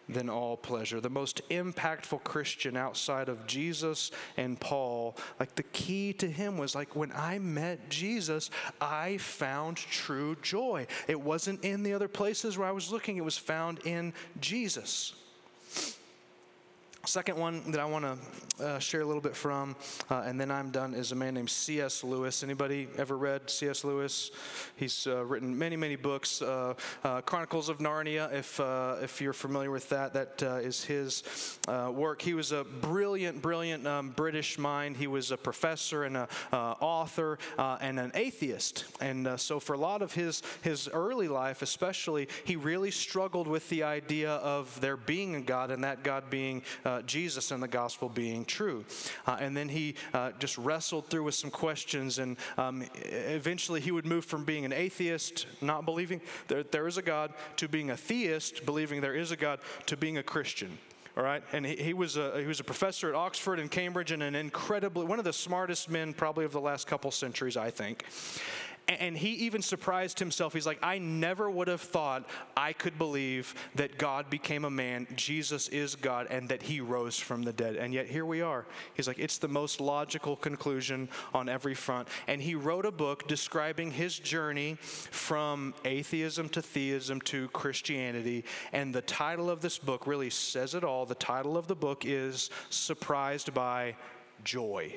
than 0.08 0.28
all 0.28 0.56
pleasure. 0.56 1.00
The 1.00 1.10
most 1.10 1.42
impactful 1.48 2.24
Christian 2.24 2.76
outside 2.76 3.28
of 3.28 3.46
Jesus 3.46 4.10
and 4.36 4.58
Paul, 4.60 5.16
like 5.40 5.54
the 5.54 5.62
key 5.64 6.12
to 6.14 6.30
him 6.30 6.58
was 6.58 6.74
like 6.74 6.94
when 6.94 7.12
I 7.12 7.38
met 7.38 7.88
Jesus, 7.88 8.50
I 8.80 9.18
found 9.18 9.76
true 9.76 10.36
joy. 10.42 10.86
It 11.08 11.20
wasn't 11.20 11.64
in 11.64 11.82
the 11.82 11.94
other 11.94 12.08
places 12.08 12.56
where 12.56 12.68
I 12.68 12.72
was 12.72 12.92
looking, 12.92 13.16
it 13.16 13.24
was 13.24 13.38
found 13.38 13.80
in 13.84 14.12
Jesus. 14.40 15.14
Second 17.06 17.38
one 17.38 17.70
that 17.70 17.80
I 17.80 17.84
want 17.84 18.04
to 18.04 18.64
uh, 18.64 18.78
share 18.80 19.02
a 19.02 19.04
little 19.04 19.20
bit 19.20 19.36
from, 19.36 19.76
uh, 20.10 20.24
and 20.26 20.40
then 20.40 20.50
I'm 20.50 20.70
done, 20.70 20.92
is 20.92 21.12
a 21.12 21.14
man 21.14 21.34
named 21.34 21.50
C.S. 21.50 22.02
Lewis. 22.02 22.42
Anybody 22.42 22.88
ever 22.98 23.16
read 23.16 23.48
C.S. 23.48 23.84
Lewis? 23.84 24.32
He's 24.74 25.06
uh, 25.06 25.24
written 25.24 25.56
many, 25.56 25.76
many 25.76 25.94
books. 25.94 26.42
Uh, 26.42 26.74
uh, 27.04 27.20
Chronicles 27.20 27.68
of 27.68 27.78
Narnia, 27.78 28.32
if 28.32 28.58
uh, 28.58 28.96
if 29.02 29.20
you're 29.20 29.32
familiar 29.32 29.70
with 29.70 29.88
that, 29.90 30.14
that 30.14 30.42
is 30.64 30.84
his 30.84 31.22
work. 31.68 32.22
He 32.22 32.34
was 32.34 32.50
a 32.50 32.64
brilliant, 32.64 33.40
brilliant 33.40 33.86
um, 33.86 34.10
British 34.10 34.58
mind. 34.58 34.96
He 34.96 35.06
was 35.06 35.30
a 35.30 35.36
professor 35.36 36.02
and 36.04 36.16
an 36.16 36.26
author 36.52 37.38
and 37.58 38.00
an 38.00 38.10
atheist. 38.14 38.84
And 39.00 39.38
so, 39.38 39.60
for 39.60 39.74
a 39.74 39.78
lot 39.78 40.02
of 40.02 40.12
his 40.12 40.42
his 40.62 40.88
early 40.88 41.28
life, 41.28 41.62
especially, 41.62 42.28
he 42.44 42.56
really 42.56 42.90
struggled 42.90 43.46
with 43.46 43.68
the 43.68 43.84
idea 43.84 44.32
of 44.32 44.80
there 44.80 44.96
being 44.96 45.36
a 45.36 45.40
God 45.40 45.70
and 45.70 45.84
that 45.84 46.02
God 46.02 46.30
being 46.30 46.62
uh, 46.84 46.95
Jesus 47.04 47.50
and 47.50 47.62
the 47.62 47.68
gospel 47.68 48.08
being 48.08 48.44
true. 48.44 48.84
Uh, 49.26 49.36
and 49.40 49.56
then 49.56 49.68
he 49.68 49.94
uh, 50.14 50.30
just 50.38 50.56
wrestled 50.56 51.08
through 51.08 51.24
with 51.24 51.34
some 51.34 51.50
questions, 51.50 52.18
and 52.18 52.36
um, 52.56 52.84
eventually 53.04 53.80
he 53.80 53.90
would 53.90 54.06
move 54.06 54.24
from 54.24 54.44
being 54.44 54.64
an 54.64 54.72
atheist, 54.72 55.46
not 55.60 55.84
believing 55.84 56.20
that 56.48 56.72
there 56.72 56.86
is 56.86 56.96
a 56.96 57.02
God, 57.02 57.32
to 57.56 57.68
being 57.68 57.90
a 57.90 57.96
theist, 57.96 58.64
believing 58.64 59.00
there 59.00 59.14
is 59.14 59.30
a 59.30 59.36
God, 59.36 59.60
to 59.86 59.96
being 59.96 60.16
a 60.18 60.22
Christian. 60.22 60.78
All 61.16 61.22
right? 61.22 61.42
And 61.52 61.64
he, 61.64 61.76
he, 61.76 61.94
was 61.94 62.16
a, 62.16 62.38
he 62.40 62.46
was 62.46 62.60
a 62.60 62.64
professor 62.64 63.08
at 63.08 63.14
oxford 63.14 63.58
and 63.58 63.70
cambridge 63.70 64.12
and 64.12 64.22
an 64.22 64.34
incredibly 64.34 65.06
one 65.06 65.18
of 65.18 65.24
the 65.24 65.32
smartest 65.32 65.90
men 65.90 66.12
probably 66.12 66.44
of 66.44 66.52
the 66.52 66.60
last 66.60 66.86
couple 66.86 67.10
centuries 67.10 67.56
i 67.56 67.70
think 67.70 68.04
And 68.88 69.18
he 69.18 69.30
even 69.30 69.62
surprised 69.62 70.20
himself. 70.20 70.52
He's 70.52 70.66
like, 70.66 70.78
I 70.80 70.98
never 70.98 71.50
would 71.50 71.66
have 71.66 71.80
thought 71.80 72.28
I 72.56 72.72
could 72.72 72.96
believe 72.98 73.52
that 73.74 73.98
God 73.98 74.30
became 74.30 74.64
a 74.64 74.70
man, 74.70 75.08
Jesus 75.16 75.66
is 75.68 75.96
God, 75.96 76.28
and 76.30 76.48
that 76.50 76.62
he 76.62 76.80
rose 76.80 77.18
from 77.18 77.42
the 77.42 77.52
dead. 77.52 77.74
And 77.74 77.92
yet 77.92 78.06
here 78.06 78.24
we 78.24 78.42
are. 78.42 78.64
He's 78.94 79.08
like, 79.08 79.18
it's 79.18 79.38
the 79.38 79.48
most 79.48 79.80
logical 79.80 80.36
conclusion 80.36 81.08
on 81.34 81.48
every 81.48 81.74
front. 81.74 82.06
And 82.28 82.40
he 82.40 82.54
wrote 82.54 82.86
a 82.86 82.92
book 82.92 83.26
describing 83.26 83.90
his 83.90 84.20
journey 84.20 84.76
from 84.80 85.74
atheism 85.84 86.48
to 86.50 86.62
theism 86.62 87.20
to 87.22 87.48
Christianity. 87.48 88.44
And 88.72 88.94
the 88.94 89.02
title 89.02 89.50
of 89.50 89.62
this 89.62 89.78
book 89.78 90.06
really 90.06 90.30
says 90.30 90.76
it 90.76 90.84
all. 90.84 91.06
The 91.06 91.16
title 91.16 91.56
of 91.56 91.66
the 91.66 91.74
book 91.74 92.04
is 92.04 92.50
Surprised 92.70 93.52
by 93.52 93.96
Joy 94.44 94.94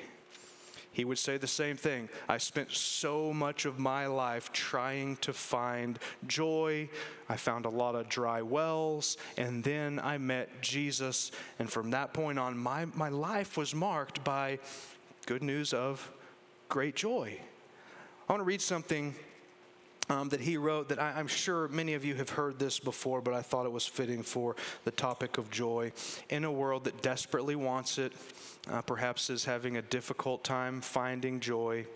he 0.92 1.04
would 1.04 1.18
say 1.18 1.36
the 1.36 1.46
same 1.46 1.76
thing. 1.76 2.08
I 2.28 2.38
spent 2.38 2.72
so 2.72 3.32
much 3.32 3.64
of 3.64 3.78
my 3.78 4.06
life 4.06 4.52
trying 4.52 5.16
to 5.18 5.32
find 5.32 5.98
joy. 6.26 6.88
I 7.28 7.36
found 7.36 7.64
a 7.64 7.70
lot 7.70 7.94
of 7.94 8.08
dry 8.08 8.42
wells, 8.42 9.16
and 9.36 9.62
then 9.62 10.00
I 10.00 10.18
met 10.18 10.60
Jesus. 10.60 11.30
And 11.58 11.70
from 11.70 11.90
that 11.92 12.12
point 12.12 12.38
on, 12.38 12.58
my, 12.58 12.86
my 12.86 13.08
life 13.08 13.56
was 13.56 13.74
marked 13.74 14.24
by 14.24 14.58
good 15.26 15.42
news 15.42 15.72
of 15.72 16.10
great 16.68 16.96
joy. 16.96 17.38
I 18.28 18.32
want 18.32 18.40
to 18.40 18.44
read 18.44 18.62
something 18.62 19.14
um, 20.10 20.28
that 20.30 20.40
he 20.40 20.56
wrote 20.56 20.88
that 20.88 21.00
I, 21.00 21.20
am 21.20 21.28
sure 21.28 21.68
many 21.68 21.94
of 21.94 22.04
you 22.04 22.16
have 22.16 22.30
heard 22.30 22.58
this 22.58 22.80
before, 22.80 23.22
but 23.22 23.32
I 23.32 23.42
thought 23.42 23.64
it 23.64 23.72
was 23.72 23.86
fitting 23.86 24.22
for 24.22 24.56
the 24.84 24.90
topic 24.90 25.38
of 25.38 25.50
joy. 25.50 25.92
In 26.28 26.44
a 26.44 26.52
world 26.52 26.84
that 26.84 27.00
desperately 27.00 27.54
wants 27.54 27.96
it, 27.96 28.12
uh, 28.68 28.82
perhaps 28.82 29.30
is 29.30 29.44
having 29.44 29.76
a 29.76 29.82
difficult 29.82 30.42
time 30.42 30.80
finding 30.80 31.38
joy. 31.38 31.86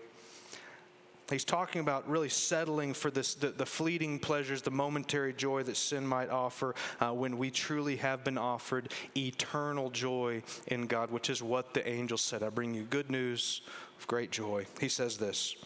He's 1.30 1.44
talking 1.44 1.80
about 1.80 2.08
really 2.08 2.28
settling 2.28 2.92
for 2.92 3.10
this, 3.10 3.34
the, 3.34 3.48
the 3.48 3.64
fleeting 3.64 4.18
pleasures, 4.18 4.60
the 4.60 4.70
momentary 4.70 5.32
joy 5.32 5.62
that 5.62 5.76
sin 5.76 6.06
might 6.06 6.28
offer 6.28 6.74
uh, 7.00 7.12
when 7.12 7.38
we 7.38 7.50
truly 7.50 7.96
have 7.96 8.22
been 8.22 8.36
offered 8.36 8.92
eternal 9.16 9.88
joy 9.88 10.42
in 10.66 10.86
God, 10.86 11.10
which 11.10 11.30
is 11.30 11.42
what 11.42 11.72
the 11.72 11.86
angel 11.88 12.18
said. 12.18 12.42
I 12.42 12.50
bring 12.50 12.74
you 12.74 12.82
good 12.82 13.10
news 13.10 13.62
of 13.98 14.06
great 14.06 14.30
joy. 14.30 14.66
He 14.78 14.90
says 14.90 15.16
this 15.16 15.56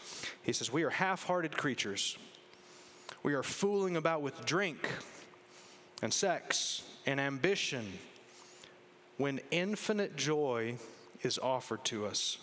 He 0.41 0.53
says, 0.53 0.71
We 0.71 0.83
are 0.83 0.89
half 0.89 1.25
hearted 1.25 1.55
creatures 1.55 2.17
we 3.23 3.33
are 3.33 3.43
fooling 3.43 3.97
about 3.97 4.21
with 4.21 4.45
drink 4.45 4.89
and 6.01 6.13
sex 6.13 6.83
and 7.05 7.19
ambition 7.19 7.85
when 9.17 9.39
infinite 9.51 10.15
joy 10.15 10.75
is 11.21 11.37
offered 11.37 11.83
to 11.85 12.05
us. 12.05 12.37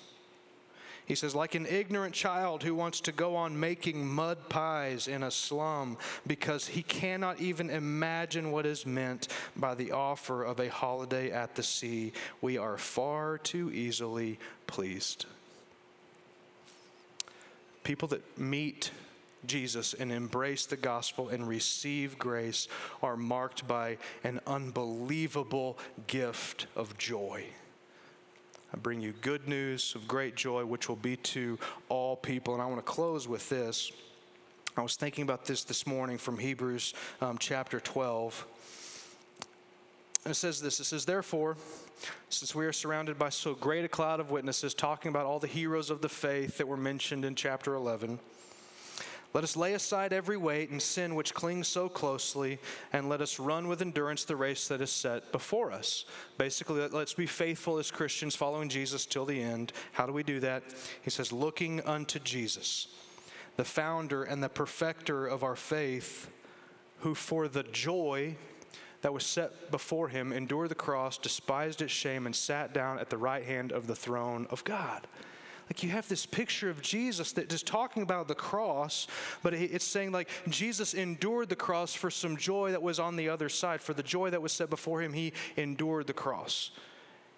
He 1.06 1.14
says, 1.14 1.36
like 1.36 1.54
an 1.54 1.66
ignorant 1.66 2.14
child 2.14 2.64
who 2.64 2.74
wants 2.74 3.00
to 3.02 3.12
go 3.12 3.36
on 3.36 3.58
making 3.58 4.06
mud 4.06 4.48
pies 4.48 5.06
in 5.06 5.22
a 5.22 5.30
slum 5.30 5.98
because 6.26 6.66
he 6.66 6.82
cannot 6.82 7.40
even 7.40 7.70
imagine 7.70 8.50
what 8.50 8.66
is 8.66 8.84
meant 8.84 9.28
by 9.54 9.76
the 9.76 9.92
offer 9.92 10.42
of 10.42 10.58
a 10.58 10.68
holiday 10.68 11.30
at 11.30 11.54
the 11.54 11.62
sea, 11.62 12.12
we 12.40 12.58
are 12.58 12.76
far 12.76 13.38
too 13.38 13.70
easily 13.70 14.40
pleased. 14.66 15.26
People 17.84 18.08
that 18.08 18.36
meet 18.36 18.90
Jesus 19.46 19.94
and 19.94 20.12
embrace 20.12 20.66
the 20.66 20.76
gospel 20.76 21.28
and 21.28 21.46
receive 21.46 22.18
grace 22.18 22.68
are 23.02 23.16
marked 23.16 23.66
by 23.66 23.98
an 24.24 24.40
unbelievable 24.46 25.78
gift 26.06 26.66
of 26.76 26.96
joy. 26.98 27.44
I 28.74 28.78
bring 28.78 29.00
you 29.00 29.12
good 29.20 29.48
news 29.48 29.94
of 29.94 30.08
great 30.08 30.34
joy, 30.34 30.64
which 30.64 30.88
will 30.88 30.96
be 30.96 31.16
to 31.16 31.58
all 31.88 32.16
people. 32.16 32.54
And 32.54 32.62
I 32.62 32.66
want 32.66 32.78
to 32.78 32.82
close 32.82 33.26
with 33.28 33.48
this. 33.48 33.92
I 34.76 34.82
was 34.82 34.96
thinking 34.96 35.22
about 35.22 35.46
this 35.46 35.64
this 35.64 35.86
morning 35.86 36.18
from 36.18 36.38
Hebrews 36.38 36.92
um, 37.20 37.38
chapter 37.38 37.80
12. 37.80 38.46
And 40.24 40.32
it 40.32 40.34
says 40.34 40.60
this 40.60 40.80
it 40.80 40.84
says, 40.84 41.04
Therefore, 41.04 41.56
since 42.28 42.54
we 42.54 42.66
are 42.66 42.72
surrounded 42.72 43.18
by 43.18 43.30
so 43.30 43.54
great 43.54 43.84
a 43.84 43.88
cloud 43.88 44.20
of 44.20 44.30
witnesses, 44.30 44.74
talking 44.74 45.08
about 45.08 45.24
all 45.24 45.38
the 45.38 45.46
heroes 45.46 45.88
of 45.88 46.02
the 46.02 46.08
faith 46.08 46.58
that 46.58 46.68
were 46.68 46.76
mentioned 46.76 47.24
in 47.24 47.34
chapter 47.34 47.74
11 47.74 48.18
let 49.36 49.44
us 49.44 49.54
lay 49.54 49.74
aside 49.74 50.14
every 50.14 50.38
weight 50.38 50.70
and 50.70 50.80
sin 50.80 51.14
which 51.14 51.34
clings 51.34 51.68
so 51.68 51.90
closely, 51.90 52.58
and 52.90 53.06
let 53.06 53.20
us 53.20 53.38
run 53.38 53.68
with 53.68 53.82
endurance 53.82 54.24
the 54.24 54.34
race 54.34 54.66
that 54.68 54.80
is 54.80 54.90
set 54.90 55.30
before 55.30 55.70
us. 55.70 56.06
Basically, 56.38 56.88
let's 56.88 57.12
be 57.12 57.26
faithful 57.26 57.76
as 57.76 57.90
Christians 57.90 58.34
following 58.34 58.70
Jesus 58.70 59.04
till 59.04 59.26
the 59.26 59.42
end. 59.42 59.74
How 59.92 60.06
do 60.06 60.12
we 60.14 60.22
do 60.22 60.40
that? 60.40 60.62
He 61.02 61.10
says, 61.10 61.32
looking 61.32 61.82
unto 61.82 62.18
Jesus, 62.18 62.88
the 63.58 63.64
founder 63.64 64.24
and 64.24 64.42
the 64.42 64.48
perfecter 64.48 65.26
of 65.26 65.42
our 65.42 65.54
faith, 65.54 66.30
who 67.00 67.14
for 67.14 67.46
the 67.46 67.64
joy 67.64 68.36
that 69.02 69.12
was 69.12 69.26
set 69.26 69.70
before 69.70 70.08
him 70.08 70.32
endured 70.32 70.70
the 70.70 70.74
cross, 70.74 71.18
despised 71.18 71.82
its 71.82 71.92
shame, 71.92 72.24
and 72.24 72.34
sat 72.34 72.72
down 72.72 72.98
at 72.98 73.10
the 73.10 73.18
right 73.18 73.44
hand 73.44 73.70
of 73.70 73.86
the 73.86 73.94
throne 73.94 74.46
of 74.48 74.64
God. 74.64 75.06
Like 75.68 75.82
you 75.82 75.90
have 75.90 76.08
this 76.08 76.26
picture 76.26 76.70
of 76.70 76.80
Jesus 76.80 77.32
that 77.32 77.52
is 77.52 77.62
talking 77.62 78.02
about 78.02 78.28
the 78.28 78.34
cross, 78.34 79.08
but 79.42 79.52
it's 79.52 79.84
saying 79.84 80.12
like 80.12 80.28
Jesus 80.48 80.94
endured 80.94 81.48
the 81.48 81.56
cross 81.56 81.92
for 81.92 82.10
some 82.10 82.36
joy 82.36 82.70
that 82.70 82.82
was 82.82 83.00
on 83.00 83.16
the 83.16 83.28
other 83.28 83.48
side. 83.48 83.80
For 83.80 83.92
the 83.92 84.02
joy 84.02 84.30
that 84.30 84.40
was 84.42 84.52
set 84.52 84.70
before 84.70 85.02
him, 85.02 85.12
he 85.12 85.32
endured 85.56 86.06
the 86.06 86.12
cross. 86.12 86.70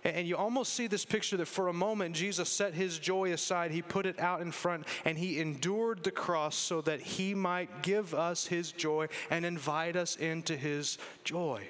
And 0.05 0.29
you 0.29 0.37
almost 0.37 0.75
see 0.75 0.87
this 0.87 1.05
picture 1.05 1.37
that 1.39 1.49
for 1.49 1.69
a 1.69 1.73
moment 1.73 2.15
Jesus 2.15 2.49
set 2.49 2.75
his 2.75 2.99
joy 2.99 3.33
aside, 3.33 3.73
he 3.73 3.83
put 3.83 4.07
it 4.07 4.21
out 4.21 4.43
in 4.43 4.53
front, 4.53 4.87
and 5.05 5.19
he 5.19 5.41
endured 5.41 6.05
the 6.05 6.11
cross 6.11 6.55
so 6.55 6.81
that 6.83 7.01
he 7.01 7.35
might 7.35 7.83
give 7.83 8.15
us 8.15 8.47
his 8.47 8.73
joy 8.73 9.09
and 9.31 9.45
invite 9.45 9.97
us 9.97 10.17
into 10.17 10.57
his 10.57 10.99
joy. 11.25 11.67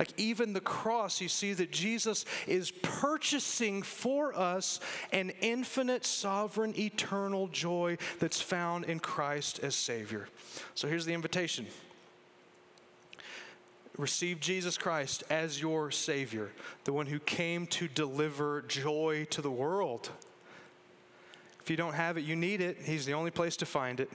Like 0.00 0.14
even 0.16 0.54
the 0.54 0.62
cross, 0.62 1.20
you 1.20 1.28
see 1.28 1.52
that 1.52 1.70
Jesus 1.70 2.24
is 2.46 2.70
purchasing 2.70 3.82
for 3.82 4.34
us 4.34 4.80
an 5.12 5.30
infinite, 5.42 6.06
sovereign, 6.06 6.72
eternal 6.78 7.48
joy 7.48 7.98
that's 8.18 8.40
found 8.40 8.86
in 8.86 8.98
Christ 8.98 9.60
as 9.62 9.74
Savior. 9.74 10.26
So 10.74 10.88
here's 10.88 11.04
the 11.04 11.12
invitation 11.12 11.66
receive 13.98 14.40
Jesus 14.40 14.78
Christ 14.78 15.22
as 15.28 15.60
your 15.60 15.90
Savior, 15.90 16.50
the 16.84 16.94
one 16.94 17.04
who 17.04 17.18
came 17.18 17.66
to 17.66 17.86
deliver 17.86 18.62
joy 18.62 19.26
to 19.28 19.42
the 19.42 19.50
world. 19.50 20.08
If 21.60 21.68
you 21.68 21.76
don't 21.76 21.92
have 21.92 22.16
it, 22.16 22.22
you 22.22 22.36
need 22.36 22.62
it. 22.62 22.78
He's 22.82 23.04
the 23.04 23.12
only 23.12 23.30
place 23.30 23.54
to 23.58 23.66
find 23.66 24.00
it. 24.00 24.10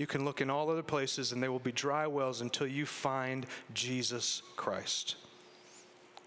You 0.00 0.06
can 0.06 0.24
look 0.24 0.40
in 0.40 0.48
all 0.48 0.70
other 0.70 0.82
places 0.82 1.30
and 1.30 1.42
they 1.42 1.50
will 1.50 1.58
be 1.58 1.72
dry 1.72 2.06
wells 2.06 2.40
until 2.40 2.66
you 2.66 2.86
find 2.86 3.44
Jesus 3.74 4.40
Christ. 4.56 5.16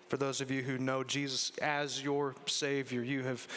For 0.10 0.16
those 0.16 0.42
of 0.42 0.52
you 0.52 0.62
who 0.62 0.78
know 0.78 1.04
Jesus 1.04 1.52
as 1.60 2.04
your 2.04 2.36
Savior, 2.46 3.02
you 3.02 3.24
have 3.24 3.48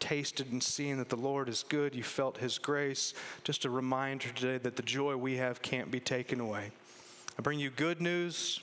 tasted 0.00 0.52
and 0.52 0.62
seen 0.62 0.98
that 0.98 1.08
the 1.08 1.16
Lord 1.16 1.48
is 1.48 1.64
good. 1.66 1.94
You 1.94 2.02
felt 2.02 2.36
His 2.36 2.58
grace. 2.58 3.14
Just 3.42 3.64
a 3.64 3.70
reminder 3.70 4.28
today 4.28 4.58
that 4.58 4.76
the 4.76 4.82
joy 4.82 5.16
we 5.16 5.38
have 5.38 5.62
can't 5.62 5.90
be 5.90 5.98
taken 5.98 6.40
away. 6.40 6.70
I 7.38 7.40
bring 7.40 7.58
you 7.58 7.70
good 7.70 8.02
news 8.02 8.60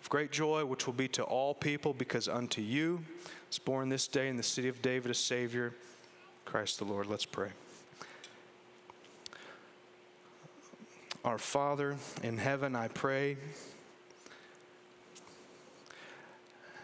of 0.00 0.08
great 0.08 0.30
joy, 0.30 0.64
which 0.64 0.86
will 0.86 0.94
be 0.94 1.08
to 1.08 1.24
all 1.24 1.52
people, 1.52 1.94
because 1.94 2.28
unto 2.28 2.62
you 2.62 3.04
is 3.50 3.58
born 3.58 3.88
this 3.88 4.06
day 4.06 4.28
in 4.28 4.36
the 4.36 4.44
city 4.44 4.68
of 4.68 4.82
David 4.82 5.10
a 5.10 5.14
Savior, 5.14 5.74
Christ 6.44 6.78
the 6.78 6.84
Lord. 6.84 7.08
Let's 7.08 7.24
pray. 7.24 7.48
Our 11.24 11.38
Father 11.38 11.96
in 12.24 12.36
heaven, 12.36 12.74
I 12.74 12.88
pray 12.88 13.36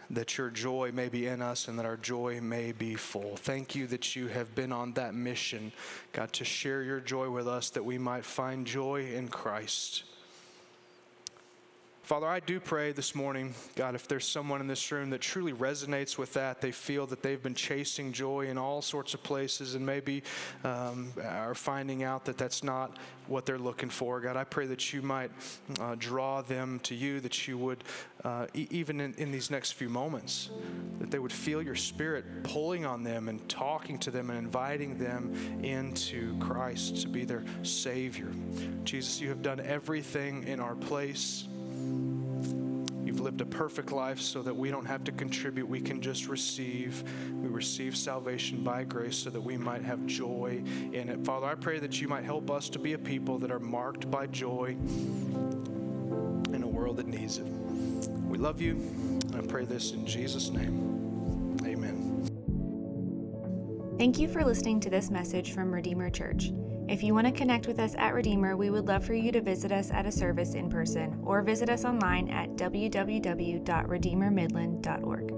that 0.09 0.37
your 0.37 0.49
joy 0.49 0.91
may 0.93 1.09
be 1.09 1.27
in 1.27 1.41
us 1.41 1.67
and 1.67 1.77
that 1.77 1.85
our 1.85 1.97
joy 1.97 2.39
may 2.41 2.71
be 2.71 2.95
full. 2.95 3.35
Thank 3.35 3.75
you 3.75 3.85
that 3.87 4.15
you 4.15 4.27
have 4.27 4.55
been 4.55 4.71
on 4.71 4.93
that 4.93 5.13
mission, 5.13 5.71
God, 6.13 6.31
to 6.33 6.45
share 6.45 6.83
your 6.83 6.99
joy 6.99 7.29
with 7.29 7.47
us 7.47 7.69
that 7.71 7.83
we 7.83 7.97
might 7.97 8.25
find 8.25 8.65
joy 8.65 9.11
in 9.13 9.27
Christ. 9.27 10.03
Father, 12.09 12.25
I 12.25 12.39
do 12.39 12.59
pray 12.59 12.91
this 12.91 13.13
morning, 13.13 13.53
God, 13.75 13.93
if 13.93 14.07
there's 14.07 14.27
someone 14.27 14.61
in 14.61 14.67
this 14.67 14.91
room 14.91 15.11
that 15.11 15.21
truly 15.21 15.53
resonates 15.53 16.17
with 16.17 16.33
that, 16.33 16.59
they 16.59 16.71
feel 16.71 17.05
that 17.05 17.21
they've 17.21 17.43
been 17.43 17.53
chasing 17.53 18.13
joy 18.13 18.47
in 18.47 18.57
all 18.57 18.81
sorts 18.81 19.13
of 19.13 19.21
places 19.21 19.75
and 19.75 19.85
maybe 19.85 20.23
um, 20.63 21.13
are 21.23 21.53
finding 21.53 22.01
out 22.01 22.25
that 22.25 22.35
that's 22.35 22.63
not 22.63 22.97
what 23.27 23.45
they're 23.45 23.59
looking 23.59 23.91
for. 23.91 24.19
God, 24.21 24.37
I 24.37 24.43
pray 24.43 24.65
that 24.65 24.91
you 24.91 25.03
might 25.03 25.29
uh, 25.79 25.93
draw 25.99 26.41
them 26.41 26.79
to 26.79 26.95
you, 26.95 27.19
that 27.19 27.47
you 27.47 27.59
would, 27.59 27.83
uh, 28.23 28.47
e- 28.55 28.65
even 28.71 28.99
in, 29.01 29.13
in 29.19 29.31
these 29.31 29.51
next 29.51 29.73
few 29.73 29.87
moments, 29.87 30.49
that 30.97 31.11
they 31.11 31.19
would 31.19 31.31
feel 31.31 31.61
your 31.61 31.75
spirit 31.75 32.25
pulling 32.41 32.87
on 32.87 33.03
them 33.03 33.29
and 33.29 33.47
talking 33.47 33.99
to 33.99 34.09
them 34.09 34.31
and 34.31 34.39
inviting 34.39 34.97
them 34.97 35.35
into 35.61 36.35
Christ 36.39 37.03
to 37.03 37.07
be 37.07 37.23
their 37.23 37.43
Savior. 37.61 38.31
Jesus, 38.83 39.21
you 39.21 39.29
have 39.29 39.43
done 39.43 39.59
everything 39.59 40.47
in 40.47 40.59
our 40.59 40.73
place. 40.73 41.47
You've 43.03 43.21
lived 43.21 43.41
a 43.41 43.45
perfect 43.45 43.91
life 43.91 44.19
so 44.21 44.41
that 44.43 44.55
we 44.55 44.69
don't 44.69 44.85
have 44.85 45.03
to 45.05 45.11
contribute. 45.11 45.67
We 45.67 45.81
can 45.81 45.99
just 46.01 46.27
receive. 46.27 47.03
We 47.33 47.47
receive 47.47 47.97
salvation 47.97 48.63
by 48.63 48.83
grace 48.83 49.17
so 49.17 49.29
that 49.31 49.41
we 49.41 49.57
might 49.57 49.83
have 49.83 50.05
joy 50.05 50.61
in 50.93 51.09
it. 51.09 51.25
Father, 51.25 51.47
I 51.47 51.55
pray 51.55 51.79
that 51.79 51.99
you 51.99 52.07
might 52.07 52.23
help 52.23 52.51
us 52.51 52.69
to 52.69 52.79
be 52.79 52.93
a 52.93 52.97
people 52.99 53.39
that 53.39 53.51
are 53.51 53.59
marked 53.59 54.11
by 54.11 54.27
joy 54.27 54.77
in 56.53 56.61
a 56.63 56.67
world 56.67 56.97
that 56.97 57.07
needs 57.07 57.39
it. 57.39 57.47
We 57.47 58.37
love 58.37 58.61
you. 58.61 58.73
And 58.73 59.35
I 59.35 59.41
pray 59.41 59.65
this 59.65 59.91
in 59.91 60.05
Jesus' 60.05 60.49
name. 60.49 61.57
Amen. 61.65 62.27
Thank 63.97 64.19
you 64.19 64.27
for 64.27 64.45
listening 64.45 64.79
to 64.81 64.89
this 64.89 65.09
message 65.09 65.53
from 65.53 65.73
Redeemer 65.73 66.09
Church. 66.09 66.51
If 66.89 67.03
you 67.03 67.13
want 67.13 67.27
to 67.27 67.31
connect 67.31 67.67
with 67.67 67.79
us 67.79 67.93
at 67.99 68.15
Redeemer, 68.15 68.57
we 68.57 68.71
would 68.71 68.87
love 68.87 69.05
for 69.05 69.13
you 69.13 69.31
to 69.33 69.41
visit 69.41 69.71
us 69.71 69.91
at 69.91 70.07
a 70.07 70.11
service 70.11 70.55
in 70.55 70.71
person 70.71 71.21
or 71.23 71.43
visit 71.43 71.69
us 71.69 71.85
online 71.85 72.29
at 72.29 72.55
www.redeemermidland.org. 72.55 75.28